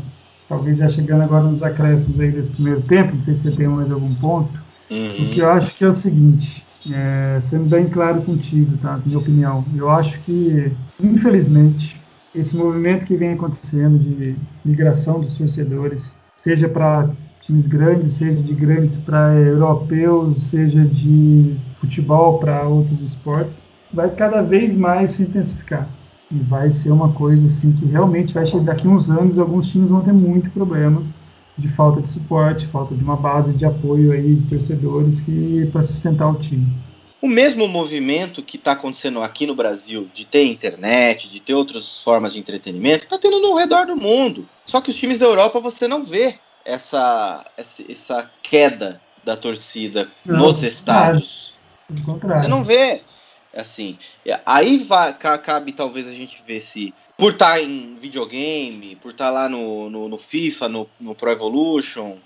talvez 0.49 0.79
já 0.79 0.88
chegando 0.88 1.22
agora 1.22 1.42
nos 1.42 1.61
acréscimos 1.61 2.20
aí 2.20 2.31
desse 2.31 2.51
primeiro 2.51 2.83
tempo, 2.83 3.16
não 3.16 3.22
sei 3.22 3.35
se 3.35 3.42
você 3.42 3.57
tem 3.57 3.66
mais 3.66 3.90
algum 3.90 4.14
ponto. 4.14 4.64
Uhum. 4.88 5.27
O 5.27 5.31
que 5.31 5.40
eu 5.40 5.51
acho 5.51 5.75
que 5.75 5.85
é 5.85 5.88
o 5.88 5.92
seguinte: 5.92 6.64
é, 6.92 7.40
sendo 7.40 7.64
bem 7.64 7.88
claro 7.88 8.22
contigo, 8.22 8.79
tá? 8.79 9.01
Minha 9.05 9.18
opinião. 9.18 9.64
Eu 9.75 9.90
acho 9.90 10.20
que, 10.20 10.70
infelizmente, 11.03 12.01
esse 12.33 12.57
movimento 12.57 13.07
que 13.07 13.16
vem 13.16 13.33
acontecendo 13.33 13.99
de 13.99 14.37
migração 14.64 15.20
dos 15.20 15.37
torcedores, 15.37 16.16
seja 16.37 16.68
para 16.68 17.11
times 17.47 17.67
grandes, 17.67 18.15
seja 18.15 18.43
de 18.43 18.53
grandes 18.55 18.97
para 18.97 19.35
europeus, 19.35 20.43
seja 20.43 20.85
de 20.85 21.57
futebol 21.81 22.39
para 22.39 22.67
outros 22.67 23.01
esportes, 23.01 23.61
vai 23.93 24.11
cada 24.11 24.43
vez 24.43 24.75
mais 24.77 25.13
se 25.13 25.23
intensificar. 25.23 25.89
E 26.31 26.39
vai 26.41 26.71
ser 26.73 26.91
uma 26.91 27.13
coisa 27.13 27.47
assim 27.47 27.71
que 27.73 27.87
realmente 27.87 28.35
vai 28.35 28.45
chegar 28.45 28.65
daqui 28.65 28.89
uns 28.89 29.09
anos, 29.09 29.39
alguns 29.39 29.71
times 29.71 29.91
vão 29.91 30.01
ter 30.01 30.13
muito 30.13 30.51
problema 30.51 31.05
de 31.57 31.69
falta 31.69 32.03
de 32.03 32.11
suporte, 32.11 32.67
falta 32.67 32.95
de 32.95 33.03
uma 33.03 33.17
base 33.17 33.55
de 33.55 33.65
apoio 33.65 34.13
aí 34.13 34.35
de 34.35 34.47
torcedores 34.47 35.21
que 35.21 35.69
para 35.73 35.83
sustentar 35.83 36.29
o 36.29 36.35
time. 36.35 36.67
O 37.23 37.29
mesmo 37.29 37.67
movimento 37.67 38.43
que 38.43 38.57
está 38.57 38.73
acontecendo 38.73 39.23
aqui 39.23 39.47
no 39.47 39.55
Brasil 39.55 40.09
de 40.13 40.27
ter 40.27 40.45
internet, 40.45 41.31
de 41.31 41.41
ter 41.41 41.55
outras 41.55 42.03
formas 42.03 42.33
de 42.33 42.41
entretenimento, 42.41 43.05
está 43.05 43.19
tendo 43.19 43.41
no 43.41 43.55
redor 43.55 43.87
do 43.87 43.97
mundo. 43.97 44.47
Só 44.67 44.81
que 44.81 44.91
os 44.91 44.97
times 44.97 45.19
da 45.19 45.27
Europa 45.27 45.59
você 45.59 45.89
não 45.89 46.05
vê 46.05 46.39
essa, 46.67 47.45
essa, 47.57 48.31
queda 48.43 49.01
da 49.25 49.37
torcida 49.37 50.09
não, 50.25 50.39
nos 50.39 50.63
estádios. 50.63 51.55
Você 51.89 52.49
não 52.49 52.65
vê 52.65 53.03
assim. 53.55 53.97
Aí 54.45 54.79
vai, 54.79 55.15
cabe 55.15 55.73
talvez 55.73 56.07
a 56.07 56.13
gente 56.13 56.43
ver 56.47 56.61
se 56.61 56.93
por 57.17 57.33
estar 57.33 57.55
tá 57.55 57.63
em 57.63 57.97
videogame, 58.01 58.97
por 58.97 59.13
estar 59.13 59.27
tá 59.27 59.31
lá 59.31 59.49
no, 59.49 59.89
no, 59.89 60.09
no, 60.09 60.19
FIFA, 60.19 60.69
no, 60.69 60.87
no 61.01 61.15
Pro 61.15 61.31
Evolution, 61.31 62.17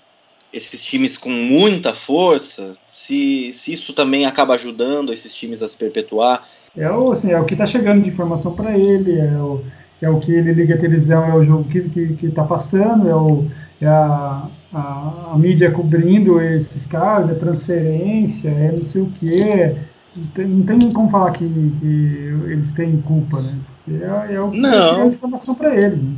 esses 0.51 0.83
times 0.83 1.17
com 1.17 1.29
muita 1.29 1.93
força, 1.93 2.73
se, 2.87 3.53
se 3.53 3.71
isso 3.71 3.93
também 3.93 4.25
acaba 4.25 4.55
ajudando 4.55 5.13
esses 5.13 5.33
times 5.33 5.63
a 5.63 5.67
se 5.67 5.77
perpetuar. 5.77 6.47
É 6.75 6.89
o, 6.91 7.11
assim, 7.11 7.31
é 7.31 7.39
o 7.39 7.45
que 7.45 7.53
está 7.53 7.65
chegando 7.65 8.03
de 8.03 8.09
informação 8.09 8.53
para 8.53 8.77
ele, 8.77 9.17
é 9.17 9.31
o, 9.37 9.63
é 10.01 10.09
o 10.09 10.19
que 10.19 10.31
ele 10.31 10.53
liga 10.53 10.75
a 10.75 10.79
televisão, 10.79 11.23
é 11.23 11.35
o 11.35 11.43
jogo 11.43 11.63
que 11.65 11.77
está 11.77 11.93
que, 11.93 12.15
que 12.15 12.31
tá 12.31 12.43
passando, 12.43 13.07
é, 13.07 13.15
o, 13.15 13.49
a, 13.85 14.47
a, 14.73 15.31
a, 15.33 15.37
mídia 15.37 15.71
cobrindo 15.71 16.41
esses 16.41 16.85
casos, 16.85 17.31
é 17.31 17.35
transferência, 17.35 18.49
é 18.49 18.71
não 18.71 18.85
sei 18.85 19.01
o 19.01 19.09
que. 19.11 19.91
Não 20.15 20.27
tem, 20.27 20.45
não 20.45 20.65
tem 20.65 20.93
como 20.93 21.09
falar 21.09 21.31
que, 21.31 21.47
que 21.47 22.33
eles 22.49 22.73
têm 22.73 23.01
culpa, 23.01 23.41
né? 23.41 23.57
É, 23.87 24.33
é 24.35 24.41
o 24.41 24.51
que 24.51 24.59
não. 24.59 25.03
é 25.03 25.07
informação 25.07 25.55
para 25.55 25.75
eles. 25.75 26.01
Né? 26.01 26.15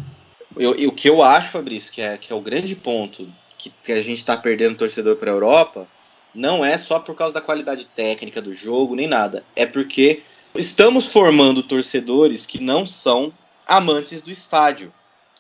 Eu, 0.57 0.75
eu, 0.75 0.89
o 0.89 0.91
que 0.91 1.09
eu 1.09 1.23
acho, 1.23 1.51
Fabrício, 1.51 1.91
que 1.91 2.01
é, 2.01 2.17
que 2.17 2.31
é 2.31 2.35
o 2.35 2.41
grande 2.41 2.75
ponto 2.75 3.27
que, 3.57 3.71
que 3.83 3.91
a 3.91 4.03
gente 4.03 4.17
está 4.17 4.35
perdendo 4.35 4.77
torcedor 4.77 5.15
para 5.15 5.31
a 5.31 5.33
Europa, 5.33 5.87
não 6.33 6.65
é 6.65 6.77
só 6.77 6.99
por 6.99 7.15
causa 7.15 7.33
da 7.33 7.41
qualidade 7.41 7.85
técnica 7.85 8.41
do 8.41 8.53
jogo, 8.53 8.95
nem 8.95 9.07
nada. 9.07 9.43
É 9.55 9.65
porque 9.65 10.23
estamos 10.55 11.07
formando 11.07 11.63
torcedores 11.63 12.45
que 12.45 12.61
não 12.61 12.85
são 12.85 13.31
amantes 13.65 14.21
do 14.21 14.31
estádio, 14.31 14.91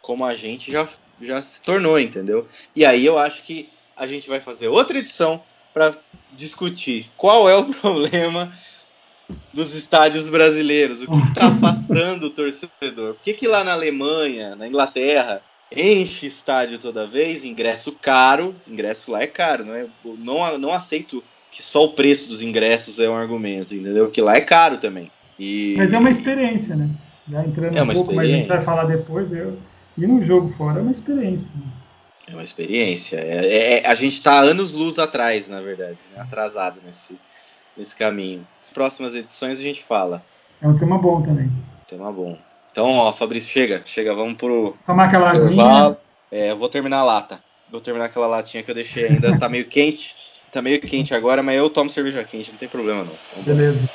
como 0.01 0.23
a 0.25 0.35
gente 0.35 0.71
já, 0.71 0.87
já 1.21 1.41
se 1.41 1.61
tornou, 1.61 1.99
entendeu? 1.99 2.47
E 2.75 2.85
aí 2.85 3.05
eu 3.05 3.17
acho 3.17 3.43
que 3.43 3.69
a 3.95 4.07
gente 4.07 4.27
vai 4.27 4.39
fazer 4.39 4.67
outra 4.67 4.97
edição 4.97 5.41
para 5.73 5.95
discutir 6.31 7.09
qual 7.17 7.49
é 7.49 7.55
o 7.55 7.65
problema 7.73 8.53
dos 9.53 9.73
estádios 9.73 10.27
brasileiros, 10.27 11.03
o 11.03 11.07
que 11.07 11.27
está 11.29 11.47
afastando 11.47 12.27
o 12.27 12.29
torcedor. 12.29 13.15
Por 13.15 13.23
que, 13.23 13.33
que 13.33 13.47
lá 13.47 13.63
na 13.63 13.73
Alemanha, 13.73 14.55
na 14.55 14.67
Inglaterra, 14.67 15.41
enche 15.71 16.27
estádio 16.27 16.77
toda 16.77 17.07
vez, 17.07 17.43
ingresso 17.43 17.91
caro, 17.93 18.55
ingresso 18.67 19.11
lá 19.11 19.21
é 19.21 19.27
caro, 19.27 19.65
não, 19.65 19.73
é, 19.73 19.87
não, 20.03 20.57
não 20.57 20.71
aceito 20.71 21.23
que 21.49 21.61
só 21.61 21.85
o 21.85 21.93
preço 21.93 22.27
dos 22.27 22.41
ingressos 22.41 22.99
é 22.99 23.09
um 23.09 23.15
argumento, 23.15 23.75
entendeu? 23.75 24.09
Que 24.09 24.21
lá 24.21 24.35
é 24.35 24.41
caro 24.41 24.77
também. 24.77 25.11
E... 25.39 25.75
Mas 25.77 25.93
é 25.93 25.97
uma 25.97 26.09
experiência, 26.09 26.75
né? 26.75 26.89
Já 27.29 27.43
entrando 27.43 27.77
é 27.77 27.83
um 27.83 27.87
pouco, 27.87 28.13
mas 28.13 28.27
a 28.27 28.31
gente 28.31 28.47
vai 28.47 28.59
falar 28.59 28.85
depois, 28.85 29.31
eu... 29.31 29.57
ir 29.97 30.07
num 30.07 30.21
jogo 30.21 30.49
fora 30.49 30.79
é 30.79 30.81
uma 30.81 30.91
experiência. 30.91 31.51
Né? 31.55 31.65
É 32.27 32.33
uma 32.33 32.43
experiência. 32.43 33.17
É, 33.17 33.81
é, 33.81 33.87
a 33.87 33.95
gente 33.95 34.13
está 34.13 34.39
anos 34.39 34.71
luz 34.71 34.97
atrás, 34.97 35.47
na 35.47 35.61
verdade, 35.61 35.97
né? 36.15 36.21
atrasado 36.21 36.79
nesse, 36.85 37.17
nesse 37.75 37.95
caminho. 37.95 38.47
próximas 38.73 39.13
edições 39.13 39.59
a 39.59 39.61
gente 39.61 39.83
fala. 39.83 40.23
É 40.61 40.67
um 40.67 40.75
tema 40.75 40.97
bom 40.97 41.21
também. 41.21 41.51
Tema 41.87 42.11
bom. 42.11 42.37
Então, 42.71 42.89
ó, 42.89 43.13
Fabrício, 43.13 43.51
chega, 43.51 43.83
chega, 43.85 44.15
vamos 44.15 44.35
pro. 44.35 44.75
Tomar 44.85 45.05
aquela 45.05 45.31
aguinha. 45.31 45.97
É, 46.31 46.51
eu 46.51 46.57
vou 46.57 46.69
terminar 46.69 46.99
a 46.99 47.03
lata. 47.03 47.39
Vou 47.69 47.81
terminar 47.81 48.05
aquela 48.05 48.27
latinha 48.27 48.63
que 48.63 48.71
eu 48.71 48.75
deixei 48.75 49.07
ainda. 49.07 49.37
tá 49.37 49.47
meio 49.47 49.65
quente. 49.65 50.15
Tá 50.51 50.61
meio 50.61 50.79
quente 50.79 51.13
agora, 51.13 51.41
mas 51.41 51.57
eu 51.57 51.69
tomo 51.69 51.89
cerveja 51.89 52.23
quente, 52.23 52.51
não 52.51 52.57
tem 52.59 52.69
problema 52.69 53.03
não. 53.03 53.13
Vamos 53.31 53.45
Beleza. 53.45 53.89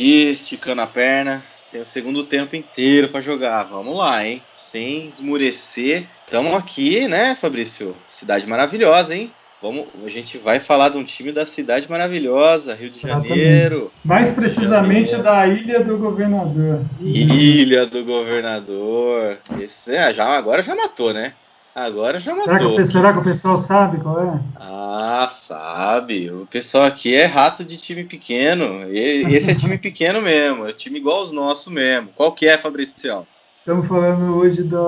Aqui, 0.00 0.30
esticando 0.30 0.80
a 0.80 0.86
perna. 0.86 1.44
Tem 1.70 1.78
o 1.78 1.84
segundo 1.84 2.24
tempo 2.24 2.56
inteiro 2.56 3.08
para 3.08 3.20
jogar. 3.20 3.64
Vamos 3.64 3.98
lá, 3.98 4.26
hein? 4.26 4.42
Sem 4.54 5.08
esmurecer. 5.08 6.06
Estamos 6.24 6.54
aqui, 6.54 7.06
né, 7.06 7.36
Fabrício? 7.38 7.94
Cidade 8.08 8.46
maravilhosa, 8.46 9.14
hein? 9.14 9.30
Vamos, 9.60 9.88
a 10.02 10.08
gente 10.08 10.38
vai 10.38 10.58
falar 10.58 10.88
de 10.88 10.96
um 10.96 11.04
time 11.04 11.32
da 11.32 11.44
cidade 11.44 11.86
maravilhosa, 11.86 12.74
Rio 12.74 12.88
de 12.88 12.98
Janeiro. 12.98 13.92
Mais 14.02 14.32
precisamente 14.32 15.14
da 15.18 15.46
Ilha 15.46 15.84
do 15.84 15.98
Governador. 15.98 16.82
Ilha 16.98 17.84
do 17.84 18.02
Governador. 18.02 19.36
Esse, 19.60 19.94
é, 19.94 20.14
já, 20.14 20.28
agora 20.28 20.62
já 20.62 20.74
matou, 20.74 21.12
né? 21.12 21.34
Agora 21.74 22.18
já 22.18 22.34
matou. 22.34 22.44
Será 22.44 22.76
que, 22.76 22.84
será 22.84 23.12
que 23.12 23.18
o 23.20 23.24
pessoal 23.24 23.56
sabe 23.56 24.00
qual 24.00 24.20
é? 24.22 24.40
Ah, 24.56 25.30
sabe. 25.40 26.30
O 26.30 26.46
pessoal 26.46 26.84
aqui 26.84 27.14
é 27.14 27.26
rato 27.26 27.64
de 27.64 27.76
time 27.76 28.04
pequeno. 28.04 28.84
Esse 28.92 29.50
é 29.50 29.54
time 29.54 29.76
pequeno 29.78 30.20
mesmo. 30.20 30.66
É 30.66 30.72
time 30.72 30.98
igual 30.98 31.22
os 31.22 31.30
nossos 31.30 31.72
mesmo. 31.72 32.08
Qual 32.16 32.32
que 32.32 32.46
é, 32.46 32.58
Fabricião? 32.58 33.26
Estamos 33.60 33.86
falando 33.86 34.36
hoje 34.36 34.62
da. 34.62 34.78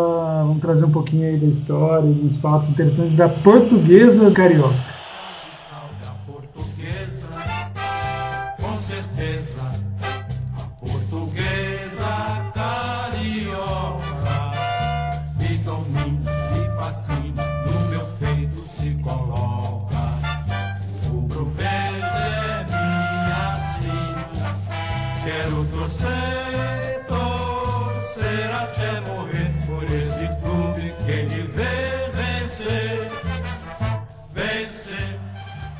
Vamos 0.44 0.60
trazer 0.60 0.84
um 0.84 0.90
pouquinho 0.90 1.28
aí 1.28 1.36
da 1.36 1.46
história, 1.46 2.08
dos 2.08 2.36
fatos 2.38 2.68
interessantes 2.68 3.14
da 3.14 3.28
portuguesa 3.28 4.30
carioca. 4.32 4.74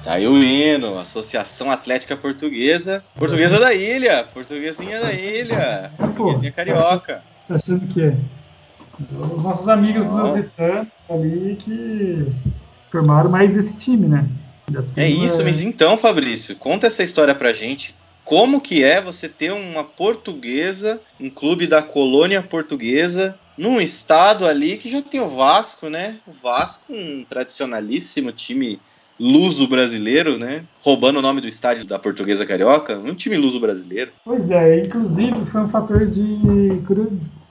Tá 0.05 0.15
aí 0.15 0.27
o 0.27 0.37
hino, 0.37 0.99
Associação 0.99 1.71
Atlética 1.71 2.17
Portuguesa. 2.17 3.05
Portuguesa 3.15 3.61
da 3.61 3.73
ilha, 3.73 4.25
portuguesinha 4.25 5.01
da 5.01 5.13
ilha, 5.13 5.93
portuguesinha 5.97 6.51
carioca. 6.51 7.23
Tá 7.47 7.55
achando 7.55 7.87
que 7.87 8.03
é? 8.03 8.17
Os 9.13 9.43
nossos 9.43 9.69
amigos 9.69 10.07
oh. 10.07 10.17
lusitanos 10.17 11.05
ali 11.09 11.57
que 11.57 12.27
formaram 12.91 13.31
mais 13.31 13.57
esse 13.57 13.77
time, 13.77 14.09
né? 14.09 14.27
É 14.97 15.09
isso, 15.09 15.43
mas 15.45 15.63
então, 15.63 15.97
Fabrício, 15.97 16.57
conta 16.57 16.89
essa 16.89 17.03
história 17.05 17.35
pra 17.35 17.53
gente. 17.53 17.95
Como 18.25 18.61
que 18.61 18.83
é 18.83 19.01
você 19.01 19.29
ter 19.29 19.53
uma 19.53 19.85
portuguesa, 19.85 21.01
um 21.21 21.31
clube 21.31 21.67
da 21.67 21.83
colônia 21.83 22.43
portuguesa, 22.43 23.37
num 23.57 23.81
estado 23.81 24.47
ali 24.47 24.79
que 24.79 24.91
já 24.91 25.03
tem 25.03 25.21
o 25.21 25.29
Vasco, 25.29 25.89
né? 25.89 26.19
O 26.27 26.33
Vasco, 26.33 26.93
um 26.93 27.25
tradicionalíssimo 27.29 28.33
time 28.33 28.81
luso 29.23 29.69
brasileiro, 29.69 30.37
né? 30.37 30.63
Roubando 30.81 31.21
o 31.21 31.23
nome 31.23 31.41
do 31.41 31.47
estádio 31.47 31.87
da 31.87 31.97
Portuguesa 31.97 32.45
Carioca, 32.45 32.99
um 32.99 33.15
time 33.15 33.37
luso 33.37 33.61
brasileiro. 33.61 34.11
Pois 34.25 34.51
é, 34.51 34.85
inclusive 34.85 35.47
foi 35.47 35.61
um 35.61 35.69
fator 35.69 36.05
de 36.07 36.83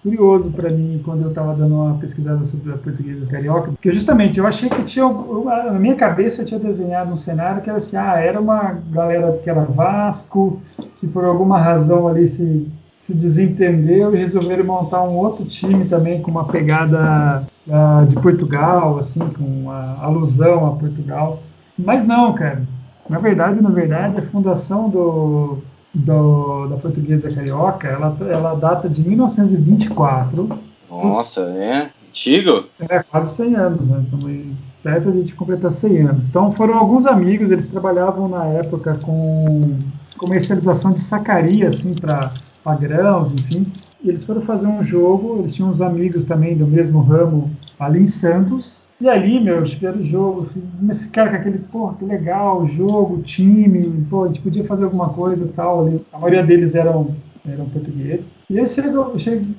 curioso 0.04 0.52
para 0.52 0.70
mim 0.70 1.00
quando 1.06 1.22
eu 1.22 1.30
estava 1.30 1.54
dando 1.54 1.76
uma 1.76 1.98
pesquisada 1.98 2.44
sobre 2.44 2.74
a 2.74 2.78
Portuguesa 2.78 3.26
Carioca, 3.32 3.72
porque 3.72 3.94
justamente 3.94 4.38
eu 4.38 4.46
achei 4.46 4.70
que 4.70 4.84
tinha 4.84 5.06
na 5.06 5.80
minha 5.80 5.96
cabeça 5.96 6.44
tinha 6.44 6.60
desenhado 6.60 7.14
um 7.14 7.18
cenário 7.18 7.62
que 7.62 7.70
era 7.70 7.78
assim, 7.78 7.96
ah, 7.96 8.20
era 8.20 8.42
uma 8.42 8.78
galera 8.90 9.40
que 9.42 9.50
era 9.50 9.64
Vasco, 9.64 10.62
que 11.00 11.08
por 11.08 11.24
alguma 11.24 11.58
razão 11.58 12.08
ali 12.08 12.28
se 12.28 12.68
se 13.02 13.16
desentendeu 13.16 14.14
e 14.14 14.20
resolveram 14.20 14.64
montar 14.64 15.02
um 15.02 15.18
outro 15.18 15.44
time 15.44 15.86
também 15.86 16.22
com 16.22 16.30
uma 16.30 16.46
pegada 16.46 17.44
uh, 17.68 18.06
de 18.06 18.16
Portugal, 18.16 19.00
assim, 19.00 19.20
com 19.20 19.44
uma 19.44 19.98
alusão 20.00 20.68
a 20.68 20.76
Portugal. 20.76 21.42
Mas 21.84 22.06
não, 22.06 22.34
cara. 22.34 22.62
Na 23.10 23.20
verdade, 23.20 23.62
na 23.62 23.70
verdade, 23.70 24.18
a 24.18 24.22
fundação 24.22 24.90
do, 24.90 25.58
do, 25.94 26.68
da 26.68 26.78
portuguesa 26.78 27.32
carioca, 27.32 27.88
ela, 27.88 28.16
ela 28.30 28.56
data 28.56 28.88
de 28.88 29.02
1924. 29.08 30.60
Nossa, 30.90 31.42
é? 31.42 31.90
Antigo? 32.08 32.66
É, 32.80 33.04
quase 33.04 33.36
100 33.36 33.56
anos, 33.56 33.90
né? 33.90 34.02
Estamos 34.04 34.46
perto 34.84 35.12
de 35.12 35.34
completar 35.34 35.72
100 35.72 36.02
anos. 36.02 36.30
Então 36.30 36.52
foram 36.52 36.78
alguns 36.78 37.06
amigos, 37.06 37.52
eles 37.52 37.70
trabalhavam 37.70 38.28
na 38.28 38.46
época 38.46 38.96
com 39.02 39.80
comercialização 40.18 40.92
de 40.92 41.02
sacaria, 41.02 41.68
assim, 41.68 41.96
para 41.96 42.32
grãos, 42.80 43.32
enfim. 43.32 43.72
E 44.04 44.10
eles 44.10 44.24
foram 44.24 44.42
fazer 44.42 44.68
um 44.68 44.84
jogo, 44.84 45.40
eles 45.40 45.54
tinham 45.54 45.70
uns 45.70 45.82
amigos 45.82 46.26
também 46.26 46.58
do 46.58 46.66
mesmo 46.66 47.02
ramo 47.02 47.52
ali 47.80 48.02
em 48.02 48.08
Santos, 48.08 48.84
e 49.02 49.10
ali, 49.10 49.40
meu, 49.40 49.64
tiveram 49.64 50.00
o 50.00 50.06
jogo, 50.06 50.50
esse 50.88 51.10
cara 51.10 51.32
com 51.32 51.36
aquele, 51.38 51.58
porra, 51.58 51.96
que 51.96 52.06
legal, 52.06 52.64
jogo, 52.68 53.24
time, 53.24 54.06
pô, 54.08 54.26
a 54.26 54.28
gente 54.28 54.42
podia 54.42 54.64
fazer 54.66 54.84
alguma 54.84 55.10
coisa 55.10 55.44
e 55.44 55.48
tal. 55.48 55.88
Ali. 55.88 56.06
A 56.14 56.20
maioria 56.20 56.44
deles 56.44 56.76
eram, 56.76 57.16
eram 57.44 57.66
portugueses. 57.66 58.38
E 58.48 58.60
eles 58.60 58.78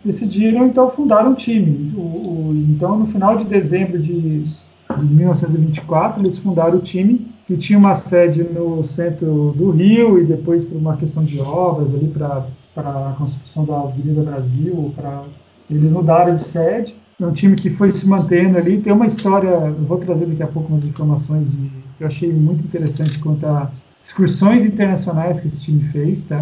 decidiram, 0.04 0.64
então, 0.64 0.88
fundar 0.90 1.26
um 1.26 1.34
time. 1.34 1.92
O, 1.96 2.00
o, 2.00 2.66
então, 2.70 3.00
no 3.00 3.08
final 3.08 3.36
de 3.36 3.42
dezembro 3.42 3.98
de, 3.98 4.44
de 4.44 5.04
1924, 5.04 6.22
eles 6.22 6.38
fundaram 6.38 6.78
o 6.78 6.80
time, 6.80 7.26
que 7.44 7.56
tinha 7.56 7.76
uma 7.76 7.96
sede 7.96 8.44
no 8.44 8.84
centro 8.84 9.52
do 9.56 9.72
Rio 9.72 10.22
e 10.22 10.24
depois 10.24 10.64
por 10.64 10.76
uma 10.76 10.96
questão 10.96 11.24
de 11.24 11.40
obras 11.40 11.92
ali 11.92 12.06
para 12.06 12.46
a 12.76 13.14
construção 13.18 13.64
da 13.64 13.80
Avenida 13.80 14.22
Brasil, 14.22 14.92
para 14.94 15.24
eles 15.68 15.90
mudaram 15.90 16.32
de 16.32 16.40
sede 16.40 16.94
é 17.20 17.26
um 17.26 17.32
time 17.32 17.56
que 17.56 17.70
foi 17.70 17.92
se 17.92 18.06
mantendo 18.06 18.58
ali. 18.58 18.80
Tem 18.80 18.92
uma 18.92 19.06
história, 19.06 19.48
eu 19.48 19.84
vou 19.84 19.98
trazer 19.98 20.26
daqui 20.26 20.42
a 20.42 20.46
pouco 20.46 20.72
umas 20.72 20.84
informações 20.84 21.50
de, 21.50 21.70
que 21.96 22.04
eu 22.04 22.06
achei 22.06 22.32
muito 22.32 22.64
interessante 22.64 23.18
quanto 23.18 23.46
a 23.46 23.70
excursões 24.02 24.64
internacionais 24.64 25.40
que 25.40 25.46
esse 25.46 25.62
time 25.62 25.84
fez, 25.84 26.22
tá? 26.22 26.40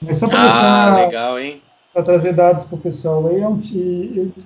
Mas 0.00 0.18
só 0.18 0.28
para 0.28 0.40
ah, 0.40 1.04
legal, 1.04 1.38
hein? 1.38 1.60
Para 1.92 2.02
trazer 2.02 2.32
dados 2.32 2.64
para 2.64 2.76
o 2.76 2.80
pessoal 2.80 3.26
aí, 3.28 3.40
é 3.40 3.48
um, 3.48 3.60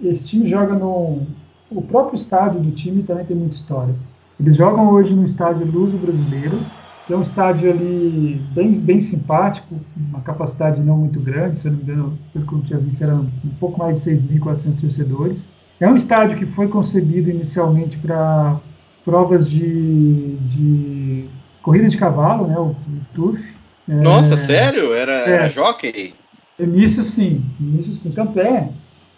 esse 0.03 0.29
time 0.29 0.47
joga 0.49 0.75
no. 0.75 1.23
O 1.71 1.83
próprio 1.83 2.17
estádio 2.17 2.61
do 2.61 2.71
time 2.73 3.03
também 3.03 3.25
tem 3.25 3.37
muita 3.37 3.55
história. 3.55 3.95
Eles 4.39 4.57
jogam 4.57 4.91
hoje 4.91 5.15
no 5.17 5.25
estádio 5.25 5.67
Luso 5.67 5.97
Brasileiro, 5.97 6.61
que 7.07 7.13
é 7.13 7.17
um 7.17 7.23
estádio 7.23 7.71
ali 7.71 8.41
bem, 8.53 8.73
bem 8.75 9.01
simpático, 9.01 9.75
uma 9.97 10.21
capacidade 10.21 10.81
não 10.81 10.99
muito 10.99 11.19
grande, 11.21 11.59
se 11.59 11.67
eu 11.67 11.73
não 11.73 11.79
me 11.79 11.85
engano, 11.85 12.19
pelo 12.33 12.47
que 12.47 12.53
eu 12.53 12.63
tinha 12.63 12.79
visto, 12.79 13.03
era 13.03 13.15
um 13.15 13.31
pouco 13.59 13.79
mais 13.79 14.03
de 14.03 14.11
6.400 14.11 14.81
torcedores. 14.81 15.51
É 15.79 15.87
um 15.87 15.95
estádio 15.95 16.39
que 16.39 16.47
foi 16.47 16.69
concebido 16.69 17.31
inicialmente 17.31 17.99
para 17.99 18.59
provas 19.05 19.49
de, 19.49 20.37
de, 20.37 21.29
corrida 21.63 21.89
de 21.89 21.97
cavalo, 21.97 22.47
né, 22.47 22.59
o, 22.59 22.71
o 22.71 22.77
turf. 23.15 23.45
Nossa, 23.87 24.35
é, 24.35 24.37
sério? 24.37 24.93
Era, 24.93 25.17
sério? 25.19 25.35
era 25.35 25.49
jockey? 25.49 26.15
Início 26.59 27.05
sim, 27.05 27.45
início 27.61 27.93
sim. 27.95 28.11
Tanto 28.11 28.41
é 28.41 28.71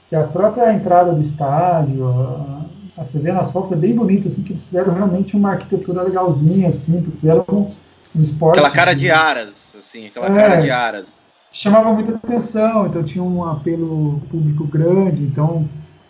que 0.08 0.16
a 0.16 0.24
própria 0.24 0.72
entrada 0.74 1.12
do 1.12 1.22
estádio, 1.22 2.06
a, 2.06 2.66
a, 2.98 3.06
você 3.06 3.18
vê 3.18 3.32
nas 3.32 3.50
fotos, 3.50 3.72
é 3.72 3.76
bem 3.76 3.94
bonito, 3.94 4.26
assim, 4.26 4.42
que 4.42 4.52
eles 4.52 4.66
fizeram 4.66 4.92
realmente 4.92 5.36
uma 5.36 5.52
arquitetura 5.52 6.02
legalzinha, 6.02 6.68
assim, 6.68 7.00
porque 7.00 7.28
era 7.28 7.44
um, 7.48 7.72
um 8.14 8.20
esporte... 8.20 8.58
Aquela 8.58 8.74
cara 8.74 8.94
de 8.94 9.10
aras, 9.10 9.74
assim, 9.78 10.08
aquela 10.08 10.26
é, 10.26 10.34
cara 10.34 10.56
de 10.56 10.70
aras. 10.70 11.32
Chamava 11.52 11.92
muita 11.92 12.14
atenção, 12.14 12.86
então 12.86 13.02
tinha 13.02 13.22
um 13.22 13.44
apelo 13.44 14.20
público 14.28 14.64
grande, 14.64 15.22
então 15.22 15.66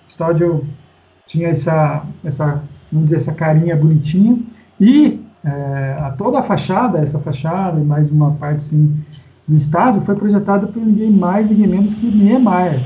o 0.08 0.10
estádio 0.10 0.66
tinha 1.26 1.48
essa, 1.48 2.02
essa, 2.24 2.62
vamos 2.90 3.10
dizer, 3.10 3.16
essa 3.16 3.34
carinha 3.34 3.76
bonitinha. 3.76 4.38
E 4.80 5.20
é, 5.44 5.96
a 6.00 6.14
toda 6.16 6.38
a 6.38 6.42
fachada, 6.42 6.98
essa 6.98 7.18
fachada 7.18 7.78
e 7.78 7.84
mais 7.84 8.10
uma 8.10 8.32
parte 8.34 8.56
assim, 8.56 8.96
do 9.46 9.54
estádio 9.54 10.00
foi 10.02 10.16
projetada 10.16 10.66
por 10.66 10.80
ninguém 10.84 11.10
mais, 11.10 11.50
ninguém 11.50 11.66
menos 11.66 11.94
que 11.94 12.06
Niemeyer. 12.06 12.80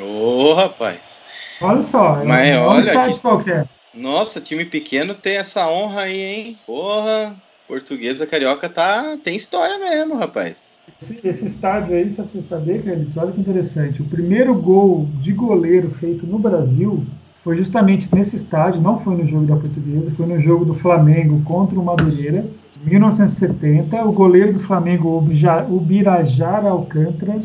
Ô, 0.00 0.50
oh, 0.50 0.54
rapaz! 0.54 1.22
Olha 1.60 1.82
só, 1.82 2.24
Mas 2.24 2.50
é 2.50 2.60
um 2.60 2.80
estádio 2.80 3.14
que... 3.14 3.20
qualquer. 3.20 3.68
Nossa, 3.92 4.40
time 4.40 4.64
pequeno 4.64 5.14
tem 5.14 5.36
essa 5.36 5.68
honra 5.68 6.02
aí, 6.02 6.20
hein? 6.20 6.58
Porra, 6.66 7.36
portuguesa 7.68 8.26
carioca 8.26 8.68
tá, 8.68 9.16
tem 9.22 9.36
história 9.36 9.78
mesmo, 9.78 10.16
rapaz. 10.16 10.73
Esse, 11.00 11.20
esse, 11.24 11.46
estádio 11.46 11.94
aí, 11.94 12.10
só 12.10 12.22
pra 12.22 12.32
você 12.32 12.40
saber, 12.40 12.82
Carlitos, 12.82 13.16
olha 13.16 13.32
que 13.32 13.40
interessante. 13.40 14.02
O 14.02 14.06
primeiro 14.06 14.54
gol 14.54 15.08
de 15.20 15.32
goleiro 15.32 15.90
feito 15.90 16.26
no 16.26 16.38
Brasil 16.38 17.04
foi 17.42 17.58
justamente 17.58 18.08
nesse 18.14 18.36
estádio, 18.36 18.80
não 18.80 18.98
foi 18.98 19.16
no 19.16 19.26
jogo 19.26 19.44
da 19.44 19.56
Portuguesa, 19.56 20.10
foi 20.16 20.26
no 20.26 20.40
jogo 20.40 20.64
do 20.64 20.74
Flamengo 20.74 21.42
contra 21.44 21.78
o 21.78 21.84
Madureira, 21.84 22.46
em 22.82 22.90
1970. 22.90 24.02
O 24.04 24.12
goleiro 24.12 24.54
do 24.54 24.60
Flamengo, 24.60 25.18
o 25.18 25.80
Birajara 25.80 26.70
Alcântara, 26.70 27.38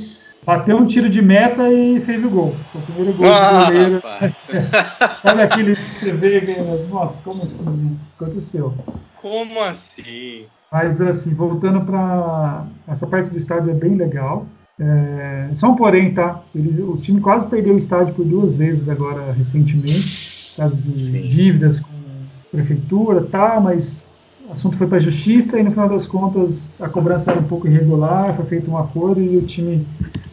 bateu 0.45 0.77
um 0.77 0.87
tiro 0.87 1.09
de 1.09 1.21
meta 1.21 1.69
e 1.71 1.99
fez 2.01 2.23
o 2.23 2.29
gol. 2.29 2.55
Foi 2.71 2.81
o 2.81 2.85
primeiro 2.85 3.13
gol 3.17 3.27
ah, 3.27 3.59
do 3.59 3.65
goleiro. 3.65 4.01
olha 5.25 5.43
aquele 5.43 5.75
que 5.75 5.81
você 5.81 6.11
vê, 6.11 6.57
nossa, 6.89 7.21
como 7.21 7.43
assim? 7.43 7.65
Né? 7.65 7.91
Aconteceu. 8.15 8.73
Como 9.21 9.61
assim? 9.61 10.45
Mas, 10.71 11.01
assim, 11.01 11.33
voltando 11.33 11.81
para. 11.81 12.65
Essa 12.87 13.07
parte 13.07 13.29
do 13.29 13.37
estádio 13.37 13.71
é 13.71 13.73
bem 13.73 13.95
legal. 13.95 14.45
É, 14.79 15.49
só 15.53 15.71
um 15.71 15.75
porém, 15.75 16.13
tá? 16.13 16.41
Ele, 16.55 16.81
o 16.81 16.95
time 16.95 17.19
quase 17.19 17.45
perdeu 17.47 17.75
o 17.75 17.77
estádio 17.77 18.13
por 18.13 18.25
duas 18.25 18.55
vezes 18.55 18.87
agora, 18.87 19.31
recentemente, 19.33 20.51
por 20.51 20.57
causa 20.57 20.75
de 20.75 21.05
Sim. 21.05 21.21
dívidas 21.21 21.79
com 21.79 21.89
a 21.89 22.51
prefeitura, 22.51 23.21
tá? 23.23 23.59
Mas 23.59 24.07
o 24.47 24.53
assunto 24.53 24.77
foi 24.77 24.87
para 24.87 24.97
a 24.97 25.01
justiça 25.01 25.59
e, 25.59 25.63
no 25.63 25.71
final 25.71 25.89
das 25.89 26.07
contas, 26.07 26.71
a 26.79 26.87
cobrança 26.87 27.31
era 27.31 27.39
um 27.39 27.43
pouco 27.43 27.67
irregular, 27.67 28.35
foi 28.35 28.45
feito 28.45 28.71
um 28.71 28.77
acordo 28.77 29.21
e 29.21 29.37
o 29.37 29.41
time 29.41 29.85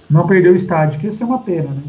não 0.08 0.26
perdeu 0.26 0.52
o 0.52 0.56
estádio, 0.56 1.00
que 1.00 1.08
isso 1.08 1.22
é 1.22 1.26
uma 1.26 1.40
pena, 1.40 1.70
né? 1.70 1.82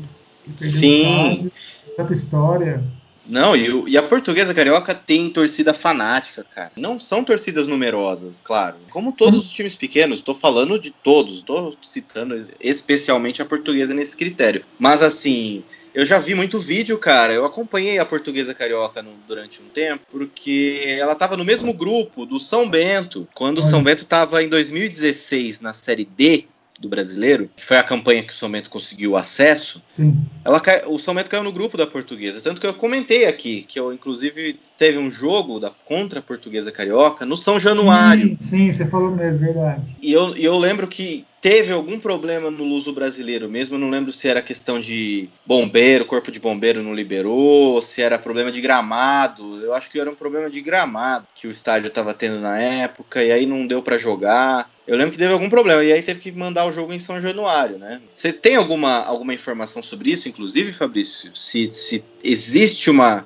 Sim. 0.57 1.01
Estádio, 1.01 1.51
tanta 1.95 2.13
história. 2.13 2.83
Não, 3.27 3.55
e, 3.55 3.91
e, 3.91 3.97
a 3.97 4.03
portuguesa 4.03 4.53
carioca 4.53 4.95
tem 4.95 5.29
torcida 5.29 5.73
fanática, 5.73 6.43
cara. 6.43 6.71
Não 6.75 6.99
são 6.99 7.23
torcidas 7.23 7.67
numerosas, 7.67 8.41
claro. 8.41 8.77
Como 8.89 9.11
todos 9.11 9.45
os 9.45 9.51
times 9.51 9.75
pequenos, 9.75 10.19
estou 10.19 10.35
falando 10.35 10.79
de 10.79 10.91
todos, 10.91 11.39
estou 11.39 11.75
citando 11.81 12.47
especialmente 12.59 13.41
a 13.41 13.45
portuguesa 13.45 13.93
nesse 13.93 14.15
critério. 14.15 14.63
Mas 14.79 15.01
assim, 15.01 15.63
eu 15.93 16.05
já 16.05 16.19
vi 16.19 16.35
muito 16.35 16.59
vídeo, 16.59 16.97
cara. 16.97 17.33
Eu 17.33 17.43
acompanhei 17.43 17.97
a 17.97 18.05
portuguesa 18.05 18.53
carioca 18.53 19.01
no, 19.01 19.11
durante 19.27 19.61
um 19.61 19.65
tempo, 19.65 20.05
porque 20.11 20.81
ela 20.99 21.13
estava 21.13 21.35
no 21.35 21.43
mesmo 21.43 21.73
grupo 21.73 22.25
do 22.25 22.39
São 22.39 22.69
Bento, 22.69 23.27
quando 23.33 23.59
o 23.59 23.63
São 23.63 23.83
Bento 23.83 24.03
estava 24.03 24.43
em 24.43 24.47
2016 24.47 25.59
na 25.59 25.73
Série 25.73 26.05
D 26.05 26.45
do 26.79 26.89
brasileiro, 26.89 27.49
que 27.55 27.65
foi 27.65 27.77
a 27.77 27.83
campanha 27.83 28.23
que 28.23 28.33
o 28.33 28.35
São 28.35 28.51
Bento 28.51 28.69
conseguiu 28.69 29.15
acesso, 29.15 29.81
Sim. 29.95 30.17
ela 30.43 30.59
cai, 30.59 30.83
o 30.85 30.97
São 30.99 31.13
Bento 31.13 31.29
caiu 31.29 31.43
no 31.43 31.51
grupo 31.51 31.77
da 31.77 31.87
portuguesa. 31.87 32.41
Tanto 32.41 32.61
que 32.61 32.67
eu 32.67 32.73
comentei 32.73 33.25
aqui, 33.25 33.63
que 33.67 33.79
eu 33.79 33.91
inclusive 33.93 34.59
teve 34.77 34.97
um 34.97 35.09
jogo 35.09 35.59
da, 35.59 35.71
contra 35.85 36.19
a 36.19 36.23
portuguesa 36.23 36.71
carioca 36.71 37.25
no 37.25 37.35
São 37.35 37.59
Januário. 37.59 38.37
Sim, 38.39 38.69
sim, 38.69 38.71
você 38.71 38.85
falou 38.85 39.11
mesmo, 39.11 39.39
verdade. 39.39 39.81
E 40.01 40.13
eu, 40.13 40.35
eu 40.35 40.57
lembro 40.57 40.87
que 40.87 41.25
teve 41.41 41.71
algum 41.71 41.99
problema 41.99 42.51
no 42.51 42.63
Luso 42.63 42.93
brasileiro 42.93 43.49
mesmo. 43.49 43.75
Eu 43.75 43.79
não 43.79 43.89
lembro 43.89 44.11
se 44.11 44.27
era 44.27 44.41
questão 44.41 44.79
de 44.79 45.29
bombeiro, 45.45 46.05
corpo 46.05 46.31
de 46.31 46.39
bombeiro 46.39 46.83
não 46.83 46.93
liberou, 46.93 47.81
se 47.81 48.01
era 48.01 48.19
problema 48.19 48.51
de 48.51 48.61
gramado. 48.61 49.59
Eu 49.63 49.73
acho 49.73 49.89
que 49.89 49.99
era 49.99 50.09
um 50.09 50.15
problema 50.15 50.49
de 50.49 50.61
gramado 50.61 51.27
que 51.33 51.47
o 51.47 51.51
estádio 51.51 51.87
estava 51.87 52.13
tendo 52.13 52.39
na 52.39 52.57
época, 52.57 53.23
e 53.23 53.31
aí 53.31 53.45
não 53.45 53.65
deu 53.65 53.81
para 53.81 53.97
jogar. 53.97 54.69
Eu 54.87 54.95
lembro 54.95 55.11
que 55.11 55.17
teve 55.17 55.33
algum 55.33 55.49
problema, 55.49 55.83
e 55.83 55.91
aí 55.91 56.01
teve 56.01 56.21
que 56.21 56.31
mandar 56.31 56.65
o 56.65 56.71
jogo 56.71 56.93
em 56.93 56.99
São 56.99 57.19
Januário, 57.19 57.77
né? 57.77 57.99
Você 58.09 58.31
tem 58.31 58.55
alguma, 58.55 59.03
alguma 59.03 59.33
informação 59.33 59.83
sobre 59.83 60.11
isso, 60.11 60.29
inclusive, 60.29 60.71
Fabrício? 60.71 61.35
Se, 61.35 61.69
se 61.73 62.01
existe 62.23 62.89
uma, 62.89 63.25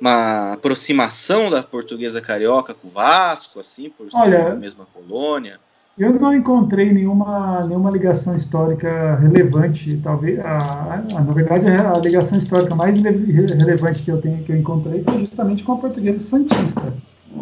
uma 0.00 0.52
aproximação 0.52 1.50
da 1.50 1.60
portuguesa 1.60 2.20
carioca 2.20 2.72
com 2.72 2.86
o 2.86 2.90
Vasco, 2.92 3.58
assim, 3.58 3.90
por 3.90 4.12
ser 4.12 4.16
Olha, 4.16 4.52
a 4.52 4.54
mesma 4.54 4.86
colônia? 4.86 5.58
Eu 5.98 6.12
não 6.14 6.32
encontrei 6.32 6.92
nenhuma, 6.92 7.66
nenhuma 7.66 7.90
ligação 7.90 8.36
histórica 8.36 9.16
relevante, 9.16 10.00
talvez. 10.04 10.38
A, 10.38 10.94
a, 10.94 11.20
na 11.20 11.32
verdade, 11.32 11.66
a 11.68 11.98
ligação 11.98 12.38
histórica 12.38 12.76
mais 12.76 12.98
relevante 13.00 14.02
que 14.04 14.10
eu 14.10 14.20
tenho 14.20 14.42
que 14.44 14.52
eu 14.52 14.56
encontrei 14.56 15.02
foi 15.02 15.20
justamente 15.20 15.64
com 15.64 15.72
a 15.72 15.78
portuguesa 15.78 16.20
santista. 16.20 16.94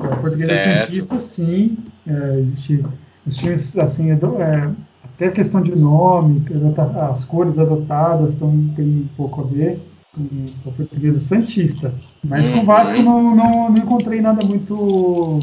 A 0.03 0.17
portuguesa 0.17 0.57
Certo. 0.57 0.87
santista, 0.87 1.19
sim, 1.19 1.77
é, 2.07 2.39
existe 2.41 2.83
os 3.27 3.37
times 3.37 3.77
assim, 3.79 4.11
é, 4.11 4.14
é, 4.14 4.71
até 5.05 5.27
a 5.27 5.33
questão 5.33 5.61
de 5.62 5.75
nome, 5.77 6.45
as 7.12 7.25
cores 7.25 7.59
adotadas 7.59 8.39
tão, 8.39 8.51
tem 8.77 8.87
um 8.87 9.09
pouco 9.16 9.43
a 9.43 9.45
ver 9.45 9.81
com 10.14 10.71
a 10.71 10.73
portuguesa 10.73 11.21
santista. 11.21 11.95
Mas 12.25 12.49
com 12.49 12.57
Uhum. 12.57 12.62
o 12.62 12.66
Vasco 12.66 13.03
não, 13.03 13.35
não, 13.35 13.71
não 13.71 13.79
encontrei 13.79 14.21
nada 14.21 14.45
muito 14.45 15.41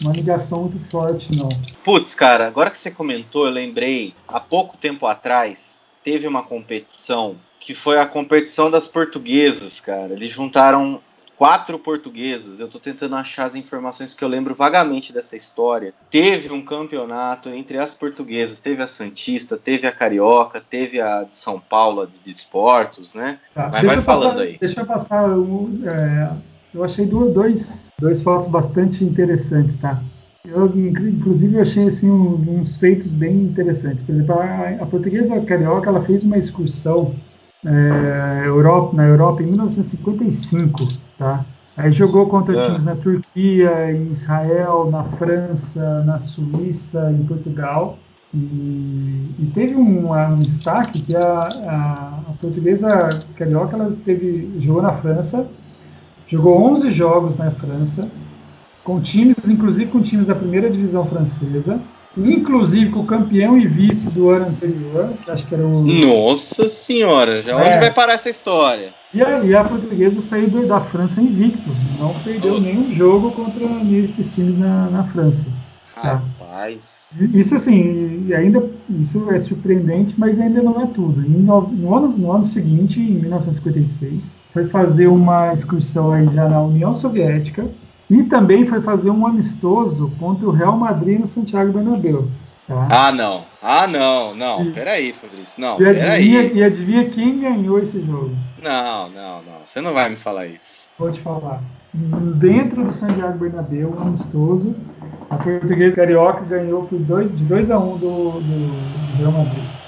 uma 0.00 0.12
ligação 0.12 0.62
muito 0.62 0.78
forte, 0.90 1.34
não. 1.36 1.48
Putz, 1.84 2.14
cara, 2.14 2.46
agora 2.46 2.70
que 2.70 2.78
você 2.78 2.90
comentou, 2.90 3.46
eu 3.46 3.52
lembrei, 3.52 4.14
há 4.26 4.40
pouco 4.40 4.76
tempo 4.76 5.06
atrás, 5.06 5.78
teve 6.02 6.26
uma 6.26 6.42
competição 6.42 7.36
que 7.60 7.74
foi 7.74 7.98
a 7.98 8.06
competição 8.06 8.70
das 8.70 8.88
portuguesas, 8.88 9.80
cara. 9.80 10.14
Eles 10.14 10.30
juntaram 10.30 11.00
quatro 11.40 11.78
portuguesas. 11.78 12.60
Eu 12.60 12.68
tô 12.68 12.78
tentando 12.78 13.14
achar 13.16 13.46
as 13.46 13.54
informações 13.54 14.12
que 14.12 14.22
eu 14.22 14.28
lembro 14.28 14.54
vagamente 14.54 15.10
dessa 15.10 15.34
história. 15.38 15.94
Teve 16.10 16.52
um 16.52 16.62
campeonato 16.62 17.48
entre 17.48 17.78
as 17.78 17.94
portuguesas, 17.94 18.60
teve 18.60 18.82
a 18.82 18.86
Santista, 18.86 19.56
teve 19.56 19.86
a 19.86 19.92
Carioca, 19.92 20.60
teve 20.60 21.00
a 21.00 21.22
de 21.24 21.34
São 21.34 21.58
Paulo, 21.58 22.06
de 22.06 22.30
esportos, 22.30 23.14
né? 23.14 23.38
Tá, 23.54 23.70
Mas 23.72 23.82
vai 23.86 23.96
eu 23.96 24.02
passar- 24.02 24.20
falando 24.20 24.40
aí. 24.40 24.58
Deixa 24.60 24.82
eu 24.82 24.86
passar. 24.86 25.30
um, 25.30 25.72
é, 25.90 26.30
eu 26.74 26.84
achei 26.84 27.06
do- 27.06 27.30
dois, 27.32 27.88
dois 27.98 28.20
fatos 28.20 28.46
bastante 28.46 29.02
interessantes, 29.02 29.78
tá? 29.78 29.98
Eu, 30.46 30.66
inclu- 30.66 31.08
inclusive, 31.08 31.54
eu 31.56 31.62
achei 31.62 31.86
assim, 31.86 32.10
um- 32.10 32.60
uns 32.60 32.76
feitos 32.76 33.10
bem 33.10 33.32
interessantes. 33.34 34.02
Por 34.04 34.14
exemplo, 34.14 34.38
a, 34.38 34.82
a 34.82 34.84
portuguesa 34.84 35.40
carioca 35.40 35.88
ela 35.88 36.02
fez 36.02 36.22
uma 36.22 36.36
excursão 36.36 37.14
é, 37.64 38.42
Europa, 38.46 38.94
na 38.94 39.06
Europa 39.06 39.42
em 39.42 39.46
1955, 39.46 41.09
tá? 41.20 41.44
Aí 41.76 41.92
jogou 41.92 42.26
contra 42.26 42.58
Ah. 42.58 42.66
times 42.66 42.84
na 42.84 42.96
Turquia, 42.96 43.92
em 43.92 44.10
Israel, 44.10 44.90
na 44.90 45.04
França, 45.04 46.02
na 46.04 46.18
Suíça, 46.18 47.12
em 47.12 47.24
Portugal. 47.24 47.98
E, 48.34 48.38
e 49.38 49.50
teve 49.54 49.76
um, 49.76 50.12
um 50.12 50.42
destaque 50.42 51.02
que 51.02 51.16
a, 51.16 51.48
a, 51.48 52.20
a 52.28 52.32
portuguesa 52.40 53.08
carioca 53.36 53.76
ela 53.76 53.96
teve, 54.04 54.50
jogou 54.58 54.82
na 54.82 54.92
França, 54.92 55.46
jogou 56.26 56.62
11 56.72 56.90
jogos 56.90 57.36
na 57.36 57.50
França, 57.50 58.08
com 58.84 59.00
times, 59.00 59.48
inclusive 59.48 59.90
com 59.90 60.00
times 60.00 60.28
da 60.28 60.34
primeira 60.34 60.70
divisão 60.70 61.04
francesa, 61.06 61.80
inclusive 62.16 62.90
com 62.90 63.00
o 63.00 63.06
campeão 63.06 63.56
e 63.58 63.66
vice 63.66 64.10
do 64.10 64.30
ano 64.30 64.46
anterior, 64.48 65.10
que 65.24 65.30
acho 65.30 65.46
que 65.46 65.54
era 65.54 65.64
o. 65.66 65.82
Nossa 65.84 66.68
senhora, 66.68 67.42
já 67.42 67.52
É. 67.52 67.54
onde 67.68 67.78
vai 67.80 67.92
parar 67.92 68.14
essa 68.14 68.28
história? 68.30 68.92
E 69.12 69.22
a, 69.22 69.40
e 69.44 69.54
a 69.54 69.64
portuguesa 69.64 70.20
saiu 70.20 70.48
da 70.66 70.80
França 70.80 71.20
invicto, 71.20 71.68
não 71.98 72.14
perdeu 72.22 72.54
Oh. 72.56 72.60
nenhum 72.60 72.92
jogo 72.92 73.32
contra 73.32 73.64
esses 73.92 74.32
times 74.34 74.56
na, 74.58 74.88
na 74.90 75.04
França. 75.04 75.48
Tá. 75.94 76.22
Rapaz. 76.40 77.00
Isso 77.34 77.56
assim, 77.56 78.32
ainda 78.32 78.62
isso 78.88 79.28
é 79.30 79.38
surpreendente, 79.38 80.14
mas 80.16 80.38
ainda 80.38 80.62
não 80.62 80.80
é 80.80 80.86
tudo. 80.86 81.20
Em 81.20 81.28
no, 81.42 81.60
no 81.62 81.94
ano, 81.96 82.08
no 82.16 82.32
ano 82.32 82.44
seguinte, 82.44 83.00
em 83.00 83.14
1956, 83.20 84.38
foi 84.52 84.66
fazer 84.68 85.08
uma 85.08 85.52
excursão 85.52 86.12
aí 86.12 86.24
já 86.32 86.48
na 86.48 86.62
União 86.62 86.94
Soviética 86.94 87.66
e 88.10 88.24
também 88.24 88.66
foi 88.66 88.80
fazer 88.80 89.10
um 89.10 89.26
amistoso 89.26 90.12
contra 90.18 90.46
o 90.46 90.50
Real 90.50 90.76
Madrid 90.76 91.20
no 91.20 91.26
Santiago 91.26 91.72
Bernabéu. 91.72 92.28
Tá? 92.66 92.88
Ah, 92.90 93.12
não. 93.12 93.44
Ah, 93.62 93.86
não, 93.86 94.34
não. 94.34 94.64
E- 94.64 94.72
Peraí, 94.72 95.12
Fabrício. 95.12 95.60
Não, 95.60 95.80
e, 95.80 95.86
adivinha, 95.86 96.42
peraí. 96.42 96.58
e 96.58 96.64
adivinha 96.64 97.08
quem 97.10 97.40
ganhou 97.40 97.78
esse 97.78 98.00
jogo? 98.00 98.30
Não, 98.62 99.08
não, 99.10 99.42
não. 99.42 99.60
Você 99.64 99.80
não 99.80 99.92
vai 99.92 100.10
me 100.10 100.16
falar 100.16 100.46
isso. 100.46 100.88
Vou 100.98 101.10
te 101.10 101.20
falar. 101.20 101.62
Dentro 101.92 102.84
do 102.84 102.92
Santiago 102.92 103.38
Bernabéu, 103.38 103.92
um 103.96 104.02
amistoso, 104.02 104.74
a 105.28 105.36
portuguesa 105.36 105.96
carioca 105.96 106.44
ganhou 106.44 106.84
por 106.84 106.98
dois, 106.98 107.34
de 107.34 107.44
2 107.44 107.70
a 107.70 107.78
1 107.78 107.92
um 107.92 107.98
do, 107.98 108.30
do, 108.32 108.40
do 108.40 109.16
Real 109.18 109.32
Madrid. 109.32 109.79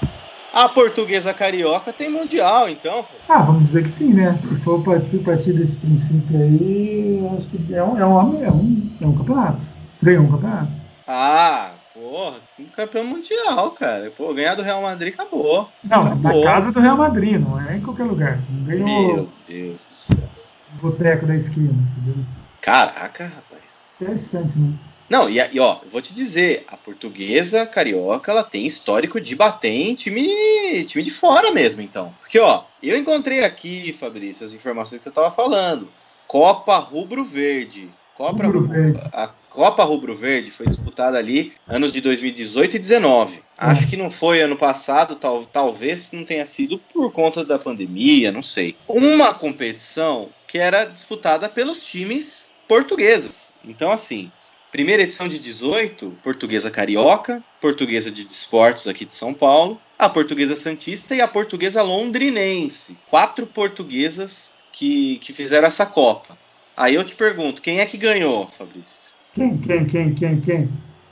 A 0.53 0.69
portuguesa 0.69 1.33
carioca 1.33 1.91
tem 1.91 2.09
mundial, 2.11 2.69
então. 2.69 3.03
Ah, 3.27 3.41
vamos 3.41 3.63
dizer 3.63 3.81
que 3.83 3.89
sim, 3.89 4.13
né? 4.13 4.37
Se 4.37 4.55
for 4.57 4.83
partir, 4.83 5.17
partir 5.19 5.53
desse 5.53 5.75
princípio 5.77 6.37
aí, 6.39 7.27
acho 7.35 7.47
que 7.47 7.73
é 7.73 7.83
um, 7.83 7.97
é 7.97 8.05
um, 8.05 8.43
é 8.43 8.51
um, 8.51 8.91
é 9.01 9.05
um 9.07 9.17
campeonato. 9.17 9.65
Ganhou 10.01 10.23
um 10.25 10.31
campeonato. 10.31 10.71
Ah, 11.07 11.71
porra, 11.93 12.35
um 12.59 12.65
campeão 12.65 13.03
mundial, 13.03 13.71
cara. 13.71 14.11
Pô, 14.15 14.31
ganhar 14.31 14.53
do 14.53 14.61
Real 14.61 14.81
Madrid 14.83 15.13
acabou. 15.15 15.67
Não, 15.83 16.03
na 16.03 16.11
Acabou. 16.13 16.43
casa 16.43 16.71
do 16.71 16.79
Real 16.79 16.97
Madrid, 16.97 17.39
não 17.41 17.59
é 17.59 17.77
em 17.77 17.81
qualquer 17.81 18.03
lugar. 18.03 18.39
Não 18.49 18.63
ganhou 18.63 18.87
Meu 19.15 19.29
Deus 19.47 19.85
do 19.85 19.91
céu. 19.91 20.29
o 20.77 20.81
boteco 20.83 21.25
da 21.25 21.35
esquina, 21.35 21.73
entendeu? 21.97 22.23
Caraca, 22.61 23.23
rapaz. 23.25 23.91
Interessante, 23.99 24.59
né? 24.59 24.73
Não, 25.13 25.29
e, 25.29 25.37
e 25.37 25.59
ó, 25.59 25.77
eu 25.83 25.91
vou 25.91 26.01
te 26.01 26.11
dizer, 26.11 26.65
a 26.67 26.75
portuguesa 26.75 27.67
carioca, 27.67 28.31
ela 28.31 28.43
tem 28.43 28.65
histórico 28.65 29.21
de 29.21 29.35
bater 29.35 29.69
em 29.69 29.93
time, 29.93 30.83
time 30.85 31.03
de 31.03 31.11
fora 31.11 31.51
mesmo, 31.51 31.83
então. 31.83 32.11
Porque, 32.19 32.39
ó, 32.39 32.63
eu 32.81 32.97
encontrei 32.97 33.43
aqui, 33.43 33.95
Fabrício, 33.99 34.43
as 34.43 34.55
informações 34.55 34.99
que 34.99 35.07
eu 35.07 35.11
tava 35.11 35.29
falando. 35.29 35.87
Copa 36.27 36.79
Rubro 36.79 37.23
Verde. 37.23 37.91
Copa 38.17 38.43
Rubro 38.43 38.65
Verde. 38.67 39.01
A 39.13 39.27
Copa 39.51 39.83
Rubro 39.83 40.15
Verde 40.15 40.49
foi 40.49 40.65
disputada 40.65 41.15
ali 41.15 41.53
anos 41.67 41.91
de 41.91 42.01
2018 42.01 42.77
e 42.77 42.79
19. 42.79 43.43
Acho 43.55 43.87
que 43.87 43.95
não 43.95 44.09
foi 44.09 44.41
ano 44.41 44.57
passado, 44.57 45.15
tal, 45.15 45.45
talvez 45.45 46.11
não 46.11 46.25
tenha 46.25 46.47
sido 46.47 46.79
por 46.91 47.11
conta 47.11 47.45
da 47.45 47.59
pandemia, 47.59 48.31
não 48.31 48.41
sei. 48.41 48.75
Uma 48.87 49.31
competição 49.31 50.29
que 50.47 50.57
era 50.57 50.85
disputada 50.85 51.47
pelos 51.47 51.85
times 51.85 52.51
portugueses. 52.67 53.53
Então, 53.63 53.91
assim, 53.91 54.31
primeira 54.73 55.03
edição 55.03 55.29
de 55.29 55.37
18, 55.37 56.17
Portuguesa 56.23 56.71
Carioca, 56.71 57.43
Portuguesa 57.61 58.09
de 58.09 58.23
Desportos 58.23 58.87
aqui 58.87 59.05
de 59.05 59.13
São 59.13 59.31
Paulo, 59.31 59.79
a 59.99 60.09
Portuguesa 60.09 60.55
Santista 60.55 61.15
e 61.15 61.21
a 61.21 61.27
Portuguesa 61.27 61.83
Londrinense. 61.83 62.97
Quatro 63.07 63.45
portuguesas 63.45 64.51
que, 64.71 65.19
que 65.19 65.31
fizeram 65.31 65.67
essa 65.67 65.85
Copa. 65.85 66.35
Aí 66.75 66.95
eu 66.95 67.03
te 67.03 67.13
pergunto, 67.13 67.61
quem 67.61 67.81
é 67.81 67.85
que 67.85 67.97
ganhou, 67.99 68.47
Fabrício? 68.57 69.11
Quem, 69.35 69.59
quem, 69.59 69.85
quem, 69.85 70.13
quem, 70.15 70.41
quem? 70.41 70.69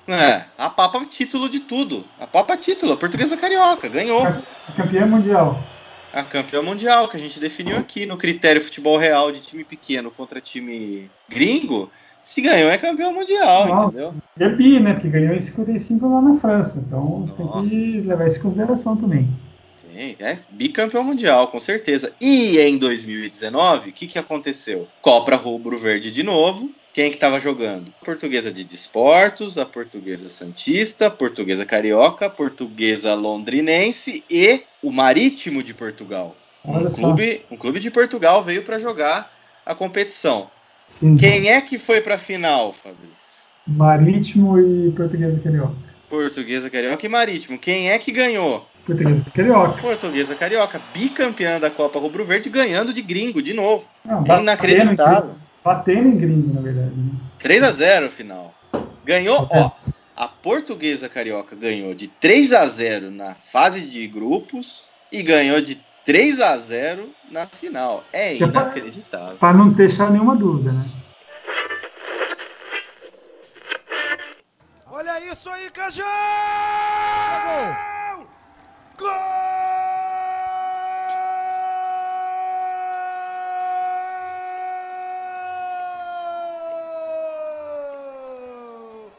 É, 0.07 0.45
a 0.57 0.67
Papa 0.67 1.05
título 1.05 1.47
de 1.47 1.59
tudo. 1.59 2.03
A 2.19 2.25
Papa 2.25 2.57
título, 2.57 2.93
a 2.93 2.97
Portuguesa 2.97 3.37
Carioca, 3.37 3.87
ganhou. 3.87 4.23
A 4.23 4.71
campeã 4.75 5.05
mundial. 5.05 5.63
A 6.11 6.23
campeã 6.23 6.63
mundial 6.63 7.07
que 7.07 7.15
a 7.15 7.19
gente 7.19 7.39
definiu 7.39 7.77
aqui 7.77 8.07
no 8.07 8.17
critério 8.17 8.63
futebol 8.63 8.97
real 8.97 9.31
de 9.31 9.39
time 9.39 9.63
pequeno 9.63 10.09
contra 10.09 10.41
time 10.41 11.11
gringo. 11.29 11.91
Se 12.31 12.39
ganhou 12.39 12.71
é 12.71 12.77
campeão 12.77 13.11
mundial, 13.13 13.73
Ah. 13.73 13.85
entendeu? 13.87 14.13
É 14.39 14.47
bi, 14.47 14.79
né? 14.79 14.93
Porque 14.93 15.09
ganhou 15.09 15.35
em 15.35 15.41
55 15.41 16.07
lá 16.07 16.21
na 16.21 16.39
França. 16.39 16.79
Então 16.79 17.25
você 17.25 17.33
tem 17.33 17.67
que 17.67 18.07
levar 18.07 18.25
isso 18.25 18.39
em 18.39 18.41
consideração 18.41 18.95
também. 18.95 19.27
Sim, 19.93 20.15
é 20.17 20.37
bicampeão 20.49 21.03
mundial, 21.03 21.49
com 21.49 21.59
certeza. 21.59 22.13
E 22.21 22.57
em 22.57 22.77
2019, 22.77 23.89
o 23.89 23.93
que, 23.93 24.07
que 24.07 24.17
aconteceu? 24.17 24.87
Copa 25.01 25.35
Rubro 25.35 25.77
Verde 25.77 26.09
de 26.09 26.23
novo. 26.23 26.71
Quem 26.93 27.09
que 27.09 27.17
estava 27.17 27.37
jogando? 27.37 27.93
A 28.01 28.05
portuguesa 28.05 28.49
de 28.49 28.63
Desportos, 28.63 29.57
a 29.57 29.65
portuguesa 29.65 30.29
Santista, 30.29 31.07
a 31.07 31.11
portuguesa 31.11 31.65
Carioca, 31.65 32.27
a 32.27 32.29
portuguesa 32.29 33.13
Londrinense 33.13 34.23
e 34.29 34.61
o 34.81 34.89
Marítimo 34.89 35.61
de 35.61 35.73
Portugal. 35.73 36.33
Um 36.63 36.85
clube, 36.85 37.41
um 37.51 37.57
clube 37.57 37.81
de 37.81 37.91
Portugal 37.91 38.41
veio 38.41 38.63
para 38.63 38.79
jogar 38.79 39.33
a 39.65 39.75
competição. 39.75 40.49
Sim. 40.91 41.17
Quem 41.17 41.49
é 41.49 41.59
que 41.61 41.79
foi 41.79 42.01
para 42.01 42.15
a 42.15 42.19
final, 42.19 42.73
Fabrício? 42.73 43.41
Marítimo 43.67 44.59
e 44.59 44.91
Portuguesa 44.91 45.39
Carioca. 45.39 45.75
Portuguesa 46.09 46.69
Carioca 46.69 47.05
e 47.05 47.09
Marítimo. 47.09 47.57
Quem 47.57 47.89
é 47.89 47.97
que 47.97 48.11
ganhou? 48.11 48.67
Portuguesa 48.85 49.25
Carioca. 49.33 49.81
Portuguesa 49.81 50.35
Carioca, 50.35 50.81
bicampeã 50.93 51.59
da 51.59 51.69
Copa 51.69 51.99
Rubro 51.99 52.25
Verde, 52.25 52.49
ganhando 52.49 52.93
de 52.93 53.01
gringo 53.01 53.41
de 53.41 53.53
novo. 53.53 53.87
Não, 54.03 54.23
Inacreditável. 54.25 55.35
Batendo 55.63 56.07
em 56.09 56.17
gringo, 56.17 56.53
na 56.53 56.61
verdade. 56.61 56.91
né? 56.95 57.11
3 57.39 57.63
a 57.63 57.71
0 57.71 58.09
final. 58.09 58.53
Ganhou, 59.05 59.47
ó. 59.51 59.71
A 60.15 60.27
Portuguesa 60.27 61.07
Carioca 61.07 61.55
ganhou 61.55 61.93
de 61.95 62.07
3 62.07 62.53
a 62.53 62.67
0 62.67 63.09
na 63.09 63.35
fase 63.51 63.81
de 63.81 64.05
grupos 64.07 64.91
e 65.11 65.23
ganhou 65.23 65.61
de 65.61 65.79
3 66.05 66.41
a 66.41 66.57
0 66.57 67.09
na 67.29 67.47
final. 67.47 68.03
É 68.11 68.35
inacreditável. 68.35 69.37
Pra 69.37 69.53
não 69.53 69.69
deixar 69.69 70.09
nenhuma 70.11 70.35
dúvida, 70.35 70.71
né? 70.71 70.85
Olha 74.89 75.19
isso 75.31 75.49
aí, 75.49 75.69
Cajão! 75.71 76.05
Gol! 78.97 79.09
Gol! 89.01 89.11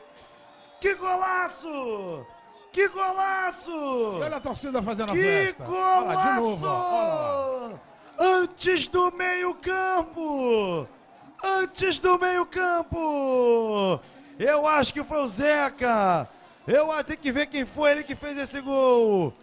Que 0.80 0.94
golaço! 0.94 2.26
Que 2.72 2.88
golaço! 2.88 3.70
E 3.70 4.22
olha 4.22 4.36
a 4.36 4.40
torcida 4.40 4.82
fazendo 4.82 5.10
a 5.10 5.14
Que 5.14 5.22
festa. 5.22 5.64
Lá, 5.68 6.14
de 6.14 6.40
novo, 6.40 6.66
ó. 6.66 6.70
Olha 6.70 7.12
lá. 7.12 7.68
golaço! 7.68 7.80
Antes 8.18 8.86
do 8.86 9.12
meio-campo! 9.12 10.88
Antes 11.42 11.98
do 11.98 12.18
meio-campo! 12.18 14.00
Eu 14.38 14.66
acho 14.66 14.92
que 14.92 15.04
foi 15.04 15.18
o 15.22 15.28
Zeca! 15.28 16.28
Eu 16.66 16.90
acho 16.92 17.04
que 17.04 17.16
que 17.16 17.32
ver 17.32 17.46
quem 17.46 17.66
foi 17.66 17.90
ele 17.90 18.04
que 18.04 18.14
fez 18.14 18.38
esse 18.38 18.60
gol! 18.60 19.34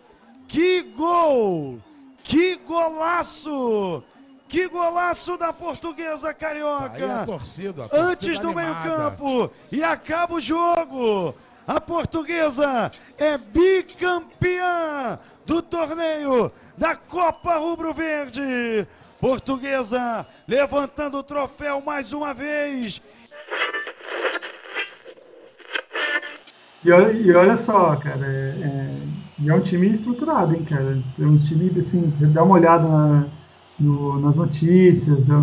Que 0.47 0.81
gol! 0.81 1.79
Que 2.23 2.55
golaço! 2.55 4.03
Que 4.47 4.67
golaço 4.67 5.37
da 5.37 5.53
portuguesa 5.53 6.29
Aí 6.29 6.31
a 6.31 6.35
carioca! 6.35 7.25
torcida, 7.25 7.85
a 7.85 7.89
torcida 7.89 8.11
Antes 8.11 8.39
do 8.39 8.55
meio-campo 8.55 9.51
e 9.71 9.83
acaba 9.83 10.33
o 10.33 10.41
jogo. 10.41 11.35
A 11.69 11.79
portuguesa 11.79 12.91
é 13.15 13.37
bicampeã 13.37 15.19
do 15.45 15.61
torneio 15.61 16.51
da 16.75 16.95
Copa 16.95 17.57
Rubro 17.57 17.93
Verde. 17.93 18.87
Portuguesa 19.21 20.25
levantando 20.47 21.19
o 21.19 21.21
troféu 21.23 21.79
mais 21.79 22.11
uma 22.11 22.33
vez. 22.33 22.99
E 26.83 26.91
olha, 26.91 27.11
e 27.11 27.31
olha 27.35 27.55
só, 27.55 27.95
cara, 27.97 28.25
é, 28.25 28.55
é, 29.45 29.49
é 29.49 29.53
um 29.53 29.61
time 29.61 29.91
estruturado, 29.91 30.55
hein, 30.55 30.65
cara. 30.65 30.99
É 31.19 31.23
um 31.23 31.37
time, 31.37 31.71
assim, 31.77 32.11
dá 32.33 32.41
uma 32.41 32.55
olhada 32.55 32.87
na- 32.87 33.27
no- 33.79 34.19
nas 34.19 34.35
notícias. 34.35 35.29
é, 35.29 35.33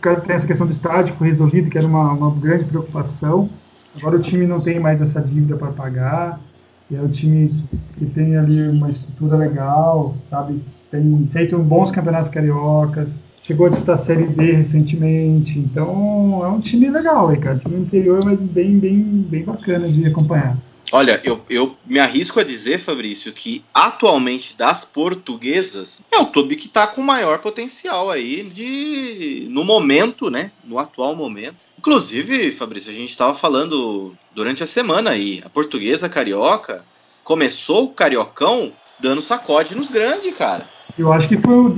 caras 0.00 0.22
têm 0.22 0.36
essa 0.36 0.46
questão 0.46 0.64
do 0.68 0.72
estádio 0.72 1.14
que 1.14 1.18
foi 1.18 1.26
resolvido, 1.26 1.68
que 1.68 1.76
era 1.76 1.88
uma, 1.88 2.12
uma 2.12 2.30
grande 2.40 2.66
preocupação. 2.66 3.50
Agora 3.96 4.16
o 4.16 4.20
time 4.20 4.46
não 4.46 4.60
tem 4.60 4.80
mais 4.80 5.00
essa 5.00 5.20
dívida 5.20 5.56
para 5.56 5.72
pagar. 5.72 6.40
E 6.90 6.96
é 6.96 7.00
um 7.00 7.08
time 7.08 7.64
que 7.96 8.06
tem 8.06 8.36
ali 8.36 8.68
uma 8.68 8.90
estrutura 8.90 9.36
legal, 9.36 10.14
sabe? 10.26 10.62
Tem 10.90 11.28
feito 11.32 11.58
bons 11.58 11.90
campeonatos 11.90 12.28
cariocas. 12.28 13.22
Chegou 13.42 13.66
a 13.66 13.68
disputar 13.70 13.94
a 13.94 13.98
Série 13.98 14.26
D 14.26 14.52
recentemente. 14.52 15.58
Então 15.58 16.42
é 16.44 16.48
um 16.48 16.60
time 16.60 16.90
legal 16.90 17.28
aí, 17.28 17.38
cara. 17.38 17.58
Time 17.58 17.80
interior, 17.80 18.24
mas 18.24 18.40
bem, 18.40 18.78
bem, 18.78 19.26
bem 19.28 19.44
bacana 19.44 19.88
de 19.88 20.06
acompanhar. 20.06 20.56
Olha, 20.94 21.18
eu, 21.24 21.40
eu 21.48 21.74
me 21.86 21.98
arrisco 21.98 22.38
a 22.38 22.44
dizer, 22.44 22.80
Fabrício, 22.84 23.32
que 23.32 23.64
atualmente 23.72 24.54
das 24.54 24.84
portuguesas 24.84 26.02
é 26.12 26.18
o 26.18 26.26
clube 26.26 26.54
que 26.54 26.66
está 26.66 26.86
com 26.86 27.00
maior 27.00 27.38
potencial 27.38 28.10
aí 28.10 28.42
de 28.42 29.46
no 29.48 29.64
momento, 29.64 30.30
né? 30.30 30.50
No 30.62 30.78
atual 30.78 31.16
momento. 31.16 31.56
Inclusive, 31.78 32.52
Fabrício, 32.52 32.90
a 32.90 32.94
gente 32.94 33.08
estava 33.08 33.34
falando 33.38 34.14
durante 34.34 34.62
a 34.62 34.66
semana 34.66 35.12
aí, 35.12 35.42
a 35.42 35.48
portuguesa 35.48 36.10
carioca 36.10 36.84
começou 37.24 37.84
o 37.84 37.94
cariocão 37.94 38.70
dando 39.00 39.22
sacode 39.22 39.74
nos 39.74 39.88
grandes, 39.88 40.36
cara. 40.36 40.68
Eu 40.98 41.10
acho 41.10 41.26
que 41.26 41.38
foi, 41.38 41.72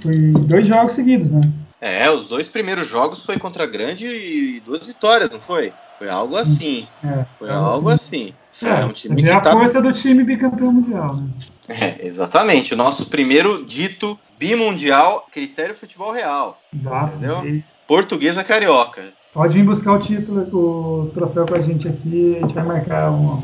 foi 0.00 0.32
dois 0.48 0.66
jogos 0.66 0.92
seguidos, 0.94 1.30
né? 1.30 1.52
É, 1.80 2.10
os 2.10 2.24
dois 2.24 2.48
primeiros 2.48 2.88
jogos 2.88 3.24
foi 3.24 3.38
contra 3.38 3.66
grande 3.66 4.06
e 4.06 4.60
duas 4.60 4.86
vitórias, 4.86 5.30
não 5.30 5.40
foi? 5.40 5.72
Foi 5.98 6.08
algo 6.08 6.36
assim. 6.36 6.86
É, 7.04 7.24
Foi 7.38 7.50
algo 7.50 7.88
assim. 7.88 8.32
assim. 8.52 8.66
É, 8.66 8.84
um 8.84 8.88
você 8.88 9.08
time 9.08 9.22
que 9.22 9.30
a 9.30 9.40
tá 9.40 9.52
força 9.52 9.80
do 9.80 9.92
time 9.92 10.24
bicampeão 10.24 10.72
mundial, 10.72 11.16
né? 11.16 11.28
É, 11.68 12.06
exatamente. 12.06 12.74
O 12.74 12.76
nosso 12.76 13.06
primeiro 13.06 13.64
dito 13.64 14.18
bimundial, 14.38 15.26
critério 15.32 15.74
futebol 15.74 16.12
real. 16.12 16.60
Exato. 16.74 17.16
Entendeu? 17.16 17.46
E 17.46 17.64
Portuguesa 17.86 18.42
carioca. 18.42 19.12
pode 19.32 19.54
vir 19.54 19.64
buscar 19.64 19.92
o 19.92 19.98
título, 19.98 20.42
o 20.52 21.10
troféu 21.12 21.46
com 21.46 21.54
a 21.54 21.62
gente 21.62 21.88
aqui, 21.88 22.36
a 22.36 22.40
gente 22.40 22.54
vai 22.54 22.64
marcar 22.64 23.10
um. 23.10 23.42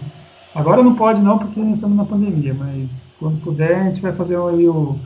Agora 0.54 0.82
não 0.82 0.96
pode 0.96 1.20
não, 1.20 1.38
porque 1.38 1.60
estamos 1.60 1.96
na 1.96 2.04
pandemia, 2.04 2.52
mas 2.54 3.10
quando 3.18 3.40
puder 3.40 3.76
a 3.76 3.84
gente 3.84 4.00
vai 4.00 4.12
fazer 4.12 4.34
aí 4.36 4.66
o 4.68 4.98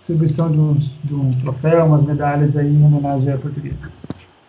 distribuição 0.00 0.50
de, 0.50 0.58
uns, 0.58 0.90
de 1.04 1.14
um 1.14 1.32
troféu, 1.40 1.84
umas 1.84 2.02
medalhas 2.02 2.56
aí 2.56 2.66
em 2.66 2.84
homenagem 2.84 3.32
à 3.32 3.38
portuguesa. 3.38 3.92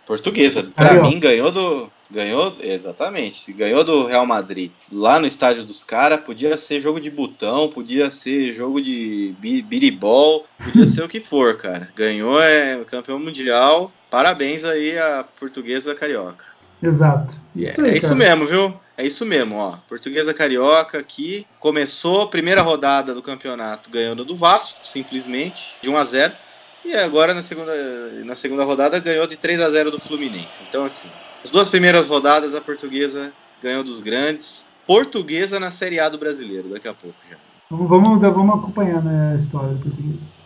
Portuguesa. 0.06 0.62
Pra 0.64 0.86
Carioca. 0.88 1.08
mim, 1.08 1.20
ganhou 1.20 1.52
do. 1.52 1.90
Ganhou, 2.10 2.54
exatamente. 2.60 3.50
Ganhou 3.54 3.82
do 3.82 4.04
Real 4.06 4.26
Madrid 4.26 4.70
lá 4.92 5.18
no 5.18 5.26
estádio 5.26 5.64
dos 5.64 5.82
caras, 5.82 6.20
podia 6.20 6.58
ser 6.58 6.78
jogo 6.78 7.00
de 7.00 7.08
botão, 7.08 7.70
podia 7.70 8.10
ser 8.10 8.52
jogo 8.52 8.82
de 8.82 9.34
bi- 9.38 9.62
biribol, 9.62 10.44
podia 10.62 10.86
ser 10.86 11.02
o 11.02 11.08
que 11.08 11.20
for, 11.20 11.56
cara. 11.56 11.88
Ganhou, 11.96 12.38
é 12.38 12.84
campeão 12.90 13.18
mundial. 13.18 13.90
Parabéns 14.10 14.62
aí 14.62 14.98
à 14.98 15.24
portuguesa 15.40 15.94
carioca. 15.94 16.44
Exato. 16.82 17.36
É, 17.56 17.60
Isso 17.60 17.80
aí, 17.80 17.90
é 17.90 17.98
isso 17.98 18.14
mesmo, 18.16 18.46
viu? 18.46 18.74
É 18.96 19.06
isso 19.06 19.24
mesmo, 19.24 19.56
ó. 19.56 19.76
Portuguesa 19.88 20.34
Carioca 20.34 20.98
aqui 20.98 21.46
começou 21.58 22.22
a 22.22 22.28
primeira 22.28 22.60
rodada 22.60 23.14
do 23.14 23.22
campeonato 23.22 23.90
ganhando 23.90 24.24
do 24.24 24.36
Vasco, 24.36 24.80
simplesmente, 24.84 25.76
de 25.80 25.88
1 25.88 25.96
a 25.96 26.04
0. 26.04 26.32
E 26.84 26.94
agora 26.94 27.32
na 27.32 27.42
segunda, 27.42 27.72
na 28.24 28.34
segunda 28.34 28.64
rodada 28.64 28.98
ganhou 28.98 29.26
de 29.26 29.36
3 29.36 29.60
a 29.60 29.70
0 29.70 29.92
do 29.92 30.00
Fluminense. 30.00 30.62
Então 30.68 30.84
assim, 30.84 31.08
as 31.42 31.50
duas 31.50 31.68
primeiras 31.68 32.06
rodadas 32.06 32.54
a 32.54 32.60
Portuguesa 32.60 33.32
ganhou 33.62 33.84
dos 33.84 34.00
grandes. 34.00 34.68
Portuguesa 34.86 35.60
na 35.60 35.70
Série 35.70 36.00
A 36.00 36.08
do 36.08 36.18
Brasileiro, 36.18 36.68
daqui 36.68 36.88
a 36.88 36.94
pouco 36.94 37.16
já. 37.30 37.36
Vamos, 37.70 37.88
vamos, 37.88 38.20
vamos 38.20 38.54
acompanhando 38.56 39.08
a 39.08 39.36
história 39.36 39.74
do 39.74 39.80
português. 39.80 40.41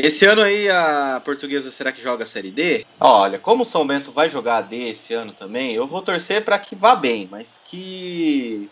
Esse 0.00 0.24
ano 0.26 0.42
aí 0.42 0.68
a 0.70 1.20
Portuguesa 1.24 1.72
será 1.72 1.90
que 1.90 2.00
joga 2.00 2.22
a 2.22 2.26
Série 2.26 2.52
D? 2.52 2.86
Olha, 3.00 3.36
como 3.36 3.64
o 3.64 3.66
São 3.66 3.84
Bento 3.84 4.12
vai 4.12 4.30
jogar 4.30 4.58
a 4.58 4.60
D 4.60 4.90
esse 4.90 5.12
ano 5.12 5.32
também, 5.32 5.74
eu 5.74 5.88
vou 5.88 6.00
torcer 6.02 6.44
para 6.44 6.56
que 6.56 6.76
vá 6.76 6.94
bem, 6.94 7.26
mas 7.28 7.60
que 7.64 8.70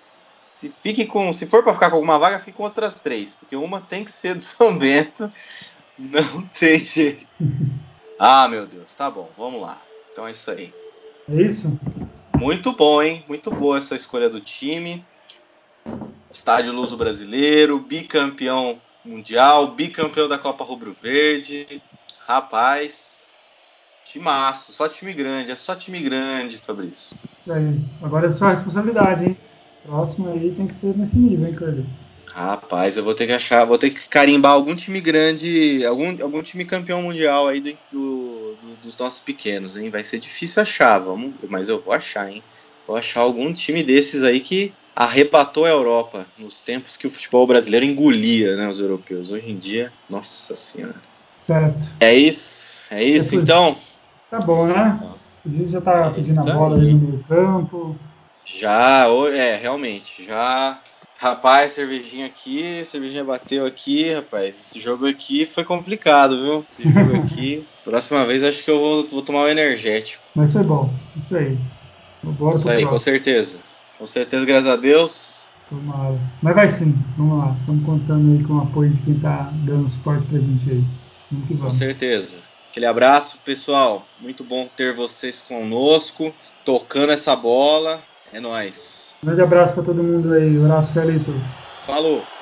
se 0.55 0.73
fique 0.85 1.05
com, 1.05 1.33
se 1.33 1.47
for 1.47 1.65
para 1.65 1.75
ficar 1.75 1.91
com 1.91 1.97
alguma 1.97 2.17
vaga, 2.17 2.39
fique 2.39 2.53
com 2.53 2.63
outras 2.63 3.01
três, 3.01 3.35
porque 3.35 3.57
uma 3.57 3.81
tem 3.81 4.05
que 4.05 4.13
ser 4.13 4.37
do 4.37 4.41
São 4.45 4.79
Bento, 4.79 5.33
não 5.99 6.43
tem 6.61 6.79
jeito. 6.79 7.27
Ah, 8.19 8.47
meu 8.49 8.65
Deus, 8.65 8.95
tá 8.95 9.11
bom, 9.11 9.29
vamos 9.37 9.61
lá. 9.61 9.83
Então 10.13 10.29
é 10.29 10.31
isso 10.31 10.49
aí. 10.49 10.73
É 11.29 11.43
isso? 11.43 11.77
Muito 12.39 12.73
bom, 12.73 13.03
hein? 13.03 13.25
Muito 13.27 13.51
boa 13.51 13.79
essa 13.79 13.97
escolha 13.97 14.31
do 14.31 14.41
time. 14.41 15.05
Estádio 16.31 16.73
Luso 16.73 16.97
Brasileiro, 16.97 17.81
bicampeão 17.81 18.81
mundial, 19.07 19.75
bicampeão 19.75 20.29
da 20.29 20.39
Copa 20.39 20.65
Rubro 20.65 20.95
Verde. 21.01 21.83
Rapaz, 22.27 22.95
timaço, 24.05 24.73
só 24.73 24.89
time 24.89 25.13
grande, 25.13 25.51
é 25.53 25.57
só 25.57 25.75
time 25.75 26.01
grande, 26.03 26.59
Fabrício. 26.59 27.17
Aí. 27.49 27.79
Agora 28.03 28.27
é 28.27 28.31
sua 28.31 28.51
responsabilidade, 28.51 29.25
hein? 29.25 29.37
Próximo 29.83 30.29
aí 30.29 30.53
tem 30.55 30.67
que 30.67 30.75
ser 30.75 30.97
nesse 30.97 31.19
nível, 31.19 31.47
hein, 31.47 31.55
Carlos? 31.55 31.89
Rapaz, 32.33 32.97
eu 32.97 33.05
vou 33.05 33.15
ter 33.15 33.27
que 33.27 33.33
achar, 33.33 33.65
vou 33.65 33.79
ter 33.79 33.91
que 33.91 34.09
carimbar 34.09 34.53
algum 34.53 34.75
time 34.75 35.01
grande, 35.01 35.85
algum, 35.87 36.23
algum 36.23 36.43
time 36.43 36.65
campeão 36.65 37.01
mundial 37.03 37.49
aí 37.49 37.61
do, 37.61 37.71
do- 37.91 38.57
do- 38.61 38.77
dos 38.79 38.99
nossos 38.99 39.21
pequenos, 39.21 39.77
hein? 39.77 39.91
Vai 39.91 40.05
ser 40.05 40.19
difícil 40.19 40.61
achar, 40.61 40.99
vamos, 40.99 41.35
mas 41.49 41.69
eu 41.69 41.83
vou 41.83 41.93
achar, 41.93 42.31
hein? 42.31 42.43
Vou 42.87 42.97
achar 42.97 43.21
algum 43.21 43.53
time 43.53 43.83
desses 43.83 44.23
aí 44.23 44.41
que 44.41 44.75
arrebatou 44.97 45.67
a 45.67 45.69
Europa 45.69 46.27
nos 46.39 46.63
tempos 46.63 46.97
que 46.97 47.07
o 47.07 47.11
futebol 47.11 47.47
brasileiro 47.47 47.85
engolia, 47.85 48.57
né, 48.57 48.67
os 48.67 48.81
europeus. 48.81 49.31
Hoje 49.31 49.51
em 49.51 49.59
dia, 49.59 49.93
nossa 50.09 50.57
senhora. 50.57 50.97
Certo. 51.37 51.93
É 52.01 52.15
isso, 52.15 52.81
é 52.91 53.05
isso 53.05 53.35
É, 53.35 53.39
então. 53.39 53.77
Tá 54.31 54.41
bom, 54.41 54.67
né? 54.67 54.99
A 55.45 55.49
gente 55.49 55.69
já 55.69 55.81
tá 55.83 56.11
pedindo 56.11 56.41
a 56.41 56.55
bola 56.55 56.79
aí 56.81 56.93
no 56.95 56.99
meio 56.99 57.25
campo. 57.29 57.95
Já, 58.45 59.07
é, 59.35 59.57
realmente, 59.57 60.25
já. 60.25 60.81
Rapaz, 61.19 61.73
cervejinha 61.73 62.27
aqui, 62.27 62.85
cervejinha 62.87 63.25
bateu 63.25 63.65
aqui, 63.65 64.13
rapaz. 64.13 64.57
Esse 64.57 64.81
jogo 64.81 65.07
aqui 65.07 65.47
foi 65.47 65.65
complicado, 65.65 66.43
viu? 66.43 66.65
Esse 66.73 66.91
jogo 66.93 67.17
aqui. 67.23 67.67
Próxima 67.85 68.25
vez 68.27 68.43
acho 68.43 68.63
que 68.65 68.71
eu 68.71 68.79
vou, 68.79 69.07
vou 69.07 69.23
tomar 69.23 69.45
um 69.45 69.49
energético. 69.49 70.23
Mas 70.35 70.53
foi 70.53 70.63
bom. 70.63 70.91
Isso 71.17 71.37
aí. 71.37 71.57
Bora 72.23 72.57
Isso 72.57 72.69
aí, 72.69 72.83
com 72.83 72.91
próximo. 72.91 73.13
certeza. 73.13 73.66
Com 73.99 74.07
certeza, 74.07 74.45
graças 74.45 74.69
a 74.69 74.77
Deus. 74.77 75.47
Tomara. 75.69 76.19
Mas 76.43 76.55
vai 76.55 76.69
sim, 76.69 76.95
vamos 77.17 77.39
lá. 77.39 77.57
Estamos 77.59 77.85
contando 77.85 78.33
aí 78.33 78.45
com 78.45 78.55
o 78.55 78.63
apoio 78.63 78.91
de 78.91 79.03
quem 79.03 79.19
tá 79.19 79.51
dando 79.65 79.89
suporte 79.89 80.27
pra 80.27 80.39
gente 80.39 80.71
aí. 80.71 80.85
Vamos 81.31 81.49
que 81.49 81.57
Com 81.57 81.73
certeza. 81.73 82.37
Aquele 82.71 82.87
abraço, 82.87 83.39
pessoal. 83.45 84.07
Muito 84.21 84.45
bom 84.45 84.69
ter 84.77 84.95
vocês 84.95 85.41
conosco, 85.41 86.33
tocando 86.65 87.13
essa 87.13 87.35
bola. 87.35 88.03
É 88.33 88.39
nóis. 88.39 89.17
Grande 89.25 89.41
abraço 89.41 89.75
pra 89.75 89.83
todo 89.83 90.03
mundo 90.03 90.33
aí. 90.35 90.57
Abraço, 90.57 90.93
Felipe. 90.93 91.33
Falou! 91.87 92.36